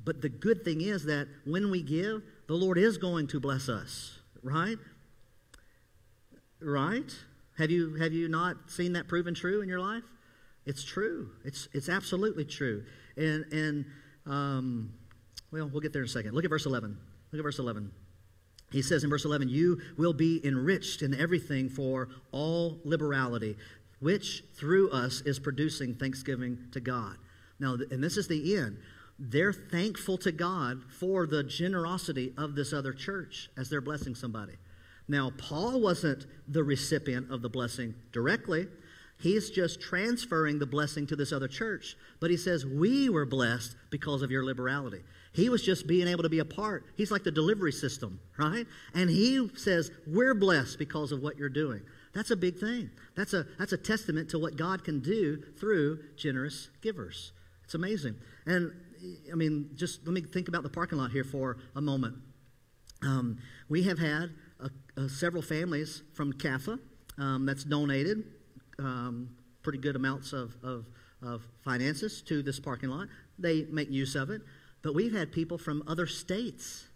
But 0.04 0.20
the 0.20 0.28
good 0.28 0.64
thing 0.64 0.80
is 0.80 1.04
that 1.04 1.28
when 1.44 1.70
we 1.70 1.82
give, 1.82 2.22
the 2.48 2.54
Lord 2.54 2.76
is 2.78 2.98
going 2.98 3.28
to 3.28 3.40
bless 3.40 3.68
us, 3.68 4.18
right? 4.42 4.78
Right? 6.60 7.12
Have 7.58 7.70
you 7.70 7.94
have 7.96 8.12
you 8.12 8.28
not 8.28 8.70
seen 8.70 8.94
that 8.94 9.06
proven 9.06 9.34
true 9.34 9.62
in 9.62 9.68
your 9.68 9.80
life? 9.80 10.04
It's 10.66 10.82
true. 10.82 11.30
It's 11.44 11.68
it's 11.72 11.88
absolutely 11.88 12.44
true. 12.44 12.84
And 13.16 13.44
and 13.52 13.84
um, 14.26 14.92
well, 15.52 15.68
we'll 15.68 15.80
get 15.80 15.92
there 15.92 16.02
in 16.02 16.06
a 16.06 16.10
second. 16.10 16.34
Look 16.34 16.44
at 16.44 16.50
verse 16.50 16.66
11. 16.66 16.96
Look 17.30 17.38
at 17.38 17.42
verse 17.42 17.58
11. 17.58 17.92
He 18.72 18.82
says 18.82 19.04
in 19.04 19.10
verse 19.10 19.24
11, 19.24 19.48
You 19.48 19.80
will 19.96 20.14
be 20.14 20.44
enriched 20.44 21.02
in 21.02 21.14
everything 21.14 21.68
for 21.68 22.08
all 22.32 22.80
liberality, 22.84 23.56
which 24.00 24.42
through 24.54 24.90
us 24.90 25.20
is 25.22 25.38
producing 25.38 25.94
thanksgiving 25.94 26.58
to 26.72 26.80
God. 26.80 27.16
Now, 27.60 27.76
and 27.90 28.02
this 28.02 28.16
is 28.16 28.26
the 28.26 28.56
end. 28.56 28.78
They're 29.18 29.52
thankful 29.52 30.18
to 30.18 30.32
God 30.32 30.82
for 30.88 31.26
the 31.26 31.44
generosity 31.44 32.32
of 32.36 32.54
this 32.54 32.72
other 32.72 32.92
church 32.92 33.50
as 33.56 33.68
they're 33.68 33.80
blessing 33.80 34.14
somebody. 34.14 34.54
Now, 35.06 35.32
Paul 35.36 35.80
wasn't 35.80 36.26
the 36.48 36.64
recipient 36.64 37.30
of 37.30 37.42
the 37.42 37.48
blessing 37.48 37.94
directly. 38.12 38.66
He's 39.22 39.50
just 39.50 39.80
transferring 39.80 40.58
the 40.58 40.66
blessing 40.66 41.06
to 41.06 41.14
this 41.14 41.32
other 41.32 41.46
church. 41.46 41.96
But 42.18 42.30
he 42.30 42.36
says, 42.36 42.66
We 42.66 43.08
were 43.08 43.24
blessed 43.24 43.76
because 43.88 44.20
of 44.20 44.32
your 44.32 44.44
liberality. 44.44 45.02
He 45.32 45.48
was 45.48 45.62
just 45.62 45.86
being 45.86 46.08
able 46.08 46.24
to 46.24 46.28
be 46.28 46.40
a 46.40 46.44
part. 46.44 46.84
He's 46.96 47.12
like 47.12 47.22
the 47.22 47.30
delivery 47.30 47.70
system, 47.70 48.18
right? 48.36 48.66
And 48.94 49.08
he 49.08 49.48
says, 49.54 49.92
We're 50.08 50.34
blessed 50.34 50.76
because 50.76 51.12
of 51.12 51.22
what 51.22 51.36
you're 51.36 51.48
doing. 51.48 51.82
That's 52.12 52.32
a 52.32 52.36
big 52.36 52.58
thing. 52.58 52.90
That's 53.16 53.32
a, 53.32 53.46
that's 53.60 53.72
a 53.72 53.76
testament 53.76 54.28
to 54.30 54.40
what 54.40 54.56
God 54.56 54.82
can 54.82 54.98
do 54.98 55.40
through 55.58 56.00
generous 56.16 56.70
givers. 56.80 57.30
It's 57.64 57.74
amazing. 57.74 58.16
And 58.44 58.72
I 59.30 59.36
mean, 59.36 59.70
just 59.76 60.04
let 60.04 60.14
me 60.14 60.22
think 60.22 60.48
about 60.48 60.64
the 60.64 60.68
parking 60.68 60.98
lot 60.98 61.12
here 61.12 61.24
for 61.24 61.58
a 61.76 61.80
moment. 61.80 62.16
Um, 63.02 63.38
we 63.68 63.84
have 63.84 64.00
had 64.00 64.30
a, 64.58 65.00
a 65.00 65.08
several 65.08 65.42
families 65.42 66.02
from 66.12 66.32
CAFA 66.32 66.80
um, 67.18 67.46
that's 67.46 67.62
donated 67.62 68.24
um, 68.82 69.30
pretty 69.62 69.78
good 69.78 69.96
amounts 69.96 70.32
of, 70.32 70.54
of, 70.62 70.86
of 71.22 71.42
finances 71.64 72.22
to 72.22 72.42
this 72.42 72.58
parking 72.60 72.90
lot. 72.90 73.08
They 73.38 73.64
make 73.70 73.90
use 73.90 74.14
of 74.14 74.30
it. 74.30 74.42
But 74.82 74.94
we've 74.94 75.12
had 75.12 75.32
people 75.32 75.58
from 75.58 75.84
other 75.86 76.06
states 76.06 76.86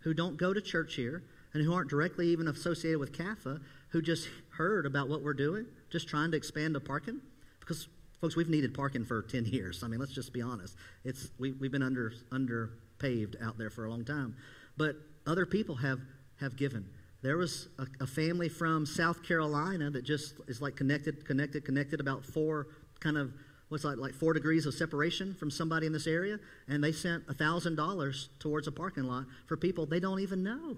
who 0.00 0.14
don't 0.14 0.36
go 0.36 0.52
to 0.52 0.60
church 0.60 0.94
here 0.94 1.24
and 1.52 1.62
who 1.62 1.72
aren't 1.72 1.90
directly 1.90 2.28
even 2.28 2.48
associated 2.48 2.98
with 2.98 3.12
CAFA 3.12 3.60
who 3.88 4.02
just 4.02 4.28
heard 4.50 4.86
about 4.86 5.08
what 5.08 5.22
we're 5.22 5.34
doing, 5.34 5.66
just 5.90 6.08
trying 6.08 6.30
to 6.32 6.36
expand 6.36 6.74
the 6.74 6.80
parking. 6.80 7.20
Because, 7.60 7.88
folks, 8.20 8.36
we've 8.36 8.48
needed 8.48 8.74
parking 8.74 9.04
for 9.04 9.22
10 9.22 9.46
years. 9.46 9.82
I 9.82 9.88
mean, 9.88 10.00
let's 10.00 10.12
just 10.12 10.32
be 10.32 10.42
honest. 10.42 10.76
It's, 11.04 11.30
we, 11.38 11.52
we've 11.52 11.72
been 11.72 11.82
under, 11.82 12.12
under 12.32 12.70
paved 12.98 13.36
out 13.42 13.56
there 13.56 13.70
for 13.70 13.84
a 13.84 13.90
long 13.90 14.04
time. 14.04 14.36
But 14.76 14.96
other 15.26 15.46
people 15.46 15.76
have, 15.76 16.00
have 16.40 16.56
given. 16.56 16.88
There 17.24 17.38
was 17.38 17.68
a, 17.78 17.86
a, 18.02 18.06
family 18.06 18.50
from 18.50 18.84
South 18.84 19.22
Carolina 19.22 19.90
that 19.90 20.04
just 20.04 20.34
is 20.46 20.60
like 20.60 20.76
connected, 20.76 21.24
connected, 21.24 21.64
connected 21.64 21.98
about 21.98 22.22
four 22.22 22.66
kind 23.00 23.16
of 23.16 23.32
what's 23.70 23.82
like 23.82 23.96
like 23.96 24.12
four 24.12 24.34
degrees 24.34 24.66
of 24.66 24.74
separation 24.74 25.32
from 25.32 25.50
somebody 25.50 25.86
in 25.86 25.92
this 25.94 26.06
area, 26.06 26.38
and 26.68 26.84
they 26.84 26.92
sent 26.92 27.24
a 27.26 27.32
thousand 27.32 27.76
dollars 27.76 28.28
towards 28.40 28.68
a 28.68 28.72
parking 28.72 29.04
lot 29.04 29.24
for 29.46 29.56
people 29.56 29.86
they 29.86 30.00
don't 30.00 30.20
even 30.20 30.42
know. 30.42 30.76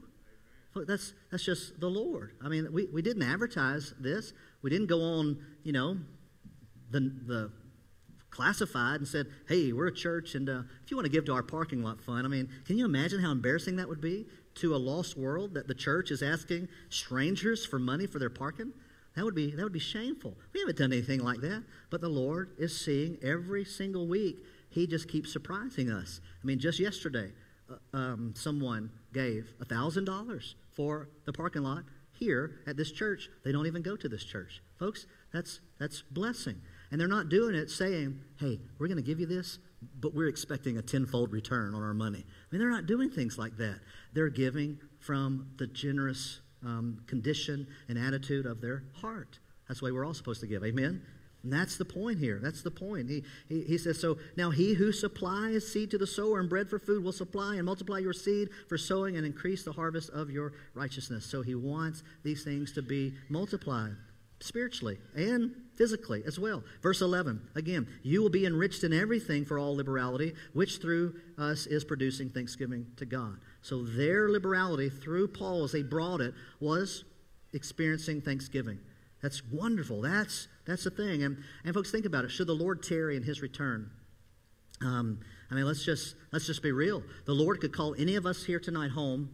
That's 0.86 1.14
that's 1.32 1.44
just 1.44 1.80
the 1.80 1.88
Lord. 1.88 2.36
I 2.40 2.48
mean, 2.48 2.72
we, 2.72 2.86
we 2.92 3.02
didn't 3.02 3.24
advertise 3.24 3.92
this. 3.98 4.32
We 4.62 4.70
didn't 4.70 4.86
go 4.86 5.02
on, 5.02 5.44
you 5.64 5.72
know, 5.72 5.98
the 6.92 7.00
the 7.26 7.50
classified 8.30 9.00
and 9.00 9.08
said, 9.08 9.26
"Hey, 9.48 9.72
we're 9.72 9.88
a 9.88 9.94
church, 9.94 10.36
and 10.36 10.48
uh, 10.48 10.62
if 10.84 10.92
you 10.92 10.96
want 10.96 11.06
to 11.06 11.12
give 11.12 11.24
to 11.24 11.32
our 11.32 11.42
parking 11.42 11.82
lot 11.82 12.00
fund, 12.00 12.24
I 12.24 12.28
mean, 12.28 12.48
can 12.66 12.78
you 12.78 12.84
imagine 12.84 13.18
how 13.18 13.32
embarrassing 13.32 13.74
that 13.76 13.88
would 13.88 14.00
be 14.00 14.26
to 14.56 14.74
a 14.74 14.76
lost 14.76 15.16
world 15.16 15.54
that 15.54 15.68
the 15.68 15.74
church 15.74 16.10
is 16.10 16.22
asking 16.22 16.68
strangers 16.88 17.64
for 17.64 17.78
money 17.78 18.06
for 18.06 18.18
their 18.18 18.30
parking? 18.30 18.72
That 19.14 19.24
would 19.24 19.34
be 19.34 19.50
that 19.50 19.62
would 19.62 19.72
be 19.72 19.78
shameful. 19.78 20.36
We 20.52 20.60
haven't 20.60 20.78
done 20.78 20.92
anything 20.92 21.20
like 21.20 21.40
that, 21.40 21.64
but 21.90 22.00
the 22.02 22.08
Lord 22.08 22.50
is 22.58 22.78
seeing 22.78 23.18
every 23.22 23.64
single 23.64 24.06
week. 24.06 24.36
He 24.68 24.86
just 24.86 25.08
keeps 25.08 25.32
surprising 25.32 25.90
us. 25.90 26.20
I 26.42 26.46
mean, 26.46 26.58
just 26.58 26.78
yesterday, 26.78 27.32
uh, 27.70 27.96
um, 27.96 28.34
someone 28.36 28.90
gave 29.14 29.54
a 29.60 29.64
thousand 29.64 30.04
dollars 30.04 30.54
for 30.72 31.08
the 31.24 31.32
parking 31.32 31.62
lot 31.62 31.84
here 32.12 32.60
at 32.66 32.76
this 32.76 32.92
church. 32.92 33.30
They 33.42 33.52
don't 33.52 33.66
even 33.66 33.80
go 33.80 33.96
to 33.96 34.08
this 34.08 34.22
church, 34.22 34.62
folks. 34.78 35.06
That's 35.32 35.60
that's 35.78 36.02
blessing, 36.02 36.60
and 36.90 37.00
they're 37.00 37.08
not 37.08 37.30
doing 37.30 37.54
it 37.54 37.70
saying, 37.70 38.20
"Hey, 38.38 38.60
we're 38.78 38.88
going 38.88 38.98
to 38.98 39.02
give 39.02 39.18
you 39.18 39.26
this 39.26 39.58
but 40.00 40.14
we're 40.14 40.28
expecting 40.28 40.78
a 40.78 40.82
tenfold 40.82 41.32
return 41.32 41.74
on 41.74 41.82
our 41.82 41.94
money. 41.94 42.24
I 42.26 42.46
mean, 42.50 42.60
they're 42.60 42.70
not 42.70 42.86
doing 42.86 43.10
things 43.10 43.38
like 43.38 43.56
that. 43.58 43.80
They're 44.12 44.28
giving 44.28 44.78
from 44.98 45.50
the 45.56 45.66
generous 45.66 46.40
um, 46.64 47.02
condition 47.06 47.66
and 47.88 47.98
attitude 47.98 48.46
of 48.46 48.60
their 48.60 48.84
heart. 49.00 49.38
That's 49.68 49.80
the 49.80 49.86
way 49.86 49.92
we're 49.92 50.04
all 50.04 50.14
supposed 50.14 50.40
to 50.40 50.46
give. 50.46 50.64
Amen? 50.64 51.02
And 51.42 51.52
that's 51.52 51.76
the 51.76 51.84
point 51.84 52.18
here. 52.18 52.40
That's 52.42 52.62
the 52.62 52.70
point. 52.70 53.08
He, 53.08 53.22
he, 53.48 53.62
he, 53.62 53.78
says, 53.78 54.00
So 54.00 54.18
now 54.36 54.50
he 54.50 54.74
who 54.74 54.90
supplies 54.90 55.70
seed 55.70 55.90
to 55.92 55.98
the 55.98 56.06
sower 56.06 56.40
and 56.40 56.48
bread 56.48 56.68
for 56.68 56.78
food 56.78 57.04
will 57.04 57.12
supply 57.12 57.54
and 57.54 57.64
multiply 57.64 57.98
your 57.98 58.12
seed 58.12 58.48
for 58.68 58.76
sowing 58.76 59.16
and 59.16 59.24
increase 59.24 59.62
the 59.62 59.72
harvest 59.72 60.10
of 60.10 60.30
your 60.30 60.54
righteousness. 60.74 61.24
So 61.24 61.42
he 61.42 61.54
wants 61.54 62.02
these 62.24 62.42
things 62.42 62.72
to 62.72 62.82
be 62.82 63.14
multiplied 63.28 63.94
spiritually 64.40 64.98
and 65.14 65.54
physically 65.76 66.22
as 66.26 66.38
well. 66.38 66.62
Verse 66.82 67.00
11, 67.00 67.40
again, 67.54 67.86
you 68.02 68.22
will 68.22 68.30
be 68.30 68.46
enriched 68.46 68.84
in 68.84 68.92
everything 68.92 69.44
for 69.44 69.58
all 69.58 69.76
liberality, 69.76 70.34
which 70.52 70.78
through 70.78 71.14
us 71.38 71.66
is 71.66 71.84
producing 71.84 72.30
thanksgiving 72.30 72.86
to 72.96 73.04
God. 73.04 73.38
So 73.62 73.82
their 73.82 74.28
liberality 74.28 74.88
through 74.88 75.28
Paul, 75.28 75.64
as 75.64 75.72
they 75.72 75.82
brought 75.82 76.20
it, 76.20 76.34
was 76.60 77.04
experiencing 77.52 78.20
thanksgiving. 78.20 78.78
That's 79.22 79.42
wonderful. 79.44 80.02
That's 80.02 80.48
that's 80.66 80.84
the 80.84 80.90
thing. 80.90 81.22
And 81.22 81.42
and 81.64 81.74
folks, 81.74 81.90
think 81.90 82.06
about 82.06 82.24
it. 82.24 82.30
Should 82.30 82.46
the 82.46 82.54
Lord 82.54 82.82
tarry 82.82 83.16
in 83.16 83.22
His 83.22 83.40
return? 83.42 83.90
Um, 84.82 85.20
I 85.50 85.54
mean, 85.54 85.64
let's 85.64 85.84
just 85.84 86.16
let's 86.32 86.46
just 86.46 86.62
be 86.62 86.72
real. 86.72 87.02
The 87.24 87.32
Lord 87.32 87.60
could 87.60 87.72
call 87.72 87.94
any 87.98 88.16
of 88.16 88.26
us 88.26 88.44
here 88.44 88.60
tonight 88.60 88.90
home 88.90 89.30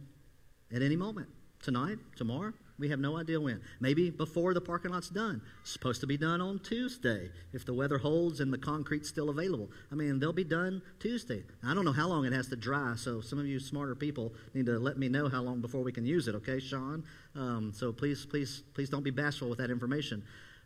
at 0.73 0.81
any 0.81 0.95
moment. 0.95 1.27
Tonight, 1.61 1.97
tomorrow, 2.15 2.53
we 2.79 2.89
have 2.89 2.99
no 2.99 3.17
idea 3.17 3.39
when. 3.39 3.61
Maybe 3.79 4.09
before 4.09 4.53
the 4.53 4.61
parking 4.61 4.91
lot's 4.91 5.09
done. 5.09 5.41
Supposed 5.63 6.01
to 6.01 6.07
be 6.07 6.17
done 6.17 6.41
on 6.41 6.59
Tuesday 6.59 7.29
if 7.53 7.65
the 7.65 7.73
weather 7.73 7.97
holds 7.97 8.39
and 8.39 8.51
the 8.51 8.57
concrete's 8.57 9.07
still 9.07 9.29
available. 9.29 9.69
I 9.91 9.95
mean, 9.95 10.19
they'll 10.19 10.33
be 10.33 10.43
done 10.43 10.81
Tuesday. 10.99 11.43
I 11.63 11.73
don't 11.73 11.85
know 11.85 11.91
how 11.91 12.07
long 12.07 12.25
it 12.25 12.33
has 12.33 12.47
to 12.49 12.55
dry, 12.55 12.95
so 12.95 13.21
some 13.21 13.39
of 13.39 13.45
you 13.45 13.59
smarter 13.59 13.95
people 13.95 14.33
need 14.53 14.65
to 14.65 14.79
let 14.79 14.97
me 14.97 15.07
know 15.07 15.29
how 15.29 15.41
long 15.41 15.61
before 15.61 15.81
we 15.81 15.91
can 15.91 16.05
use 16.05 16.27
it, 16.27 16.35
okay, 16.35 16.59
Sean? 16.59 17.03
Um, 17.35 17.71
so 17.73 17.91
please, 17.91 18.25
please, 18.25 18.63
please 18.73 18.89
don't 18.89 19.03
be 19.03 19.11
bashful 19.11 19.49
with 19.49 19.59
that 19.59 19.69
information. 19.69 20.23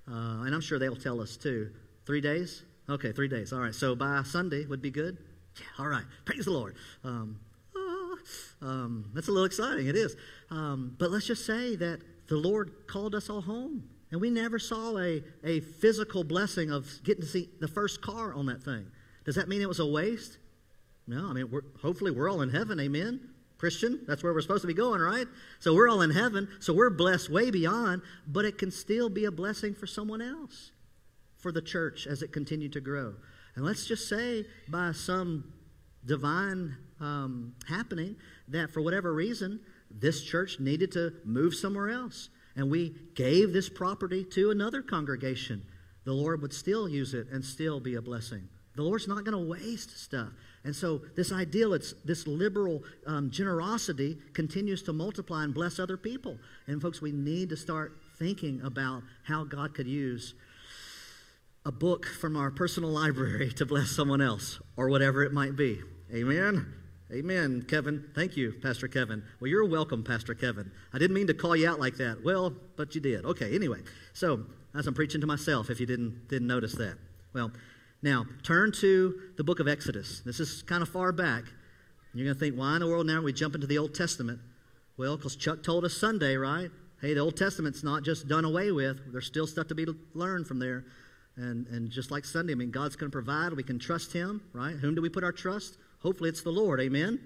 Uh, 0.10 0.44
and 0.46 0.56
I'm 0.56 0.62
sure 0.62 0.80
they'll 0.80 0.96
tell 0.96 1.20
us 1.20 1.36
too. 1.36 1.72
Three 2.06 2.22
days? 2.22 2.64
Okay, 2.90 3.12
three 3.12 3.28
days. 3.28 3.52
All 3.52 3.60
right, 3.60 3.76
so 3.76 3.96
by 3.96 4.24
Sunday 4.24 4.66
would 4.66 4.82
be 4.82 4.92
good? 4.92 5.18
Yeah, 5.60 5.84
all 5.84 5.90
right. 5.90 6.06
Praise 6.24 6.46
the 6.46 6.52
Lord. 6.52 6.76
Um, 7.04 7.40
um, 8.62 9.12
that's 9.14 9.28
a 9.28 9.32
little 9.32 9.46
exciting. 9.46 9.88
It 9.88 9.96
is. 9.96 10.16
Um, 10.50 10.96
but 10.98 11.12
let's 11.12 11.28
just 11.28 11.46
say 11.46 11.76
that 11.76 12.00
the 12.28 12.38
Lord 12.38 12.88
called 12.88 13.16
us 13.16 13.30
all 13.30 13.42
home. 13.42 13.90
And 14.12 14.22
we 14.22 14.30
never 14.30 14.58
saw 14.58 14.98
a, 14.98 15.22
a 15.44 15.60
physical 15.60 16.24
blessing 16.24 16.72
of 16.72 16.88
getting 17.04 17.24
to 17.24 17.28
see 17.28 17.50
the 17.60 17.68
first 17.68 18.02
car 18.02 18.34
on 18.34 18.46
that 18.46 18.64
thing. 18.64 18.86
Does 19.26 19.36
that 19.36 19.50
mean 19.50 19.62
it 19.62 19.68
was 19.68 19.80
a 19.80 19.86
waste? 19.86 20.38
No, 21.08 21.28
I 21.30 21.34
mean, 21.34 21.52
we're, 21.52 21.64
hopefully 21.82 22.12
we're 22.12 22.30
all 22.30 22.42
in 22.42 22.50
heaven, 22.50 22.80
amen? 22.80 23.20
Christian, 23.58 24.02
that's 24.08 24.24
where 24.24 24.34
we're 24.34 24.42
supposed 24.42 24.62
to 24.62 24.68
be 24.68 24.74
going, 24.74 25.02
right? 25.02 25.28
So 25.60 25.74
we're 25.74 25.90
all 25.90 26.02
in 26.02 26.12
heaven, 26.12 26.48
so 26.60 26.74
we're 26.74 26.90
blessed 26.90 27.30
way 27.30 27.50
beyond, 27.50 28.02
but 28.28 28.46
it 28.46 28.58
can 28.58 28.72
still 28.72 29.10
be 29.10 29.26
a 29.26 29.32
blessing 29.32 29.74
for 29.74 29.88
someone 29.88 30.22
else, 30.22 30.72
for 31.38 31.52
the 31.52 31.62
church 31.62 32.08
as 32.08 32.22
it 32.22 32.32
continued 32.32 32.74
to 32.74 32.82
grow. 32.82 33.16
And 33.56 33.66
let's 33.66 33.88
just 33.88 34.08
say 34.08 34.46
by 34.70 34.92
some 34.92 35.52
divine 36.06 36.78
um, 37.02 37.56
happening 37.68 38.16
that 38.50 38.72
for 38.72 38.82
whatever 38.82 39.14
reason, 39.14 39.60
this 39.90 40.24
church 40.24 40.60
needed 40.60 40.92
to 40.94 41.14
move 41.26 41.56
somewhere 41.56 41.90
else. 41.90 42.30
And 42.56 42.72
we 42.72 42.96
gave 43.16 43.54
this 43.54 43.70
property 43.70 44.24
to 44.32 44.52
another 44.52 44.82
congregation. 44.82 45.64
The 46.06 46.14
Lord 46.14 46.42
would 46.42 46.54
still 46.54 46.90
use 46.90 47.14
it 47.14 47.28
and 47.32 47.44
still 47.44 47.80
be 47.80 47.96
a 47.96 48.02
blessing. 48.02 48.48
The 48.76 48.84
Lord's 48.84 49.08
not 49.08 49.24
going 49.24 49.38
to 49.38 49.50
waste 49.50 50.00
stuff. 50.00 50.30
And 50.64 50.76
so, 50.76 51.02
this 51.16 51.32
ideal, 51.32 51.74
it's 51.74 51.94
this 52.06 52.28
liberal 52.28 52.84
um, 53.08 53.32
generosity 53.32 54.18
continues 54.34 54.84
to 54.84 54.94
multiply 54.94 55.44
and 55.44 55.54
bless 55.54 55.80
other 55.80 55.98
people. 55.98 56.38
And, 56.68 56.82
folks, 56.82 57.02
we 57.02 57.12
need 57.12 57.50
to 57.50 57.58
start 57.58 58.00
thinking 58.20 58.62
about 58.64 59.02
how 59.24 59.44
God 59.44 59.74
could 59.74 59.88
use 59.88 60.36
a 61.66 61.72
book 61.72 62.06
from 62.06 62.38
our 62.38 62.52
personal 62.52 62.90
library 63.02 63.52
to 63.54 63.66
bless 63.66 63.90
someone 63.90 64.22
else 64.22 64.60
or 64.76 64.90
whatever 64.90 65.24
it 65.24 65.34
might 65.34 65.56
be. 65.56 65.82
Amen? 66.14 66.74
Amen, 67.12 67.66
Kevin. 67.70 68.04
Thank 68.14 68.36
you, 68.36 68.54
Pastor 68.62 68.90
Kevin. 68.90 69.24
Well, 69.40 69.48
you're 69.50 69.66
welcome, 69.66 70.04
Pastor 70.04 70.34
Kevin. 70.34 70.70
I 70.94 70.98
didn't 70.98 71.16
mean 71.16 71.28
to 71.28 71.34
call 71.34 71.56
you 71.56 71.70
out 71.70 71.80
like 71.80 71.96
that. 71.98 72.22
Well, 72.22 72.54
but 72.76 72.96
you 72.96 73.02
did. 73.02 73.24
Okay, 73.24 73.56
anyway. 73.56 73.80
So, 74.12 74.46
as 74.76 74.88
I'm 74.88 74.94
preaching 74.94 75.22
to 75.22 75.28
myself, 75.28 75.70
if 75.70 75.80
you 75.80 75.86
didn't 75.86 76.28
didn't 76.28 76.48
notice 76.48 76.74
that. 76.74 76.98
Well, 77.34 77.52
now 78.02 78.26
turn 78.44 78.74
to 78.74 79.22
the 79.38 79.44
book 79.44 79.62
of 79.62 79.70
Exodus. 79.70 80.22
This 80.26 80.42
is 80.42 80.64
kind 80.64 80.84
of 80.84 80.90
far 80.90 81.14
back. 81.14 81.46
You're 82.14 82.26
going 82.26 82.36
to 82.36 82.40
think, 82.40 82.56
why 82.56 82.76
in 82.76 82.82
the 82.82 82.88
world 82.88 83.06
now 83.06 83.22
we 83.22 83.32
jump 83.32 83.56
into 83.56 83.68
the 83.68 83.78
Old 83.78 83.94
Testament? 83.94 84.40
Well, 84.98 85.18
because 85.18 85.36
Chuck 85.36 85.64
told 85.64 85.86
us 85.86 85.96
Sunday, 85.96 86.36
right? 86.36 86.72
Hey, 87.00 87.14
the 87.14 87.20
Old 87.20 87.38
Testament's 87.38 87.84
not 87.84 88.04
just 88.04 88.28
done 88.28 88.44
away 88.44 88.72
with. 88.72 89.12
There's 89.12 89.28
still 89.28 89.46
stuff 89.46 89.68
to 89.68 89.76
be 89.76 89.86
learned 90.14 90.48
from 90.48 90.58
there. 90.58 90.86
And, 91.36 91.68
and 91.68 91.92
just 91.92 92.10
like 92.10 92.26
Sunday, 92.26 92.54
I 92.54 92.56
mean, 92.56 92.72
God's 92.72 92.96
going 92.96 93.12
to 93.12 93.16
provide. 93.16 93.54
We 93.54 93.62
can 93.62 93.78
trust 93.78 94.12
Him, 94.12 94.42
right? 94.52 94.76
Whom 94.76 94.96
do 94.96 95.02
we 95.02 95.10
put 95.10 95.24
our 95.24 95.32
trust? 95.32 95.78
Hopefully, 96.02 96.30
it's 96.30 96.42
the 96.42 96.52
Lord. 96.52 96.80
Amen? 96.80 97.20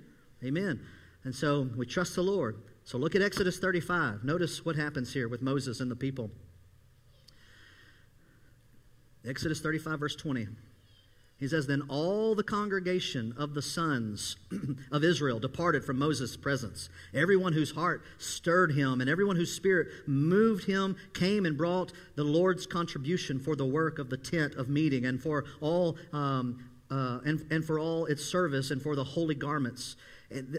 Amen. 0.44 0.80
And 1.24 1.36
so 1.36 1.70
we 1.76 1.86
trust 1.86 2.16
the 2.16 2.24
Lord. 2.24 2.58
So 2.84 2.98
look 2.98 3.16
at 3.16 3.22
Exodus 3.22 3.60
35. 3.60 4.24
Notice 4.24 4.66
what 4.66 4.76
happens 4.76 5.14
here 5.14 5.28
with 5.28 5.42
Moses 5.42 5.80
and 5.80 5.92
the 5.92 5.96
people. 5.96 6.32
Exodus 9.26 9.62
35, 9.62 10.00
verse 10.00 10.16
20. 10.16 10.48
He 11.40 11.48
says, 11.48 11.66
Then 11.68 11.84
all 11.90 12.36
the 12.36 12.44
congregation 12.44 13.34
of 13.38 13.54
the 13.54 13.62
sons 13.62 14.36
of 14.92 15.04
Israel 15.04 15.40
departed 15.40 15.84
from 15.84 15.98
Moses' 15.98 16.38
presence. 16.38 16.90
Everyone 17.14 17.54
whose 17.54 17.72
heart 17.72 18.04
stirred 18.20 18.74
him 18.74 19.02
and 19.02 19.10
everyone 19.10 19.36
whose 19.36 19.54
spirit 19.54 19.88
moved 20.08 20.66
him 20.66 20.96
came 21.14 21.46
and 21.46 21.58
brought 21.58 21.94
the 22.16 22.24
Lord's 22.24 22.68
contribution 22.68 23.40
for 23.40 23.56
the 23.56 23.66
work 23.66 24.00
of 24.00 24.10
the 24.10 24.18
tent 24.18 24.56
of 24.56 24.70
meeting 24.70 25.06
and 25.06 25.22
for 25.22 25.46
all. 25.62 25.98
Um, 26.14 26.64
uh, 26.92 27.20
and, 27.26 27.46
and 27.50 27.66
for 27.66 27.80
all 27.80 28.06
its 28.06 28.24
service 28.24 28.70
and 28.70 28.82
for 28.82 28.96
the 28.96 29.04
holy 29.04 29.36
garments 29.36 29.96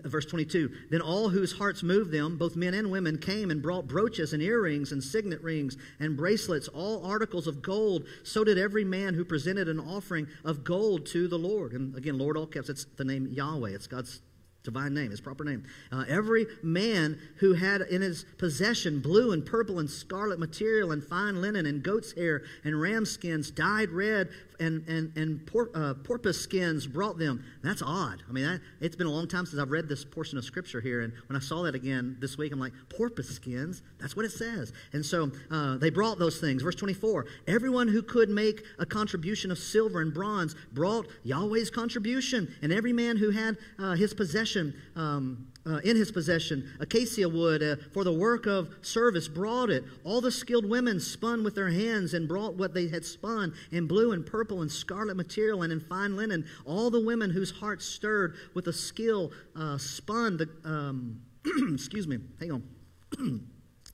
verse 0.05 0.27
22 0.27 0.71
Then 0.91 1.01
all 1.01 1.29
whose 1.29 1.53
hearts 1.53 1.83
moved 1.83 2.11
them, 2.11 2.37
both 2.37 2.57
men 2.57 2.75
and 2.75 2.91
women, 2.91 3.19
came 3.19 3.51
and 3.51 3.63
brought 3.63 3.87
brooches 3.87 4.33
and 4.33 4.43
earrings 4.43 4.93
and 4.93 5.03
signet 5.03 5.43
rings 5.43 5.77
and 6.01 6.17
bracelets, 6.17 6.69
all 6.69 7.05
articles 7.05 7.47
of 7.47 7.63
gold. 7.63 8.07
So 8.23 8.45
did 8.45 8.59
every 8.59 8.85
man 8.85 9.15
who 9.15 9.25
presented 9.25 9.69
an 9.69 9.81
offering 9.81 10.27
of 10.45 10.65
gold 10.65 11.07
to 11.07 11.29
the 11.29 11.39
Lord. 11.39 11.73
And 11.73 11.97
again, 11.97 12.19
Lord 12.19 12.37
all 12.37 12.47
caps, 12.47 12.69
it's 12.69 12.85
the 12.97 13.05
name 13.05 13.29
Yahweh, 13.29 13.71
it's 13.71 13.87
God's 13.87 14.21
divine 14.63 14.95
name, 14.95 15.11
his 15.11 15.21
proper 15.21 15.45
name. 15.45 15.65
Uh, 15.91 16.05
every 16.09 16.47
man 16.63 17.19
who 17.37 17.55
had 17.55 17.81
in 17.83 18.03
his 18.03 18.25
possession 18.39 19.01
blue 19.01 19.33
and 19.33 19.45
purple 19.45 19.79
and 19.79 19.91
scarlet 19.91 20.39
material 20.39 20.93
and 20.93 21.03
fine 21.03 21.41
linen 21.41 21.67
and 21.67 21.83
goat's 21.83 22.13
hair 22.13 22.43
and 22.65 22.81
ram 22.81 23.05
skins 23.05 23.51
dyed 23.51 23.91
red 23.91 24.29
and, 24.63 24.87
and, 24.89 25.17
and 25.17 25.45
por, 25.47 25.71
uh, 25.75 25.95
porpoise 25.95 26.41
skins 26.41 26.87
brought 26.87 27.19
them. 27.19 27.45
That's 27.63 27.83
odd. 27.83 28.23
I 28.29 28.33
mean, 28.33 28.61
it's 28.81 28.97
been 28.97 29.07
a 29.07 29.11
long 29.11 29.27
time 29.27 29.45
since 29.45 29.61
I've 29.61 29.71
read 29.71 29.89
this 29.89 30.05
portion 30.05 30.39
of 30.39 30.45
scripture 30.45 30.81
here. 30.81 31.01
And 31.01 31.13
when 31.27 31.37
I 31.37 31.41
saw 31.41 31.63
that 31.63 31.75
again 31.75 32.17
this 32.21 32.39
week, 32.39 32.53
I'm 32.53 32.61
like, 32.61 32.73
porpoise 32.89 33.29
skins? 33.29 33.83
That's 33.99 34.15
what 34.15 34.25
it 34.25 34.33
says. 34.33 34.73
And 34.93 35.05
so 35.05 35.33
uh, 35.51 35.79
they 35.79 35.91
brought 35.91 36.19
those 36.19 36.39
things. 36.41 36.63
Verse 36.63 36.77
24 36.77 37.27
Everyone 37.49 37.89
who 37.89 38.03
could 38.03 38.29
make 38.29 38.63
a 38.79 38.87
contribution 38.87 39.51
of 39.51 39.59
silver 39.59 40.01
and 40.01 40.15
bronze 40.15 40.55
brought 40.73 41.09
Yahweh's 41.25 41.71
contribution. 41.71 42.55
And 42.63 42.73
every 42.73 42.93
man 42.93 43.17
who 43.17 43.31
had 43.31 43.57
uh, 43.79 43.93
his 43.95 44.15
possession, 44.15 44.52
um, 44.97 45.47
uh, 45.65 45.79
in 45.85 45.97
his 45.97 46.11
possession, 46.11 46.69
acacia 46.81 47.29
wood 47.29 47.63
uh, 47.63 47.77
for 47.93 48.05
the 48.05 48.13
work 48.13 48.47
of 48.47 48.69
service, 48.83 49.29
brought 49.29 49.71
it. 49.71 49.85
All 50.05 50.21
the 50.21 50.33
skilled 50.33 50.69
women 50.69 50.99
spun 50.99 51.45
with 51.45 51.55
their 51.55 51.71
hands 51.71 52.15
and 52.15 52.27
brought 52.27 52.55
what 52.55 52.75
they 52.75 52.89
had 52.89 53.05
spun 53.05 53.55
in 53.71 53.87
blue 53.87 54.13
and 54.13 54.27
purple 54.27 54.63
and 54.63 54.71
scarlet 54.71 55.17
material 55.17 55.63
and 55.63 55.73
in 55.73 55.81
fine 55.81 56.17
linen. 56.17 56.45
All 56.65 56.91
the 56.91 57.05
women 57.05 57.31
whose 57.31 57.51
hearts 57.51 57.85
stirred 57.85 58.35
with 58.55 58.67
a 58.67 58.73
skill 58.73 59.31
uh, 59.55 59.79
spun 59.79 60.37
the, 60.37 60.49
um, 60.65 61.21
excuse 61.75 62.09
me, 62.09 62.19
hang 62.41 62.53
on. 62.53 63.43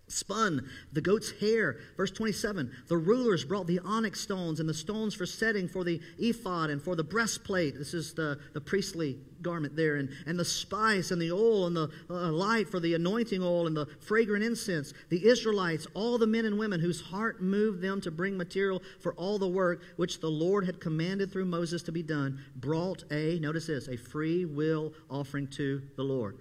spun 0.08 0.68
the 0.92 1.00
goat's 1.00 1.30
hair. 1.40 1.78
Verse 1.96 2.10
27 2.10 2.70
The 2.88 2.96
rulers 2.96 3.44
brought 3.44 3.66
the 3.66 3.80
onyx 3.80 4.20
stones 4.20 4.60
and 4.60 4.68
the 4.68 4.74
stones 4.74 5.14
for 5.14 5.26
setting 5.26 5.68
for 5.68 5.84
the 5.84 6.00
ephod 6.18 6.70
and 6.70 6.82
for 6.82 6.96
the 6.96 7.04
breastplate. 7.04 7.76
This 7.76 7.94
is 7.94 8.14
the, 8.14 8.38
the 8.54 8.60
priestly 8.60 9.18
garment 9.42 9.76
there. 9.76 9.96
And, 9.96 10.10
and 10.26 10.38
the 10.38 10.44
spice 10.44 11.10
and 11.10 11.20
the 11.20 11.32
oil 11.32 11.66
and 11.66 11.76
the 11.76 11.90
uh, 12.10 12.32
light 12.32 12.68
for 12.68 12.80
the 12.80 12.94
anointing 12.94 13.42
oil 13.42 13.66
and 13.66 13.76
the 13.76 13.86
fragrant 14.00 14.44
incense. 14.44 14.92
The 15.10 15.26
Israelites, 15.26 15.86
all 15.94 16.18
the 16.18 16.26
men 16.26 16.44
and 16.44 16.58
women 16.58 16.80
whose 16.80 17.00
heart 17.00 17.42
moved 17.42 17.80
them 17.80 18.00
to 18.02 18.10
bring 18.10 18.36
material 18.36 18.82
for 19.00 19.14
all 19.14 19.38
the 19.38 19.48
work 19.48 19.82
which 19.96 20.20
the 20.20 20.30
Lord 20.30 20.66
had 20.66 20.80
commanded 20.80 21.32
through 21.32 21.46
Moses 21.46 21.82
to 21.84 21.92
be 21.92 22.02
done, 22.02 22.40
brought 22.56 23.04
a, 23.10 23.38
notice 23.38 23.66
this, 23.66 23.88
a 23.88 23.96
free 23.96 24.44
will 24.44 24.92
offering 25.10 25.46
to 25.48 25.82
the 25.96 26.02
Lord. 26.02 26.38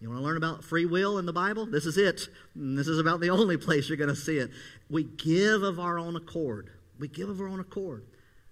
You 0.00 0.08
want 0.08 0.20
to 0.20 0.24
learn 0.24 0.38
about 0.38 0.64
free 0.64 0.86
will 0.86 1.18
in 1.18 1.26
the 1.26 1.32
Bible? 1.32 1.66
This 1.66 1.84
is 1.84 1.98
it. 1.98 2.28
This 2.56 2.88
is 2.88 2.98
about 2.98 3.20
the 3.20 3.30
only 3.30 3.58
place 3.58 3.88
you're 3.88 3.98
going 3.98 4.08
to 4.08 4.16
see 4.16 4.38
it. 4.38 4.50
We 4.88 5.04
give 5.04 5.62
of 5.62 5.78
our 5.78 5.98
own 5.98 6.16
accord. 6.16 6.70
We 6.98 7.08
give 7.08 7.28
of 7.28 7.40
our 7.40 7.48
own 7.48 7.60
accord. 7.60 8.04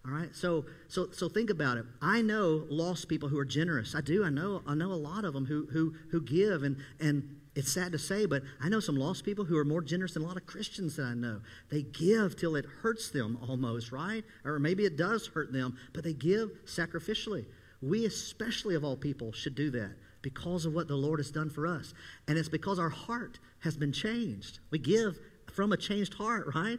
All 0.06 0.12
right. 0.12 0.34
So 0.34 0.66
so 0.88 1.10
so 1.10 1.28
think 1.28 1.50
about 1.50 1.76
it. 1.76 1.84
I 2.00 2.22
know 2.22 2.64
lost 2.68 3.08
people 3.08 3.28
who 3.28 3.38
are 3.38 3.44
generous. 3.44 3.94
I 3.94 4.00
do. 4.00 4.24
I 4.24 4.30
know 4.30 4.62
I 4.66 4.74
know 4.74 4.92
a 4.92 4.94
lot 4.94 5.24
of 5.24 5.34
them 5.34 5.46
who 5.46 5.66
who 5.72 5.94
who 6.10 6.20
give 6.20 6.62
and 6.62 6.76
and 7.00 7.36
it's 7.54 7.72
sad 7.72 7.92
to 7.92 7.98
say, 7.98 8.24
but 8.24 8.42
I 8.60 8.68
know 8.68 8.78
some 8.78 8.96
lost 8.96 9.24
people 9.24 9.44
who 9.44 9.58
are 9.58 9.64
more 9.64 9.82
generous 9.82 10.14
than 10.14 10.22
a 10.22 10.26
lot 10.26 10.36
of 10.36 10.46
Christians 10.46 10.96
that 10.96 11.06
I 11.06 11.14
know. 11.14 11.40
They 11.70 11.82
give 11.82 12.36
till 12.36 12.54
it 12.54 12.64
hurts 12.82 13.10
them 13.10 13.36
almost, 13.48 13.90
right? 13.90 14.24
Or 14.44 14.60
maybe 14.60 14.84
it 14.84 14.96
does 14.96 15.26
hurt 15.26 15.52
them, 15.52 15.76
but 15.92 16.04
they 16.04 16.12
give 16.12 16.50
sacrificially. 16.66 17.46
We, 17.82 18.06
especially 18.06 18.76
of 18.76 18.84
all 18.84 18.96
people, 18.96 19.32
should 19.32 19.56
do 19.56 19.70
that 19.72 19.90
because 20.22 20.66
of 20.66 20.74
what 20.74 20.88
the 20.88 20.96
Lord 20.96 21.18
has 21.18 21.30
done 21.30 21.50
for 21.50 21.66
us. 21.66 21.94
And 22.26 22.36
it's 22.36 22.48
because 22.48 22.78
our 22.78 22.88
heart 22.88 23.38
has 23.60 23.76
been 23.76 23.92
changed. 23.92 24.60
We 24.70 24.78
give 24.78 25.18
from 25.52 25.72
a 25.72 25.76
changed 25.76 26.14
heart, 26.14 26.48
right? 26.54 26.78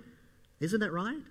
Isn't 0.60 0.80
that 0.82 0.92
right? 0.92 1.22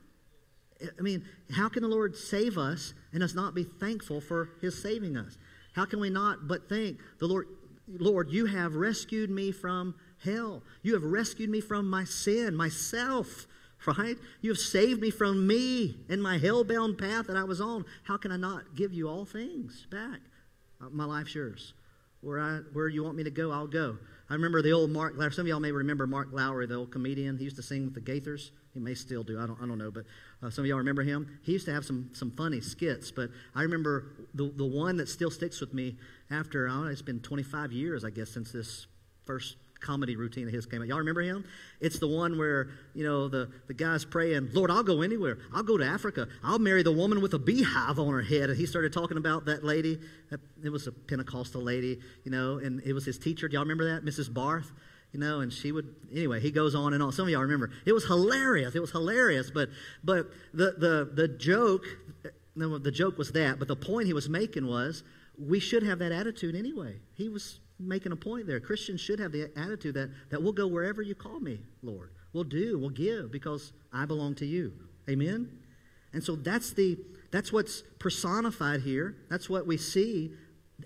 I 0.99 1.03
mean, 1.03 1.25
how 1.51 1.69
can 1.69 1.83
the 1.83 1.89
Lord 1.89 2.17
save 2.17 2.57
us 2.57 2.95
and 3.13 3.23
us 3.23 3.35
not 3.35 3.55
be 3.55 3.65
thankful 3.65 4.21
for 4.21 4.51
his 4.61 4.81
saving 4.81 5.17
us? 5.17 5.37
How 5.75 5.85
can 5.85 6.01
we 6.01 6.11
not 6.11 6.49
but 6.49 6.69
think, 6.69 6.99
the 7.19 7.27
Lord, 7.27 7.47
Lord, 7.89 8.31
you 8.31 8.47
have 8.47 8.75
rescued 8.75 9.31
me 9.31 9.51
from 9.51 9.95
hell. 10.25 10.63
You 10.83 10.95
have 10.95 11.05
rescued 11.05 11.51
me 11.51 11.61
from 11.61 11.89
my 11.89 12.05
sin, 12.05 12.55
myself, 12.55 13.47
right? 13.87 14.17
You 14.41 14.51
have 14.51 14.59
saved 14.59 15.01
me 15.01 15.11
from 15.11 15.47
me 15.47 15.97
and 16.09 16.23
my 16.23 16.39
hell-bound 16.39 16.99
path 16.99 17.27
that 17.29 17.37
I 17.37 17.45
was 17.45 17.61
on. 17.61 17.85
How 18.05 18.17
can 18.17 18.33
I 18.33 18.37
not 18.37 18.75
give 18.75 18.93
you 18.93 19.09
all 19.09 19.25
things 19.25 19.87
back? 19.91 20.21
My 20.91 21.05
life's 21.05 21.35
yours. 21.35 21.73
Where, 22.21 22.41
I, 22.41 22.59
where 22.73 22.89
you 22.89 23.05
want 23.05 23.17
me 23.17 23.25
to 23.25 23.31
go, 23.31 23.53
I'll 23.53 23.67
go. 23.67 23.99
I 24.31 24.35
remember 24.35 24.61
the 24.61 24.73
old 24.73 24.91
Mark, 24.91 25.15
some 25.33 25.43
of 25.43 25.47
y'all 25.47 25.61
may 25.61 25.73
remember 25.73 26.07
Mark 26.07 26.29
Lowry, 26.33 26.67
the 26.67 26.75
old 26.75 26.91
comedian. 26.91 27.39
He 27.39 27.45
used 27.45 27.57
to 27.57 27.63
sing 27.63 27.85
with 27.85 27.95
the 27.95 28.01
Gaithers. 28.01 28.51
He 28.75 28.81
may 28.81 28.95
still 28.95 29.23
do. 29.23 29.41
I 29.41 29.47
don't, 29.47 29.59
I 29.63 29.67
don't 29.67 29.79
know. 29.79 29.91
But 29.91 30.05
uh, 30.43 30.51
some 30.51 30.65
of 30.65 30.69
y'all 30.69 30.79
remember 30.79 31.03
him. 31.03 31.39
He 31.43 31.53
used 31.53 31.65
to 31.67 31.73
have 31.73 31.85
some, 31.85 32.11
some 32.13 32.31
funny 32.33 32.61
skits. 32.61 33.11
But 33.11 33.31
I 33.55 33.63
remember 33.63 34.13
the, 34.35 34.53
the 34.55 34.67
one 34.67 34.99
that 34.99 35.09
still 35.09 35.31
sticks 35.31 35.61
with 35.61 35.73
me 35.73 35.97
after, 36.31 36.69
I 36.69 36.73
don't 36.73 36.85
know, 36.85 36.91
it's 36.91 37.01
been 37.01 37.21
25 37.21 37.73
years, 37.73 38.05
I 38.05 38.11
guess, 38.11 38.31
since 38.31 38.53
this 38.53 38.87
first 39.25 39.57
comedy 39.81 40.17
routine 40.17 40.47
of 40.47 40.53
his 40.53 40.67
came 40.67 40.83
out. 40.83 40.89
Y'all 40.89 40.99
remember 40.99 41.21
him? 41.23 41.45
It's 41.81 41.99
the 41.99 42.09
one 42.09 42.39
where, 42.39 42.69
you 42.95 43.05
know, 43.05 43.29
the, 43.29 43.51
the 43.67 43.75
guy's 43.75 44.05
praying, 44.05 44.51
Lord, 44.53 44.71
I'll 44.71 44.83
go 44.83 45.03
anywhere. 45.03 45.39
I'll 45.55 45.63
go 45.63 45.77
to 45.77 45.85
Africa. 45.85 46.29
I'll 46.43 46.59
marry 46.59 46.83
the 46.83 46.93
woman 46.93 47.21
with 47.21 47.35
a 47.35 47.39
beehive 47.39 47.99
on 47.99 48.13
her 48.13 48.23
head. 48.23 48.51
And 48.51 48.59
he 48.59 48.67
started 48.67 48.93
talking 48.93 49.17
about 49.17 49.47
that 49.47 49.65
lady. 49.65 49.99
It 50.63 50.71
was 50.71 50.87
a 50.87 50.93
Pentecostal 50.93 51.63
lady, 51.63 52.01
you 52.25 52.31
know, 52.31 52.59
and 52.59 52.81
it 52.83 52.93
was 52.93 53.05
his 53.05 53.19
teacher. 53.19 53.49
Do 53.49 53.55
y'all 53.55 53.63
remember 53.63 53.95
that? 53.95 54.05
Mrs. 54.05 54.33
Barth? 54.33 54.73
You 55.13 55.21
know, 55.21 55.41
and 55.41 55.51
she 55.51 55.73
would 55.73 55.95
anyway, 56.13 56.39
he 56.39 56.51
goes 56.51 56.75
on 56.75 56.93
and 56.93 57.03
on. 57.03 57.13
Some 57.13 57.25
of 57.25 57.31
y'all 57.31 57.41
remember. 57.41 57.71
It 57.87 57.93
was 57.93 58.05
hilarious. 58.05 58.75
It 58.75 58.81
was 58.81 58.91
hilarious. 58.91 59.51
But 59.51 59.71
but 60.05 60.27
the 60.53 60.75
the 60.77 61.11
the 61.15 61.29
joke 61.29 61.87
the 62.55 62.91
joke 62.91 63.17
was 63.17 63.33
that, 63.33 63.59
but 63.59 63.69
the 63.69 63.77
point 63.77 64.07
he 64.07 64.13
was 64.13 64.29
making 64.29 64.67
was 64.67 65.03
we 65.39 65.61
should 65.61 65.83
have 65.83 66.01
that 66.01 66.13
attitude 66.13 66.55
anyway. 66.55 66.97
He 67.15 67.29
was 67.29 67.61
making 67.79 68.13
a 68.13 68.17
point 68.17 68.47
there. 68.47 68.61
Christians 68.61 69.01
should 69.01 69.19
have 69.21 69.33
the 69.33 69.51
attitude 69.57 69.95
that, 69.95 70.11
that 70.31 70.43
we'll 70.43 70.53
go 70.53 70.67
wherever 70.67 71.03
you 71.03 71.15
call 71.15 71.41
me, 71.41 71.61
Lord. 71.83 72.11
We'll 72.33 72.45
do, 72.45 72.79
we'll 72.79 72.91
give 72.91 73.31
because 73.33 73.73
I 73.93 74.05
belong 74.05 74.35
to 74.37 74.47
you. 74.47 74.73
Amen? 75.09 75.51
And 76.13 76.23
so 76.23 76.37
that's 76.37 76.73
the 76.73 76.99
that's 77.31 77.53
what's 77.53 77.83
personified 77.99 78.81
here. 78.81 79.17
That's 79.29 79.51
what 79.51 79.67
we 79.67 79.77
see 79.77 80.33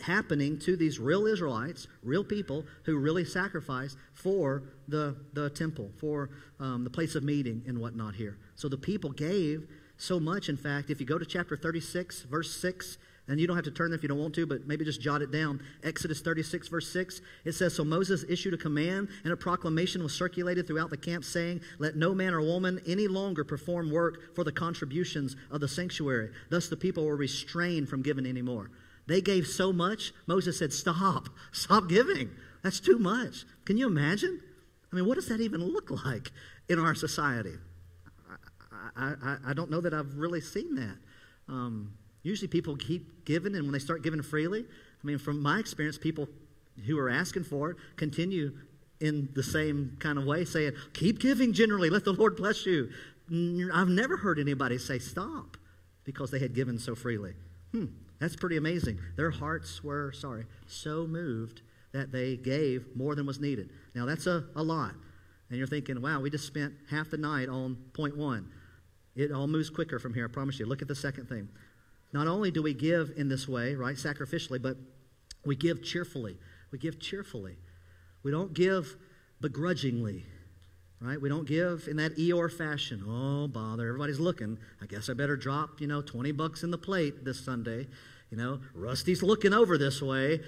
happening 0.01 0.59
to 0.61 0.76
these 0.76 0.99
real 0.99 1.26
Israelites, 1.26 1.86
real 2.03 2.24
people 2.24 2.64
who 2.84 2.97
really 2.97 3.24
sacrificed 3.24 3.97
for 4.14 4.62
the, 4.88 5.16
the 5.34 5.51
temple, 5.51 5.90
for 5.99 6.30
um, 6.59 6.82
the 6.82 6.90
place 6.90 7.14
of 7.14 7.22
meeting 7.22 7.62
and 7.66 7.78
whatnot 7.78 8.14
here. 8.14 8.38
So 8.57 8.68
the 8.68 8.78
people 8.78 9.11
gave 9.11 9.68
so 9.99 10.18
much. 10.18 10.49
In 10.49 10.57
fact, 10.57 10.90
if 10.90 10.99
you 10.99 11.07
go 11.07 11.18
to 11.18 11.26
chapter 11.26 11.57
36, 11.57 12.22
verse 12.22 12.57
6, 12.57 12.99
and 13.29 13.41
you 13.41 13.47
don't 13.47 13.57
have 13.57 13.64
to 13.64 13.70
turn 13.70 13.91
there 13.91 13.97
if 13.97 14.03
you 14.03 14.09
don't 14.09 14.18
want 14.18 14.35
to, 14.35 14.47
but 14.47 14.66
maybe 14.66 14.85
just 14.85 15.01
jot 15.01 15.23
it 15.23 15.31
down. 15.31 15.62
Exodus 15.85 16.20
36, 16.20 16.68
verse 16.68 16.93
6, 16.93 17.20
it 17.45 17.53
says 17.53 17.75
So 17.75 17.85
Moses 17.85 18.25
issued 18.29 18.55
a 18.55 18.59
command, 18.59 19.09
and 19.23 19.33
a 19.33 19.37
proclamation 19.37 20.03
was 20.03 20.12
circulated 20.12 20.66
throughout 20.66 20.91
the 20.91 20.97
camp, 20.97 21.25
saying, 21.25 21.61
Let 21.79 21.97
no 21.97 22.14
man 22.14 22.35
or 22.35 22.41
woman 22.41 22.81
any 22.87 23.07
longer 23.07 23.45
perform 23.45 23.91
work 23.91 24.35
for 24.35 24.43
the 24.43 24.53
contributions 24.53 25.37
of 25.51 25.61
the 25.61 25.68
sanctuary. 25.68 26.31
Thus 26.51 26.68
the 26.68 26.77
people 26.77 27.05
were 27.05 27.16
restrained 27.16 27.89
from 27.89 28.03
giving 28.03 28.27
any 28.27 28.43
more. 28.43 28.70
They 29.07 29.20
gave 29.20 29.47
so 29.47 29.73
much, 29.73 30.12
Moses 30.27 30.59
said, 30.59 30.73
Stop, 30.73 31.29
stop 31.53 31.89
giving. 31.89 32.31
That's 32.62 32.81
too 32.81 32.99
much. 32.99 33.45
Can 33.64 33.77
you 33.77 33.87
imagine? 33.87 34.41
I 34.93 34.97
mean, 34.97 35.07
what 35.07 35.14
does 35.14 35.29
that 35.29 35.41
even 35.41 35.62
look 35.64 35.91
like 36.05 36.31
in 36.68 36.79
our 36.79 36.95
society? 36.95 37.55
I, 38.97 39.14
I, 39.23 39.37
I 39.49 39.53
don't 39.55 39.70
know 39.70 39.81
that 39.81 39.95
I've 39.95 40.16
really 40.18 40.41
seen 40.41 40.75
that. 40.75 40.97
Um, 41.49 41.95
usually 42.23 42.49
people 42.49 42.77
keep 42.77 43.25
giving, 43.25 43.55
and 43.55 43.64
when 43.64 43.73
they 43.73 43.79
start 43.79 44.03
giving 44.03 44.23
freely, 44.23 44.61
I 44.61 45.07
mean, 45.07 45.18
from 45.18 45.41
my 45.41 45.59
experience, 45.59 45.99
people 45.99 46.29
who 46.87 46.99
are 46.99 47.11
asking 47.11 47.45
for 47.45 47.70
it 47.70 47.77
continue 47.97 48.53
in 49.01 49.29
the 49.35 49.43
same 49.43 49.97
kind 49.99 50.18
of 50.18 50.25
way, 50.25 50.45
saying, 50.45 50.73
Keep 50.95 51.18
giving 51.18 51.53
generally, 51.53 51.91
let 51.91 52.05
the 52.05 52.12
Lord 52.12 52.37
bless 52.37 52.64
you. 52.64 52.91
I've 53.73 53.89
never 53.89 54.16
heard 54.16 54.39
anybody 54.39 54.79
say, 54.79 54.99
Stop, 54.99 55.57
because 56.05 56.31
they 56.31 56.39
had 56.39 56.55
given 56.55 56.79
so 56.79 56.95
freely. 56.95 57.35
Hmm, 57.73 57.87
that's 58.20 58.37
pretty 58.37 58.57
amazing. 58.57 59.01
Their 59.16 59.31
hearts 59.31 59.83
were, 59.83 60.12
sorry, 60.12 60.47
so 60.66 61.07
moved 61.07 61.62
that 61.93 62.12
they 62.12 62.37
gave 62.37 62.87
more 62.95 63.14
than 63.14 63.27
was 63.27 63.41
needed. 63.41 63.70
Now, 63.95 64.07
that's 64.07 64.27
a, 64.27 64.45
a 64.55 64.62
lot. 64.62 64.95
And 65.51 65.59
you're 65.59 65.66
thinking, 65.66 66.01
wow, 66.01 66.20
we 66.20 66.31
just 66.31 66.47
spent 66.47 66.73
half 66.89 67.11
the 67.11 67.18
night 67.18 67.49
on 67.49 67.77
point 67.93 68.16
one. 68.16 68.49
It 69.14 69.31
all 69.33 69.47
moves 69.47 69.68
quicker 69.68 69.99
from 69.99 70.14
here, 70.14 70.25
I 70.25 70.33
promise 70.33 70.59
you. 70.59 70.64
Look 70.64 70.81
at 70.81 70.89
the 70.89 70.95
second 70.95 71.29
thing. 71.29 71.49
Not 72.13 72.29
only 72.29 72.51
do 72.51 72.63
we 72.63 72.75
give 72.75 73.13
in 73.17 73.29
this 73.29 73.49
way, 73.49 73.75
right, 73.75 73.97
sacrificially, 73.97 74.61
but 74.61 74.77
we 75.45 75.57
give 75.57 75.83
cheerfully. 75.83 76.39
We 76.71 76.79
give 76.79 77.01
cheerfully. 77.01 77.57
We 78.23 78.31
don't 78.31 78.53
give 78.55 78.97
begrudgingly, 79.41 80.25
right? 81.01 81.21
We 81.21 81.29
don't 81.29 81.47
give 81.47 81.89
in 81.89 81.97
that 81.97 82.17
Eeyore 82.17 82.53
fashion. 82.53 83.03
Oh, 83.07 83.49
bother, 83.49 83.89
everybody's 83.89 84.21
looking. 84.21 84.59
I 84.81 84.87
guess 84.87 85.09
I 85.09 85.15
better 85.15 85.37
drop, 85.37 85.81
you 85.81 85.87
know, 85.87 86.03
20 86.03 86.33
bucks 86.33 86.63
in 86.63 86.71
the 86.71 86.79
plate 86.79 87.25
this 87.25 87.45
Sunday. 87.45 87.89
You 88.31 88.37
know, 88.37 88.61
Rusty's 88.75 89.23
looking 89.23 89.53
over 89.53 89.77
this 89.77 90.01
way. 90.01 90.41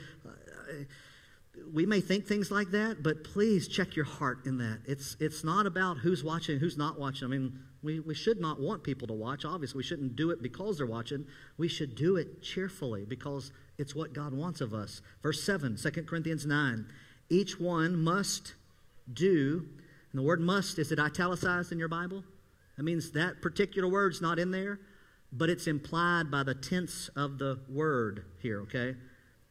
We 1.72 1.86
may 1.86 2.00
think 2.00 2.26
things 2.26 2.50
like 2.50 2.70
that, 2.70 3.02
but 3.02 3.24
please 3.24 3.68
check 3.68 3.96
your 3.96 4.04
heart 4.04 4.46
in 4.46 4.58
that. 4.58 4.80
It's, 4.86 5.16
it's 5.20 5.44
not 5.44 5.66
about 5.66 5.98
who's 5.98 6.22
watching, 6.22 6.58
who's 6.58 6.76
not 6.76 6.98
watching. 6.98 7.26
I 7.26 7.30
mean, 7.30 7.58
we, 7.82 8.00
we 8.00 8.14
should 8.14 8.40
not 8.40 8.60
want 8.60 8.82
people 8.82 9.06
to 9.08 9.14
watch. 9.14 9.44
Obviously, 9.44 9.78
we 9.78 9.82
shouldn't 9.82 10.16
do 10.16 10.30
it 10.30 10.42
because 10.42 10.78
they're 10.78 10.86
watching. 10.86 11.26
We 11.58 11.68
should 11.68 11.94
do 11.94 12.16
it 12.16 12.42
cheerfully 12.42 13.04
because 13.04 13.52
it's 13.78 13.94
what 13.94 14.12
God 14.12 14.32
wants 14.32 14.60
of 14.60 14.72
us. 14.72 15.02
Verse 15.22 15.42
7, 15.42 15.76
2 15.76 15.90
Corinthians 16.04 16.46
9. 16.46 16.86
Each 17.28 17.58
one 17.60 17.96
must 17.96 18.54
do, 19.12 19.66
and 20.12 20.18
the 20.18 20.22
word 20.22 20.40
must, 20.40 20.78
is 20.78 20.92
it 20.92 20.98
italicized 20.98 21.72
in 21.72 21.78
your 21.78 21.88
Bible? 21.88 22.24
That 22.76 22.82
means 22.82 23.12
that 23.12 23.42
particular 23.42 23.88
word's 23.88 24.20
not 24.20 24.38
in 24.38 24.50
there, 24.50 24.80
but 25.32 25.50
it's 25.50 25.66
implied 25.66 26.30
by 26.30 26.42
the 26.42 26.54
tense 26.54 27.08
of 27.16 27.38
the 27.38 27.60
word 27.68 28.24
here, 28.40 28.62
okay? 28.62 28.94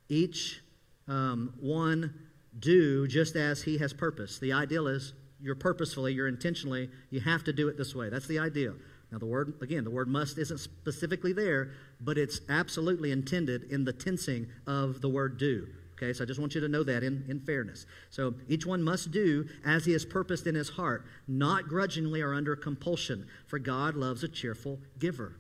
Each 0.10 0.62
um, 1.08 1.54
one 1.60 2.14
do 2.60 3.08
just 3.08 3.36
as 3.36 3.62
he 3.62 3.78
has 3.80 3.94
purpose. 3.94 4.40
The 4.40 4.54
ideal 4.54 4.88
is 4.88 5.14
you're 5.42 5.56
purposefully, 5.56 6.14
you're 6.14 6.28
intentionally, 6.28 6.90
you 7.10 7.20
have 7.20 7.44
to 7.44 7.54
do 7.54 7.68
it 7.68 7.78
this 7.78 7.94
way. 7.94 8.10
That's 8.10 8.28
the 8.28 8.40
idea. 8.40 8.74
Now, 9.12 9.20
the 9.20 9.26
word, 9.26 9.54
again, 9.62 9.84
the 9.84 9.92
word 9.92 10.08
must 10.08 10.38
isn't 10.38 10.60
specifically 10.60 11.34
there, 11.34 11.72
but 12.02 12.18
it's 12.18 12.42
absolutely 12.50 13.12
intended 13.12 13.72
in 13.72 13.84
the 13.84 13.94
tensing 13.94 14.48
of 14.66 15.02
the 15.02 15.10
word 15.10 15.38
do. 15.38 15.68
Okay, 15.94 16.12
so 16.14 16.24
I 16.24 16.28
just 16.28 16.40
want 16.40 16.56
you 16.56 16.62
to 16.62 16.68
know 16.68 16.84
that 16.84 17.04
in, 17.04 17.24
in 17.30 17.40
fairness. 17.40 17.86
So 18.10 18.34
each 18.48 18.66
one 18.66 18.82
must 18.82 19.12
do 19.12 19.48
as 19.64 19.86
he 19.86 19.94
has 19.94 20.04
purposed 20.04 20.48
in 20.48 20.56
his 20.56 20.70
heart, 20.70 21.06
not 21.28 21.68
grudgingly 21.68 22.22
or 22.22 22.34
under 22.34 22.56
compulsion, 22.56 23.28
for 23.46 23.60
God 23.60 23.96
loves 23.96 24.24
a 24.24 24.28
cheerful 24.28 24.80
giver. 24.98 25.38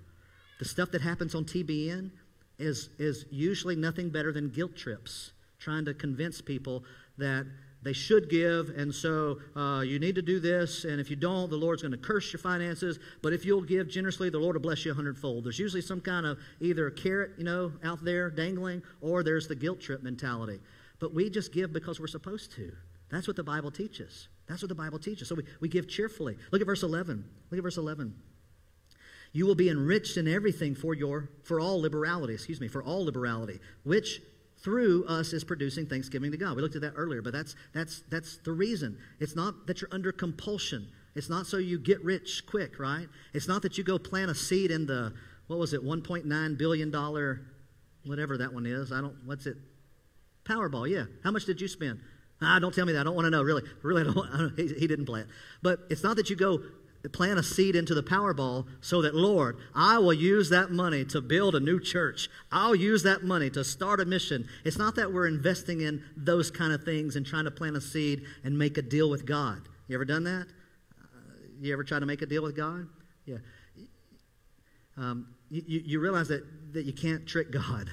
The 0.60 0.66
stuff 0.66 0.92
that 0.92 1.02
happens 1.02 1.34
on 1.36 1.44
TBN 1.44 2.12
is, 2.60 2.90
is 3.00 3.26
usually 3.32 3.76
nothing 3.76 4.10
better 4.10 4.32
than 4.32 4.50
guilt 4.50 4.76
trips, 4.76 5.33
trying 5.64 5.86
to 5.86 5.94
convince 5.94 6.42
people 6.42 6.84
that 7.18 7.46
they 7.84 7.94
should 7.94 8.30
give, 8.30 8.70
and 8.70 8.94
so 8.94 9.40
uh, 9.56 9.82
you 9.82 10.00
need 10.00 10.16
to 10.16 10.22
do 10.22 10.40
this, 10.40 10.86
and 10.86 11.02
if 11.02 11.10
you 11.10 11.18
don't, 11.18 11.50
the 11.50 11.58
Lord's 11.58 11.82
going 11.82 11.92
to 11.92 11.98
curse 11.98 12.32
your 12.32 12.40
finances. 12.40 12.98
But 13.22 13.34
if 13.34 13.44
you'll 13.46 13.62
give 13.62 13.90
generously, 13.90 14.30
the 14.30 14.40
Lord 14.40 14.56
will 14.56 14.62
bless 14.62 14.86
you 14.86 14.92
a 14.92 14.94
hundredfold. 14.94 15.44
There's 15.44 15.60
usually 15.60 15.82
some 15.82 16.00
kind 16.00 16.26
of 16.26 16.40
either 16.62 16.88
a 16.88 16.92
carrot, 16.92 17.32
you 17.38 17.44
know, 17.44 17.74
out 17.84 18.04
there 18.04 18.30
dangling, 18.30 18.82
or 19.02 19.22
there's 19.22 19.48
the 19.48 19.56
guilt 19.56 19.82
trip 19.82 20.02
mentality. 20.02 20.60
But 21.00 21.14
we 21.14 21.30
just 21.30 21.54
give 21.54 21.74
because 21.74 22.00
we're 22.00 22.08
supposed 22.08 22.54
to. 22.54 22.72
That's 23.10 23.28
what 23.28 23.36
the 23.36 23.44
Bible 23.44 23.70
teaches. 23.70 24.30
That's 24.48 24.62
what 24.62 24.70
the 24.70 24.76
Bible 24.76 25.00
teaches. 25.00 25.28
So 25.28 25.36
we, 25.36 25.44
we 25.60 25.68
give 25.68 25.90
cheerfully. 25.90 26.38
Look 26.52 26.62
at 26.62 26.68
verse 26.68 26.84
11. 26.84 27.26
Look 27.52 27.58
at 27.58 27.64
verse 27.64 27.78
11. 27.78 28.16
You 29.34 29.46
will 29.46 29.56
be 29.56 29.70
enriched 29.70 30.16
in 30.16 30.28
everything 30.28 30.76
for 30.76 30.94
your 30.94 31.30
for 31.44 31.60
all 31.60 31.82
liberality, 31.82 32.34
excuse 32.34 32.62
me, 32.62 32.68
for 32.68 32.84
all 32.84 33.04
liberality, 33.04 33.60
which 33.84 34.22
through 34.64 35.06
us 35.06 35.34
is 35.34 35.44
producing 35.44 35.86
thanksgiving 35.86 36.32
to 36.32 36.38
God. 36.38 36.56
We 36.56 36.62
looked 36.62 36.76
at 36.76 36.82
that 36.82 36.94
earlier, 36.96 37.22
but 37.22 37.34
that's 37.34 37.56
that's 37.74 38.04
that's 38.10 38.38
the 38.38 38.52
reason. 38.52 38.98
It's 39.20 39.36
not 39.36 39.68
that 39.68 39.82
you're 39.82 39.90
under 39.92 40.12
compulsion. 40.12 40.88
It's 41.16 41.30
not 41.30 41.46
so 41.46 41.58
you 41.58 41.78
get 41.78 42.04
rich 42.04 42.46
quick, 42.48 42.80
right? 42.80 43.08
It's 43.34 43.48
not 43.48 43.62
that 43.64 43.78
you 43.78 43.84
go 43.84 44.00
plant 44.00 44.32
a 44.32 44.36
seed 44.36 44.72
in 44.72 44.86
the 44.86 45.14
what 45.48 45.60
was 45.60 45.74
it, 45.74 45.84
1.9 45.84 46.58
billion 46.58 46.90
dollar 46.90 47.42
whatever 48.06 48.38
that 48.38 48.54
one 48.54 48.66
is. 48.66 48.92
I 48.92 49.02
don't 49.02 49.16
what's 49.26 49.46
it? 49.46 49.58
Powerball, 50.46 50.90
yeah. 50.90 51.06
How 51.24 51.32
much 51.32 51.46
did 51.46 51.62
you 51.62 51.68
spend? 51.68 52.00
Ah, 52.42 52.60
don't 52.60 52.74
tell 52.74 52.86
me 52.86 52.94
that. 52.94 53.02
I 53.02 53.04
don't 53.04 53.16
want 53.16 53.26
to 53.26 53.32
know. 53.32 53.42
Really, 53.42 53.64
really, 53.82 54.02
I 54.02 54.06
don't. 54.06 54.18
I 54.18 54.38
don't 54.38 54.60
he, 54.60 54.68
he 54.68 54.88
didn't 54.88 55.06
plant. 55.06 55.28
But 55.62 55.80
it's 55.90 56.04
not 56.04 56.16
that 56.18 56.30
you 56.30 56.36
go 56.36 56.62
plant 57.10 57.38
a 57.38 57.44
seed 57.44 57.76
into 57.76 57.94
the 57.94 58.04
Powerball 58.04 58.66
so 58.80 59.02
that, 59.02 59.14
Lord, 59.14 59.58
I 59.76 59.98
will 59.98 60.14
use 60.14 60.50
that 60.50 60.72
money 60.72 61.04
to 61.06 61.20
build 61.20 61.54
a 61.54 61.60
new 61.60 61.80
church. 61.80 62.30
I'll 62.52 62.76
use 62.76 63.04
that 63.04 63.24
money 63.24 63.50
to 63.52 63.64
start 63.64 64.00
a 64.00 64.06
mission. 64.06 64.48
It's 64.64 64.78
not 64.78 64.96
that 64.96 65.12
we're 65.12 65.28
investing 65.28 65.82
in 65.82 66.04
those 66.16 66.50
kind 66.50 66.72
of 66.72 66.84
things 66.84 67.16
and 67.16 67.26
trying 67.26 67.44
to 67.44 67.52
plant 67.52 67.76
a 67.76 67.82
seed 67.82 68.24
and 68.44 68.58
make 68.58 68.78
a 68.78 68.82
deal 68.82 69.10
with 69.10 69.26
God. 69.26 69.68
You 69.88 69.96
ever 69.96 70.06
done 70.06 70.24
that? 70.24 70.48
You 71.60 71.74
ever 71.74 71.84
try 71.84 72.00
to 72.00 72.06
make 72.06 72.22
a 72.22 72.26
deal 72.26 72.44
with 72.44 72.56
God? 72.56 72.88
Yeah. 73.26 73.38
Um, 74.98 75.28
you, 75.50 75.82
you 75.86 76.00
realize 76.00 76.30
that, 76.30 76.44
that 76.74 76.86
you 76.86 76.94
can't 76.94 77.28
trick 77.28 77.52
God. 77.52 77.90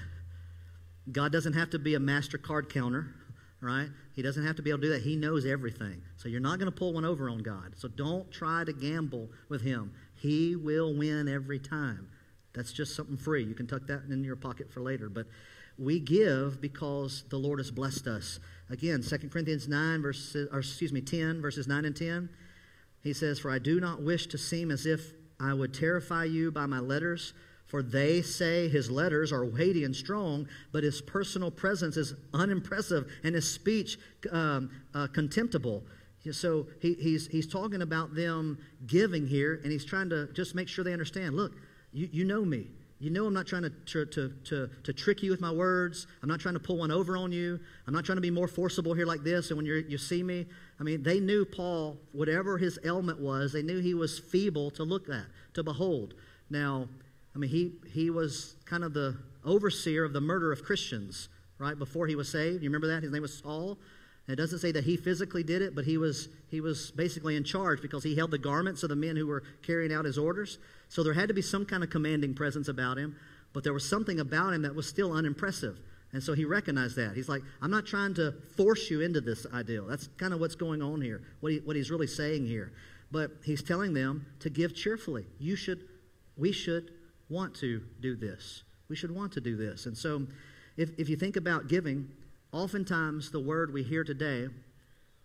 God 1.11 1.32
doesn't 1.32 1.54
have 1.54 1.70
to 1.70 1.78
be 1.78 1.94
a 1.94 1.98
MasterCard 1.98 2.68
counter 2.68 3.14
right? 3.61 3.88
He 4.14 4.22
doesn't 4.22 4.44
have 4.44 4.56
to 4.56 4.62
be 4.62 4.70
able 4.70 4.80
to 4.80 4.86
do 4.86 4.92
that. 4.92 5.02
He 5.02 5.16
knows 5.16 5.44
everything. 5.44 6.02
So 6.16 6.28
you're 6.28 6.40
not 6.40 6.58
going 6.58 6.70
to 6.70 6.76
pull 6.76 6.94
one 6.94 7.04
over 7.04 7.28
on 7.28 7.38
God. 7.38 7.74
So 7.76 7.88
don't 7.88 8.30
try 8.30 8.64
to 8.64 8.72
gamble 8.72 9.28
with 9.48 9.62
Him. 9.62 9.92
He 10.14 10.56
will 10.56 10.94
win 10.94 11.28
every 11.28 11.58
time. 11.58 12.08
That's 12.54 12.72
just 12.72 12.96
something 12.96 13.16
free. 13.16 13.44
You 13.44 13.54
can 13.54 13.66
tuck 13.66 13.86
that 13.86 14.04
in 14.11 14.24
your 14.24 14.36
pocket 14.36 14.72
for 14.72 14.80
later. 14.80 15.08
But 15.08 15.26
we 15.78 16.00
give 16.00 16.61
because 16.61 17.24
the 17.28 17.36
Lord 17.36 17.58
has 17.58 17.70
blessed 17.70 18.06
us. 18.06 18.40
Again, 18.70 19.02
2 19.02 19.18
Corinthians 19.30 19.68
9, 19.68 20.02
verses, 20.02 20.48
or 20.52 20.61
excuse 20.61 20.92
me, 20.92 21.00
10, 21.00 21.40
verses 21.40 21.66
9 21.66 21.84
and 21.84 21.96
10. 21.96 22.28
He 23.02 23.12
says, 23.12 23.38
For 23.38 23.50
I 23.50 23.58
do 23.58 23.80
not 23.80 24.02
wish 24.02 24.26
to 24.28 24.38
seem 24.38 24.70
as 24.70 24.84
if 24.84 25.12
I 25.38 25.54
would 25.54 25.72
terrify 25.72 26.24
you 26.24 26.50
by 26.50 26.66
my 26.66 26.80
letters 26.80 27.32
for 27.70 27.84
they 27.84 28.20
say 28.20 28.68
his 28.68 28.90
letters 28.90 29.30
are 29.30 29.44
weighty 29.44 29.84
and 29.84 29.94
strong, 29.94 30.48
but 30.72 30.82
his 30.82 31.00
personal 31.00 31.52
presence 31.52 31.96
is 31.96 32.14
unimpressive 32.34 33.08
and 33.22 33.34
his 33.34 33.48
speech 33.48 33.96
um, 34.32 34.70
uh, 34.92 35.06
contemptible. 35.06 35.84
So 36.32 36.66
he, 36.80 36.94
he's, 36.94 37.28
he's 37.28 37.46
talking 37.46 37.80
about 37.80 38.14
them 38.14 38.58
giving 38.86 39.26
here, 39.26 39.60
and 39.62 39.70
he's 39.70 39.84
trying 39.84 40.10
to 40.10 40.26
just 40.32 40.54
make 40.56 40.68
sure 40.68 40.84
they 40.84 40.92
understand 40.92 41.36
look, 41.36 41.52
you, 41.92 42.08
you 42.12 42.24
know 42.24 42.44
me. 42.44 42.66
You 42.98 43.08
know 43.08 43.24
I'm 43.24 43.32
not 43.32 43.46
trying 43.46 43.62
to, 43.62 43.70
to, 43.70 44.04
to, 44.04 44.32
to, 44.44 44.70
to 44.82 44.92
trick 44.92 45.22
you 45.22 45.30
with 45.30 45.40
my 45.40 45.50
words. 45.50 46.08
I'm 46.22 46.28
not 46.28 46.40
trying 46.40 46.54
to 46.54 46.60
pull 46.60 46.76
one 46.76 46.90
over 46.90 47.16
on 47.16 47.32
you. 47.32 47.58
I'm 47.86 47.94
not 47.94 48.04
trying 48.04 48.16
to 48.16 48.22
be 48.22 48.30
more 48.30 48.48
forcible 48.48 48.92
here 48.92 49.06
like 49.06 49.22
this. 49.22 49.48
And 49.48 49.56
when 49.56 49.64
you 49.64 49.82
you 49.88 49.96
see 49.96 50.22
me, 50.22 50.44
I 50.78 50.82
mean, 50.82 51.02
they 51.02 51.18
knew 51.18 51.46
Paul, 51.46 51.96
whatever 52.12 52.58
his 52.58 52.78
ailment 52.84 53.18
was, 53.18 53.54
they 53.54 53.62
knew 53.62 53.78
he 53.78 53.94
was 53.94 54.18
feeble 54.18 54.70
to 54.72 54.82
look 54.82 55.08
at, 55.08 55.24
to 55.54 55.62
behold. 55.62 56.12
Now, 56.50 56.88
I 57.35 57.39
mean, 57.39 57.51
he, 57.51 57.72
he 57.93 58.11
was 58.11 58.57
kind 58.64 58.85
of 58.85 58.93
the 58.93 59.16
overseer 59.45 60.05
of 60.05 60.12
the 60.12 60.20
murder 60.20 60.53
of 60.53 60.64
Christians, 60.64 61.28
right, 61.59 61.78
before 61.78 62.07
he 62.07 62.14
was 62.14 62.31
saved. 62.31 62.62
You 62.62 62.68
remember 62.68 62.89
that? 62.89 63.03
His 63.03 63.12
name 63.12 63.22
was 63.22 63.39
Saul. 63.39 63.78
And 64.26 64.39
it 64.39 64.43
doesn't 64.43 64.59
say 64.61 64.70
that 64.72 64.85
he 64.85 64.97
physically 64.97 65.43
did 65.43 65.62
it, 65.62 65.74
but 65.74 65.85
he 65.85 65.97
was, 65.97 66.28
he 66.51 66.61
was 66.61 66.91
basically 66.93 67.37
in 67.37 67.45
charge 67.45 67.83
because 67.83 68.05
he 68.05 68.14
held 68.14 68.31
the 68.31 68.39
garments 68.39 68.83
of 68.83 68.89
the 68.89 68.97
men 68.97 69.16
who 69.16 69.26
were 69.26 69.43
carrying 69.62 69.93
out 69.93 70.05
his 70.05 70.18
orders. 70.18 70.59
So 70.89 71.03
there 71.03 71.14
had 71.14 71.28
to 71.28 71.35
be 71.35 71.43
some 71.43 71.64
kind 71.64 71.83
of 71.83 71.91
commanding 71.91 72.35
presence 72.35 72.68
about 72.68 72.97
him, 72.97 73.16
but 73.53 73.64
there 73.64 73.72
was 73.72 73.89
something 73.89 74.20
about 74.20 74.53
him 74.53 74.62
that 74.62 74.74
was 74.74 74.89
still 74.89 75.12
unimpressive. 75.12 75.81
And 76.12 76.22
so 76.22 76.33
he 76.33 76.45
recognized 76.45 76.97
that. 76.97 77.16
He's 77.16 77.28
like, 77.28 77.43
I'm 77.62 77.70
not 77.70 77.87
trying 77.87 78.14
to 78.14 78.35
force 78.57 78.91
you 78.91 79.01
into 79.01 79.20
this 79.20 79.47
ideal. 79.53 79.87
That's 79.87 80.09
kind 80.18 80.35
of 80.35 80.41
what's 80.41 80.57
going 80.57 80.83
on 80.83 81.01
here, 81.01 81.22
what, 81.41 81.53
he, 81.53 81.59
what 81.59 81.76
he's 81.76 81.91
really 81.91 82.07
saying 82.07 82.47
here. 82.47 82.72
But 83.12 83.33
he's 83.45 83.62
telling 83.62 83.95
them 83.95 84.26
to 84.41 84.51
give 84.51 84.74
cheerfully. 84.74 85.26
You 85.39 85.57
should, 85.57 85.85
we 86.37 86.53
should 86.53 86.93
want 87.31 87.55
to 87.57 87.81
do 88.01 88.16
this. 88.16 88.64
We 88.89 88.97
should 88.97 89.11
want 89.11 89.33
to 89.33 89.41
do 89.41 89.57
this. 89.57 89.87
And 89.87 89.97
so, 89.97 90.26
if, 90.76 90.91
if 90.99 91.09
you 91.09 91.16
think 91.16 91.37
about 91.37 91.68
giving, 91.68 92.09
oftentimes 92.53 93.31
the 93.31 93.41
word 93.41 93.72
we 93.72 93.83
hear 93.83 94.05
today, 94.05 94.49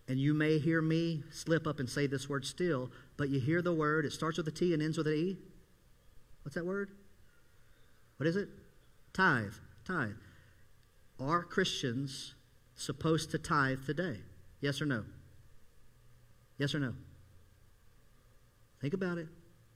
and 0.08 0.18
you 0.18 0.32
may 0.34 0.58
hear 0.58 0.80
me 0.80 1.24
slip 1.30 1.66
up 1.66 1.80
and 1.80 1.90
say 1.90 2.06
this 2.06 2.28
word 2.28 2.44
still, 2.44 2.90
but 3.16 3.28
you 3.28 3.40
hear 3.40 3.60
the 3.60 3.72
word, 3.72 4.04
it 4.04 4.12
starts 4.12 4.38
with 4.38 4.46
a 4.46 4.52
T 4.52 4.72
and 4.72 4.82
ends 4.82 4.96
with 4.96 5.08
an 5.08 5.14
E. 5.14 5.36
What's 6.42 6.54
that 6.54 6.64
word? 6.64 6.90
What 8.18 8.26
is 8.26 8.36
it? 8.36 8.48
Tithe. 9.12 9.52
Tithe. 9.84 10.16
are 11.18 11.42
Christians 11.42 12.34
supposed 12.74 13.30
to 13.30 13.38
tithe 13.38 13.84
today? 13.86 14.18
Yes 14.60 14.80
or 14.80 14.86
no? 14.86 15.04
Yes 16.58 16.74
or 16.74 16.80
no? 16.80 16.94
Think 18.80 18.94
about 18.94 19.18
it. 19.18 19.28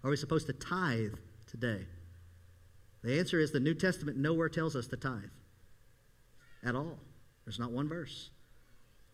Are 0.05 0.11
we 0.11 0.17
supposed 0.17 0.47
to 0.47 0.53
tithe 0.53 1.15
today? 1.47 1.87
The 3.03 3.19
answer 3.19 3.39
is 3.39 3.51
the 3.51 3.61
New 3.61 3.75
Testament 3.75 4.19
nowhere 4.19 4.49
tells 4.49 4.77
us 4.77 4.87
to 4.89 4.97
tithe 4.97 5.31
at 6.65 6.75
all. 6.75 6.99
There's 7.45 7.59
not 7.59 7.71
one 7.71 7.89
verse. 7.89 8.31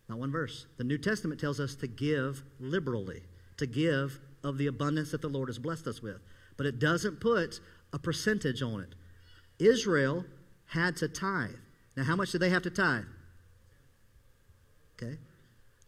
Not 0.09 0.19
one 0.19 0.31
verse. 0.31 0.65
The 0.77 0.83
New 0.83 0.97
Testament 0.97 1.39
tells 1.39 1.59
us 1.59 1.75
to 1.75 1.87
give 1.87 2.43
liberally, 2.59 3.23
to 3.57 3.65
give 3.65 4.19
of 4.43 4.57
the 4.57 4.67
abundance 4.67 5.11
that 5.11 5.21
the 5.21 5.29
Lord 5.29 5.49
has 5.49 5.59
blessed 5.59 5.87
us 5.87 6.01
with. 6.01 6.21
But 6.55 6.65
it 6.65 6.79
doesn't 6.79 7.19
put 7.19 7.59
a 7.93 7.99
percentage 7.99 8.61
on 8.61 8.81
it. 8.81 8.95
Israel 9.59 10.25
had 10.67 10.97
to 10.97 11.07
tithe. 11.07 11.55
Now, 11.95 12.03
how 12.03 12.15
much 12.15 12.31
did 12.31 12.41
they 12.41 12.49
have 12.49 12.63
to 12.63 12.69
tithe? 12.69 13.05
Okay. 15.01 15.17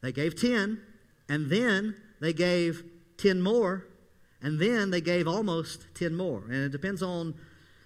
They 0.01 0.11
gave 0.11 0.39
10, 0.39 0.79
and 1.27 1.49
then 1.49 1.95
they 2.19 2.33
gave 2.33 2.83
10 3.17 3.41
more, 3.41 3.85
and 4.41 4.59
then 4.59 4.91
they 4.91 5.01
gave 5.01 5.27
almost 5.27 5.87
10 5.95 6.15
more. 6.15 6.43
And 6.45 6.65
it 6.65 6.71
depends 6.71 7.03
on, 7.03 7.35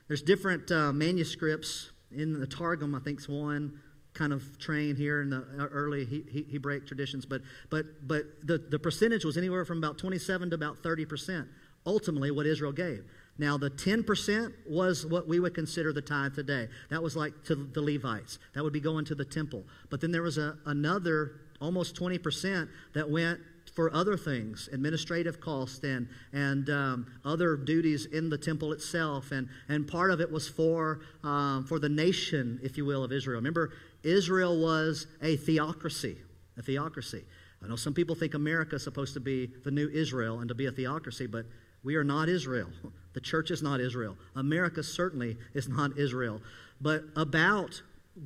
there's 0.08 0.22
different 0.22 0.72
uh, 0.72 0.91
manuscripts 0.91 1.91
in 2.12 2.39
the 2.39 2.47
Targum, 2.47 2.95
I 2.95 2.99
think, 2.99 3.20
is 3.20 3.30
one 3.30 3.80
kind 4.14 4.32
of 4.32 4.60
train 4.60 4.95
here 4.95 5.22
in 5.22 5.30
the 5.30 5.43
early 5.72 6.06
he, 6.06 6.24
he, 6.30 6.45
Hebraic 6.51 6.86
traditions, 6.86 7.26
but, 7.26 7.41
but, 7.70 8.08
but 8.08 8.26
the, 8.43 8.60
the 8.60 8.78
percentage 8.78 9.26
was 9.26 9.38
anywhere 9.38 9.66
from 9.66 9.80
about 9.80 9.97
27 9.97 10.51
to 10.51 10.56
about 10.56 10.78
30 10.84 11.06
percent, 11.06 11.47
ultimately, 11.86 12.30
what 12.32 12.45
Israel 12.45 12.72
gave. 12.72 13.04
Now, 13.39 13.58
the 13.58 13.72
10% 13.72 14.54
was 14.70 15.08
what 15.08 15.28
we 15.28 15.39
would 15.39 15.56
consider 15.56 15.91
the 15.91 16.01
tithe 16.01 16.36
today. 16.36 16.68
That 16.91 17.01
was 17.01 17.16
like 17.16 17.43
to 17.45 17.56
the 17.56 17.82
Levites. 17.82 18.38
That 18.54 18.64
would 18.64 18.74
be 18.74 18.80
going 18.80 19.06
to 19.06 19.16
the 19.16 19.26
temple. 19.26 19.64
But 19.89 20.01
then 20.01 20.12
there 20.12 20.22
was 20.22 20.38
a, 20.38 20.58
another 20.68 21.41
almost 21.60 21.95
20% 21.95 22.70
that 22.93 23.10
went 23.10 23.39
for 23.74 23.93
other 23.93 24.15
things, 24.15 24.69
administrative 24.71 25.41
costs 25.41 25.84
and, 25.84 26.07
and 26.32 26.69
um, 26.69 27.07
other 27.26 27.55
duties 27.55 28.05
in 28.05 28.30
the 28.30 28.38
temple 28.38 28.71
itself. 28.71 29.32
And, 29.32 29.49
and 29.67 29.88
part 29.88 30.11
of 30.11 30.21
it 30.21 30.32
was 30.32 30.47
for, 30.47 31.01
um, 31.24 31.65
for 31.65 31.80
the 31.80 31.89
nation, 31.89 32.59
if 32.63 32.78
you 32.78 32.86
will, 32.86 33.03
of 33.03 33.11
Israel. 33.11 33.38
Remember, 33.38 33.74
Israel 34.03 34.61
was 34.61 35.07
a 35.21 35.38
theocracy, 35.38 36.17
a 36.57 36.61
theocracy. 36.61 37.24
I 37.63 37.67
know 37.67 37.76
some 37.76 37.93
people 37.93 38.15
think 38.15 38.34
America 38.34 38.76
is 38.76 38.84
supposed 38.84 39.13
to 39.13 39.19
be 39.19 39.49
the 39.63 39.71
new 39.71 39.89
Israel 39.89 40.39
and 40.39 40.49
to 40.49 40.55
be 40.55 40.67
a 40.67 40.71
theocracy, 40.71 41.26
but 41.26 41.45
we 41.84 41.95
are 41.95 42.03
not 42.03 42.30
Israel. 42.30 42.69
The 43.13 43.21
church 43.21 43.51
is 43.51 43.61
not 43.61 43.80
Israel. 43.80 44.17
America 44.36 44.82
certainly 44.82 45.38
is 45.53 45.69
not 45.69 45.99
Israel. 45.99 46.41
But 46.82 47.03
about 47.15 47.80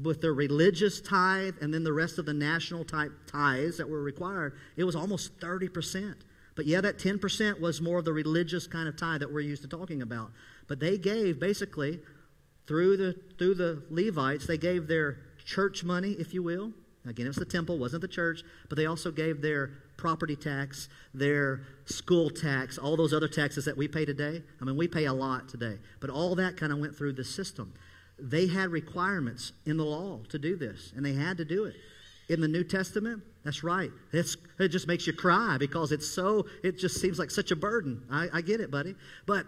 with 0.03 0.21
the 0.21 0.31
religious 0.31 0.99
tithe 0.99 1.55
and 1.61 1.73
then 1.73 1.83
the 1.83 1.93
rest 1.93 2.17
of 2.17 2.25
the 2.25 2.33
national 2.33 2.83
type 2.83 3.11
tithes 3.25 3.77
that 3.77 3.89
were 3.89 4.01
required, 4.01 4.53
it 4.75 4.83
was 4.83 4.95
almost 4.95 5.39
30%. 5.39 6.15
But 6.55 6.65
yeah, 6.65 6.81
that 6.81 6.97
10% 6.97 7.59
was 7.59 7.81
more 7.81 7.99
of 7.99 8.05
the 8.05 8.13
religious 8.13 8.67
kind 8.67 8.88
of 8.89 8.97
tithe 8.97 9.21
that 9.21 9.31
we're 9.31 9.41
used 9.41 9.61
to 9.61 9.67
talking 9.67 10.01
about. 10.01 10.31
But 10.67 10.79
they 10.79 10.97
gave 10.97 11.39
basically 11.39 11.99
through 12.67 12.97
the 12.97 13.15
through 13.38 13.55
the 13.55 13.81
Levites, 13.89 14.45
they 14.45 14.57
gave 14.57 14.88
their 14.88 15.19
church 15.45 15.83
money, 15.83 16.11
if 16.13 16.33
you 16.33 16.43
will. 16.43 16.73
Again, 17.07 17.25
it 17.25 17.29
was 17.29 17.38
the 17.38 17.45
temple, 17.45 17.77
wasn't 17.77 18.01
the 18.01 18.07
church, 18.07 18.43
but 18.67 18.77
they 18.77 18.85
also 18.85 19.11
gave 19.11 19.41
their 19.41 19.71
property 19.95 20.35
tax, 20.35 20.89
their 21.13 21.61
school 21.85 22.29
tax, 22.29 22.77
all 22.77 22.97
those 22.97 23.13
other 23.13 23.29
taxes 23.29 23.63
that 23.63 23.77
we 23.77 23.88
pay 23.88 24.03
today. 24.03 24.43
I 24.61 24.65
mean, 24.65 24.75
we 24.75 24.89
pay 24.89 25.05
a 25.05 25.13
lot 25.13 25.47
today, 25.47 25.77
but 26.01 26.09
all 26.09 26.35
that 26.35 26.57
kind 26.57 26.73
of 26.73 26.79
went 26.79 26.95
through 26.95 27.13
the 27.13 27.23
system. 27.23 27.73
They 28.20 28.47
had 28.47 28.70
requirements 28.70 29.53
in 29.65 29.78
the 29.78 29.86
law 29.86 30.20
to 30.30 30.39
do 30.39 30.55
this, 30.55 30.93
and 30.95 31.05
they 31.05 31.13
had 31.13 31.38
to 31.38 31.45
do 31.45 31.65
it. 31.65 31.76
In 32.30 32.41
the 32.41 32.47
New 32.47 32.63
Testament, 32.63 33.24
that's 33.45 33.63
right. 33.63 33.91
It's, 34.11 34.36
it 34.59 34.70
just 34.70 34.88
makes 34.88 35.07
you 35.07 35.13
cry 35.13 35.57
because 35.57 35.91
it's 35.91 36.07
so, 36.07 36.45
it 36.63 36.78
just 36.78 36.99
seems 36.99 37.20
like 37.20 37.32
such 37.32 37.51
a 37.51 37.55
burden. 37.55 38.03
I, 38.11 38.28
I 38.34 38.41
get 38.41 38.59
it, 38.59 38.70
buddy. 38.70 38.95
But 39.26 39.45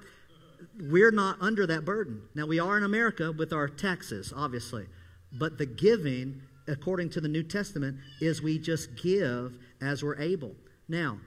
we're 0.79 1.11
not 1.11 1.37
under 1.41 1.67
that 1.67 1.83
burden. 1.83 2.21
Now, 2.35 2.45
we 2.45 2.59
are 2.59 2.77
in 2.77 2.83
America 2.83 3.31
with 3.31 3.51
our 3.51 3.67
taxes, 3.67 4.33
obviously, 4.35 4.85
but 5.33 5.57
the 5.57 5.65
giving 5.65 6.41
according 6.69 7.09
to 7.09 7.21
the 7.21 7.27
New 7.27 7.43
Testament, 7.43 7.97
is 8.21 8.41
we 8.41 8.57
just 8.57 8.95
give 8.95 9.57
as 9.81 10.03
we're 10.03 10.19
able. 10.19 10.55
Now, 10.87 11.19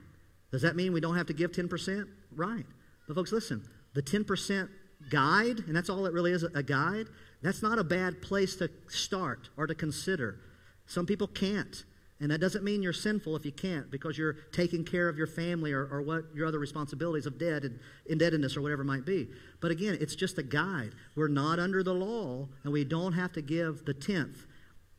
does 0.51 0.61
that 0.61 0.75
mean 0.75 0.93
we 0.93 1.01
don't 1.01 1.15
have 1.15 1.27
to 1.27 1.33
give 1.33 1.51
10%? 1.51 2.07
Right. 2.35 2.65
But, 3.07 3.15
folks, 3.15 3.31
listen 3.31 3.63
the 3.93 4.01
10% 4.01 4.69
guide, 5.11 5.59
and 5.67 5.75
that's 5.75 5.89
all 5.89 6.07
it 6.07 6.13
really 6.13 6.31
is 6.31 6.41
a 6.41 6.63
guide, 6.63 7.07
that's 7.43 7.61
not 7.61 7.77
a 7.77 7.83
bad 7.83 8.21
place 8.21 8.55
to 8.57 8.69
start 8.87 9.49
or 9.57 9.67
to 9.67 9.75
consider. 9.75 10.39
Some 10.87 11.05
people 11.05 11.27
can't. 11.27 11.83
And 12.19 12.31
that 12.31 12.39
doesn't 12.39 12.63
mean 12.63 12.81
you're 12.81 12.93
sinful 12.93 13.35
if 13.35 13.45
you 13.45 13.51
can't 13.51 13.91
because 13.91 14.17
you're 14.17 14.37
taking 14.53 14.85
care 14.85 15.09
of 15.09 15.17
your 15.17 15.27
family 15.27 15.73
or, 15.73 15.85
or 15.87 16.01
what 16.01 16.23
your 16.33 16.47
other 16.47 16.59
responsibilities 16.59 17.25
of 17.25 17.37
debt 17.37 17.63
and 17.63 17.79
indebtedness 18.05 18.55
or 18.55 18.61
whatever 18.61 18.83
might 18.83 19.05
be. 19.05 19.27
But 19.59 19.71
again, 19.71 19.97
it's 19.99 20.15
just 20.15 20.37
a 20.37 20.43
guide. 20.43 20.91
We're 21.15 21.27
not 21.27 21.59
under 21.59 21.83
the 21.83 21.93
law 21.93 22.47
and 22.63 22.71
we 22.71 22.85
don't 22.85 23.13
have 23.13 23.33
to 23.33 23.41
give 23.41 23.83
the 23.83 23.93
tenth 23.93 24.45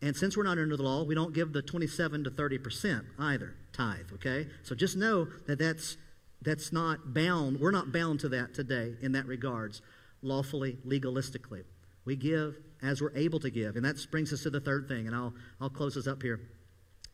and 0.04 0.14
since 0.14 0.36
we're 0.36 0.44
not 0.44 0.58
under 0.58 0.76
the 0.76 0.82
law, 0.82 1.02
we 1.02 1.14
don't 1.14 1.32
give 1.32 1.54
the 1.54 1.62
27 1.62 2.24
to 2.24 2.30
30% 2.30 3.04
either 3.18 3.54
tithe, 3.72 4.12
okay? 4.12 4.46
So 4.62 4.74
just 4.74 4.98
know 4.98 5.26
that 5.46 5.58
that's, 5.58 5.96
that's 6.42 6.74
not 6.74 7.14
bound. 7.14 7.58
We're 7.58 7.70
not 7.70 7.90
bound 7.90 8.20
to 8.20 8.28
that 8.28 8.52
today 8.52 8.96
in 9.00 9.12
that 9.12 9.24
regards, 9.24 9.80
lawfully, 10.20 10.76
legalistically. 10.86 11.64
We 12.04 12.16
give 12.16 12.56
as 12.82 13.00
we're 13.00 13.16
able 13.16 13.40
to 13.40 13.50
give. 13.50 13.76
And 13.76 13.84
that 13.84 14.04
brings 14.10 14.32
us 14.32 14.42
to 14.42 14.50
the 14.50 14.60
third 14.60 14.88
thing, 14.88 15.06
and 15.06 15.16
I'll, 15.16 15.34
I'll 15.60 15.70
close 15.70 15.94
this 15.94 16.06
up 16.06 16.22
here. 16.22 16.40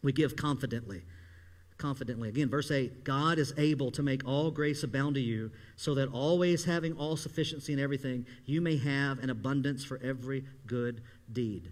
We 0.02 0.12
give 0.12 0.36
confidently. 0.36 1.02
Confidently. 1.78 2.28
Again, 2.28 2.50
verse 2.50 2.70
8 2.70 3.04
God 3.04 3.38
is 3.38 3.54
able 3.56 3.90
to 3.92 4.02
make 4.02 4.26
all 4.26 4.50
grace 4.50 4.82
abound 4.82 5.14
to 5.14 5.20
you, 5.20 5.50
so 5.76 5.94
that 5.94 6.08
always 6.08 6.64
having 6.64 6.94
all 6.96 7.16
sufficiency 7.16 7.72
in 7.72 7.78
everything, 7.78 8.26
you 8.44 8.60
may 8.60 8.76
have 8.76 9.18
an 9.20 9.30
abundance 9.30 9.84
for 9.84 10.00
every 10.02 10.44
good 10.66 11.02
deed. 11.32 11.70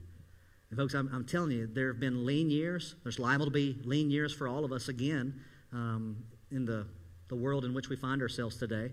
And 0.71 0.79
folks, 0.79 0.95
I'm, 0.95 1.11
I'm, 1.13 1.25
telling 1.25 1.51
you, 1.51 1.67
there 1.67 1.89
have 1.89 2.01
been 2.01 2.27
lean 2.27 2.51
years. 2.51 2.95
There's 3.03 3.19
liable 3.19 3.47
to 3.47 3.51
be 3.51 3.79
lean 3.85 4.11
years 4.11 4.35
for 4.35 4.49
all 4.49 4.65
of 4.65 4.73
us 4.73 4.89
again 4.89 5.41
um, 5.73 6.17
in 6.51 6.67
the, 6.67 6.87
the 7.29 7.37
world 7.37 7.65
in 7.65 7.73
which 7.73 7.89
we 7.89 7.97
find 7.97 8.21
ourselves 8.21 8.57
today. 8.57 8.93